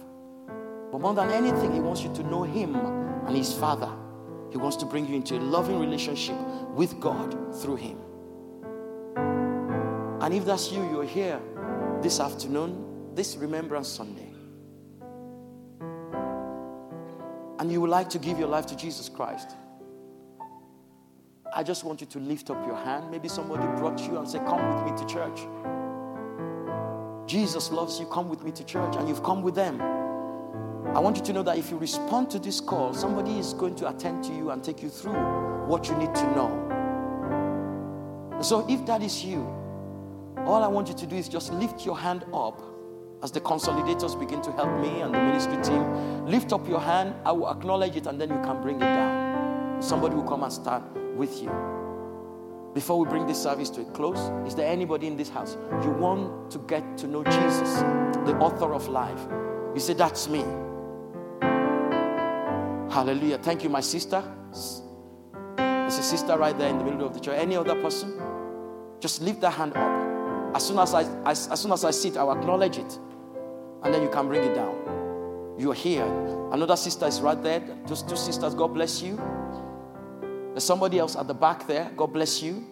But 0.92 1.00
more 1.00 1.14
than 1.14 1.30
anything, 1.30 1.72
He 1.72 1.80
wants 1.80 2.04
you 2.04 2.14
to 2.16 2.24
know 2.24 2.44
Him 2.44 2.76
and 2.76 3.38
His 3.38 3.54
Father. 3.54 3.90
He 4.54 4.58
wants 4.60 4.78
to 4.78 4.86
bring 4.86 5.08
you 5.08 5.16
into 5.16 5.36
a 5.36 5.40
loving 5.40 5.80
relationship 5.80 6.38
with 6.76 7.00
God 7.00 7.56
through 7.60 7.78
Him. 7.78 7.98
And 10.22 10.32
if 10.32 10.46
that's 10.46 10.72
you, 10.72 10.88
you're 10.92 11.04
here 11.04 11.42
this 12.04 12.20
afternoon, 12.20 13.16
this 13.16 13.36
Remembrance 13.36 13.88
Sunday, 13.88 14.32
and 17.58 17.72
you 17.72 17.82
would 17.82 17.90
like 17.90 18.12
to 18.12 18.20
give 18.20 18.38
your 18.38 18.48
life 18.48 18.68
to 18.68 18.76
Jesus 18.76 19.10
Christ. 19.10 19.56
I 21.52 21.64
just 21.64 21.84
want 21.84 22.02
you 22.02 22.08
to 22.08 22.20
lift 22.20 22.52
up 22.52 22.64
your 22.68 22.78
hand. 22.78 23.10
Maybe 23.10 23.30
somebody 23.30 23.66
brought 23.80 24.00
you 24.02 24.20
and 24.20 24.30
said, 24.30 24.46
Come 24.46 24.76
with 24.76 24.92
me 24.94 25.00
to 25.00 25.06
church. 25.12 25.48
Jesus 27.28 27.72
loves 27.72 28.00
you. 28.00 28.06
Come 28.06 28.30
with 28.30 28.44
me 28.44 28.52
to 28.52 28.64
church. 28.64 28.98
And 28.98 29.10
you've 29.10 29.24
come 29.24 29.42
with 29.42 29.56
them. 29.56 29.82
I 30.96 31.00
want 31.00 31.18
you 31.18 31.24
to 31.24 31.34
know 31.34 31.42
that 31.44 31.58
if 31.58 31.72
you 31.72 31.78
respond 31.78 32.30
to 32.32 32.40
this 32.40 32.62
call, 32.62 32.94
somebody 32.94 33.40
is 33.40 33.54
going 33.54 33.76
to 33.78 33.90
attend 33.90 34.24
to 34.26 34.32
you 34.32 34.52
and 34.52 34.64
take 34.64 34.84
you 34.84 34.90
through 34.90 35.16
what 35.66 35.90
you 35.90 35.96
need 35.96 36.14
to 36.14 36.24
know. 36.36 36.52
So 38.42 38.64
if 38.70 38.86
that 38.86 39.02
is 39.02 39.26
you, 39.26 39.42
all 40.46 40.62
I 40.64 40.68
want 40.68 40.90
you 40.90 40.94
to 40.94 41.08
do 41.08 41.16
is 41.16 41.28
just 41.28 41.52
lift 41.52 41.84
your 41.84 41.98
hand 41.98 42.26
up 42.32 42.62
as 43.24 43.32
the 43.32 43.42
consolidators 43.42 44.20
begin 44.20 44.42
to 44.44 44.52
help 44.52 44.70
me 44.82 45.02
and 45.02 45.16
the 45.16 45.20
ministry 45.20 45.58
team, 45.64 46.26
lift 46.28 46.54
up 46.54 46.68
your 46.68 46.82
hand. 46.82 47.16
I 47.26 47.32
will 47.32 47.50
acknowledge 47.50 47.96
it 47.96 48.06
and 48.06 48.22
then 48.22 48.30
you 48.30 48.40
can 48.44 48.62
bring 48.62 48.76
it 48.76 48.82
down. 48.82 49.82
Somebody 49.82 50.14
will 50.14 50.28
come 50.28 50.44
and 50.44 50.54
stand 50.54 50.84
with 51.18 51.42
you. 51.42 51.50
Before 52.76 53.00
we 53.00 53.08
bring 53.10 53.26
this 53.26 53.42
service 53.42 53.70
to 53.72 53.82
a 53.82 53.86
close, 53.86 54.20
is 54.46 54.54
there 54.54 54.70
anybody 54.70 55.08
in 55.08 55.18
this 55.18 55.30
house 55.30 55.58
you 55.84 55.90
want 55.90 56.52
to 56.52 56.60
get 56.60 56.98
to 57.00 57.08
know 57.08 57.24
Jesus, 57.24 57.80
the 58.26 58.38
author 58.40 58.74
of 58.74 58.88
life? 58.90 59.26
You 59.74 59.80
say, 59.80 59.94
That's 59.94 60.28
me. 60.28 60.44
Hallelujah. 62.94 63.40
Thank 63.40 63.64
you, 63.64 63.70
my 63.70 63.82
sister. 63.82 64.24
There's 65.58 65.98
a 65.98 66.04
sister 66.04 66.38
right 66.38 66.56
there 66.56 66.70
in 66.70 66.78
the 66.78 66.84
middle 66.84 67.08
of 67.08 67.16
the 67.16 67.20
church. 67.20 67.40
Any 67.40 67.56
other 67.56 67.74
person? 67.82 68.22
Just 69.00 69.24
lift 69.24 69.42
that 69.42 69.50
hand 69.50 69.74
up. 69.76 70.56
As 70.56 70.68
soon 70.68 70.78
as 70.78 70.94
I, 70.94 71.02
as, 71.26 71.48
as 71.48 71.60
soon 71.60 71.72
as 71.72 71.84
I 71.84 71.90
sit, 71.90 72.18
I'll 72.18 72.32
acknowledge 72.32 72.78
it 72.78 73.00
and 73.82 73.92
then 73.92 74.04
you 74.04 74.10
can 74.10 74.28
bring 74.28 74.44
it 74.44 74.54
down. 74.54 75.56
You're 75.58 75.74
here. 75.74 76.06
Another 76.52 76.76
sister 76.76 77.08
is 77.08 77.20
right 77.20 77.42
there. 77.42 77.64
Just 77.88 78.08
two 78.08 78.16
sisters. 78.16 78.54
God 78.54 78.76
bless 78.76 79.02
you. 79.02 79.18
There's 80.52 80.64
somebody 80.64 81.00
else 81.00 81.16
at 81.16 81.28
the 81.28 81.34
back 81.34 81.66
there. 81.66 81.92
God 81.98 82.14
bless 82.14 82.44
you. 82.44 82.64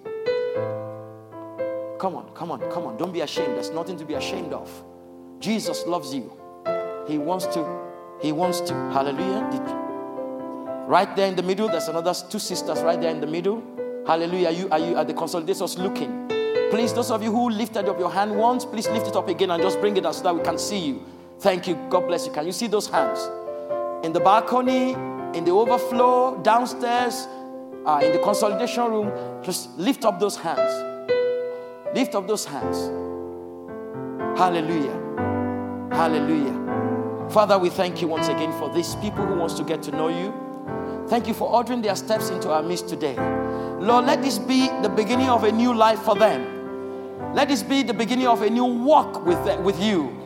Come 1.98 2.16
on, 2.16 2.32
come 2.36 2.52
on, 2.52 2.60
come 2.72 2.86
on. 2.86 2.96
Don't 2.98 3.12
be 3.12 3.22
ashamed. 3.22 3.56
There's 3.56 3.72
nothing 3.72 3.98
to 3.98 4.06
be 4.06 4.14
ashamed 4.14 4.54
of. 4.54 4.70
Jesus 5.40 5.88
loves 5.88 6.14
you. 6.14 6.32
He 7.08 7.18
wants 7.18 7.48
to. 7.48 7.90
He 8.22 8.32
wants 8.32 8.62
to. 8.62 8.74
Hallelujah. 8.74 9.81
Right 10.92 11.16
there 11.16 11.30
in 11.30 11.38
the 11.38 11.42
middle, 11.42 11.70
there's 11.70 11.88
another 11.88 12.14
two 12.30 12.38
sisters 12.38 12.82
right 12.82 13.00
there 13.00 13.12
in 13.12 13.22
the 13.22 13.26
middle. 13.26 13.64
Hallelujah. 14.06 14.48
Are 14.48 14.52
you, 14.52 14.70
are 14.72 14.80
you 14.80 14.98
at 14.98 15.08
the 15.08 15.14
consolidators 15.14 15.78
looking? 15.78 16.28
Please, 16.70 16.94
those 16.94 17.12
of 17.12 17.24
you 17.24 17.32
who 17.32 17.50
lifted 17.50 17.88
up 17.88 17.98
your 17.98 18.12
hand 18.12 18.36
once, 18.36 18.66
please 18.66 18.90
lift 18.90 19.08
it 19.08 19.16
up 19.16 19.30
again 19.30 19.52
and 19.52 19.64
just 19.64 19.80
bring 19.80 19.96
it 19.96 20.06
up 20.06 20.14
so 20.14 20.24
that 20.24 20.36
we 20.36 20.44
can 20.44 20.58
see 20.58 20.80
you. 20.80 21.06
Thank 21.40 21.66
you. 21.66 21.76
God 21.90 22.08
bless 22.08 22.28
you. 22.28 22.34
Can 22.34 22.46
you 22.46 22.52
see 22.52 22.68
those 22.68 22.90
hands? 22.90 23.22
In 24.06 24.12
the 24.12 24.20
balcony, 24.20 24.92
in 25.34 25.46
the 25.46 25.52
overflow, 25.52 26.38
downstairs, 26.44 27.26
uh, 27.86 28.02
in 28.04 28.12
the 28.12 28.20
consolidation 28.20 28.84
room, 28.84 29.44
just 29.46 29.70
lift 29.78 30.04
up 30.04 30.20
those 30.20 30.36
hands. 30.36 31.10
Lift 31.96 32.16
up 32.16 32.28
those 32.28 32.44
hands. 32.44 32.90
Hallelujah. 34.38 35.00
Hallelujah. 35.94 37.30
Father, 37.30 37.58
we 37.58 37.70
thank 37.70 38.02
you 38.02 38.10
once 38.10 38.28
again 38.28 38.52
for 38.60 38.70
these 38.74 38.96
people 38.96 39.26
who 39.26 39.36
wants 39.36 39.54
to 39.54 39.64
get 39.64 39.82
to 39.84 39.92
know 39.92 40.10
you. 40.10 40.51
Thank 41.12 41.28
you 41.28 41.34
for 41.34 41.50
ordering 41.50 41.82
their 41.82 41.98
steps 41.98 42.30
into 42.30 42.50
our 42.52 42.64
midst 42.64 42.88
today. 42.88 43.18
Lord, 43.82 44.06
let 44.06 44.22
this 44.22 44.40
be 44.40 44.70
the 44.82 44.88
beginning 44.88 45.28
of 45.28 45.44
a 45.44 45.52
new 45.52 45.74
life 45.74 46.00
for 46.00 46.16
them. 46.16 47.36
Let 47.36 47.50
this 47.50 47.62
be 47.64 47.84
the 47.84 47.94
beginning 47.94 48.28
of 48.28 48.44
a 48.44 48.50
new 48.50 48.64
walk 48.64 49.26
with, 49.26 49.38
with 49.60 49.78
you. 49.84 50.18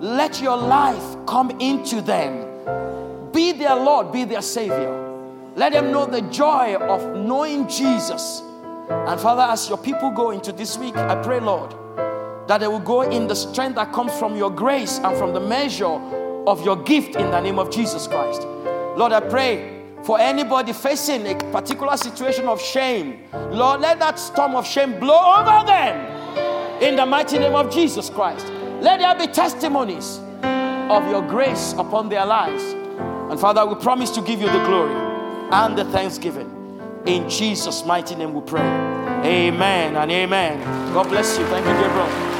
Let 0.00 0.40
your 0.40 0.56
life 0.56 1.16
come 1.26 1.50
into 1.60 2.00
them. 2.00 3.32
Be 3.32 3.50
their 3.50 3.74
Lord, 3.74 4.12
be 4.12 4.22
their 4.22 4.40
Savior. 4.40 5.52
Let 5.56 5.72
them 5.72 5.90
know 5.90 6.06
the 6.06 6.22
joy 6.30 6.76
of 6.76 7.16
knowing 7.16 7.66
Jesus. 7.66 8.40
And 8.90 9.18
Father, 9.18 9.42
as 9.42 9.68
your 9.68 9.78
people 9.78 10.12
go 10.12 10.30
into 10.30 10.52
this 10.52 10.78
week, 10.78 10.96
I 10.96 11.20
pray, 11.20 11.40
Lord, 11.40 11.74
that 12.46 12.58
they 12.58 12.68
will 12.68 12.78
go 12.78 13.02
in 13.02 13.26
the 13.26 13.34
strength 13.34 13.74
that 13.74 13.92
comes 13.92 14.16
from 14.16 14.36
your 14.36 14.52
grace 14.52 15.00
and 15.00 15.16
from 15.16 15.34
the 15.34 15.40
measure 15.40 15.98
of 16.46 16.64
your 16.64 16.76
gift 16.76 17.16
in 17.16 17.28
the 17.32 17.40
name 17.40 17.58
of 17.58 17.72
Jesus 17.72 18.06
Christ. 18.06 18.42
Lord, 18.96 19.10
I 19.12 19.18
pray 19.18 19.77
for 20.04 20.18
anybody 20.18 20.72
facing 20.72 21.26
a 21.26 21.34
particular 21.52 21.96
situation 21.96 22.46
of 22.46 22.60
shame, 22.60 23.24
Lord, 23.50 23.80
let 23.80 23.98
that 23.98 24.18
storm 24.18 24.54
of 24.54 24.66
shame 24.66 24.98
blow 24.98 25.34
over 25.36 25.66
them 25.66 26.82
in 26.82 26.96
the 26.96 27.04
mighty 27.04 27.38
name 27.38 27.54
of 27.54 27.70
Jesus 27.70 28.08
Christ. 28.08 28.46
Let 28.80 29.00
there 29.00 29.14
be 29.14 29.32
testimonies 29.32 30.20
of 30.42 31.08
your 31.10 31.22
grace 31.22 31.72
upon 31.76 32.08
their 32.08 32.24
lives. 32.24 32.62
And 33.30 33.38
Father, 33.38 33.66
we 33.66 33.74
promise 33.74 34.10
to 34.12 34.22
give 34.22 34.40
you 34.40 34.46
the 34.46 34.64
glory 34.64 34.94
and 35.52 35.76
the 35.76 35.84
thanksgiving. 35.86 36.54
In 37.04 37.28
Jesus' 37.28 37.84
mighty 37.84 38.14
name 38.14 38.34
we 38.34 38.40
pray. 38.42 38.60
Amen 39.24 39.96
and 39.96 40.10
amen. 40.10 40.92
God 40.94 41.08
bless 41.08 41.38
you. 41.38 41.44
Thank 41.46 41.66
you, 41.66 41.72
dear 41.72 41.90
brother. 41.90 42.37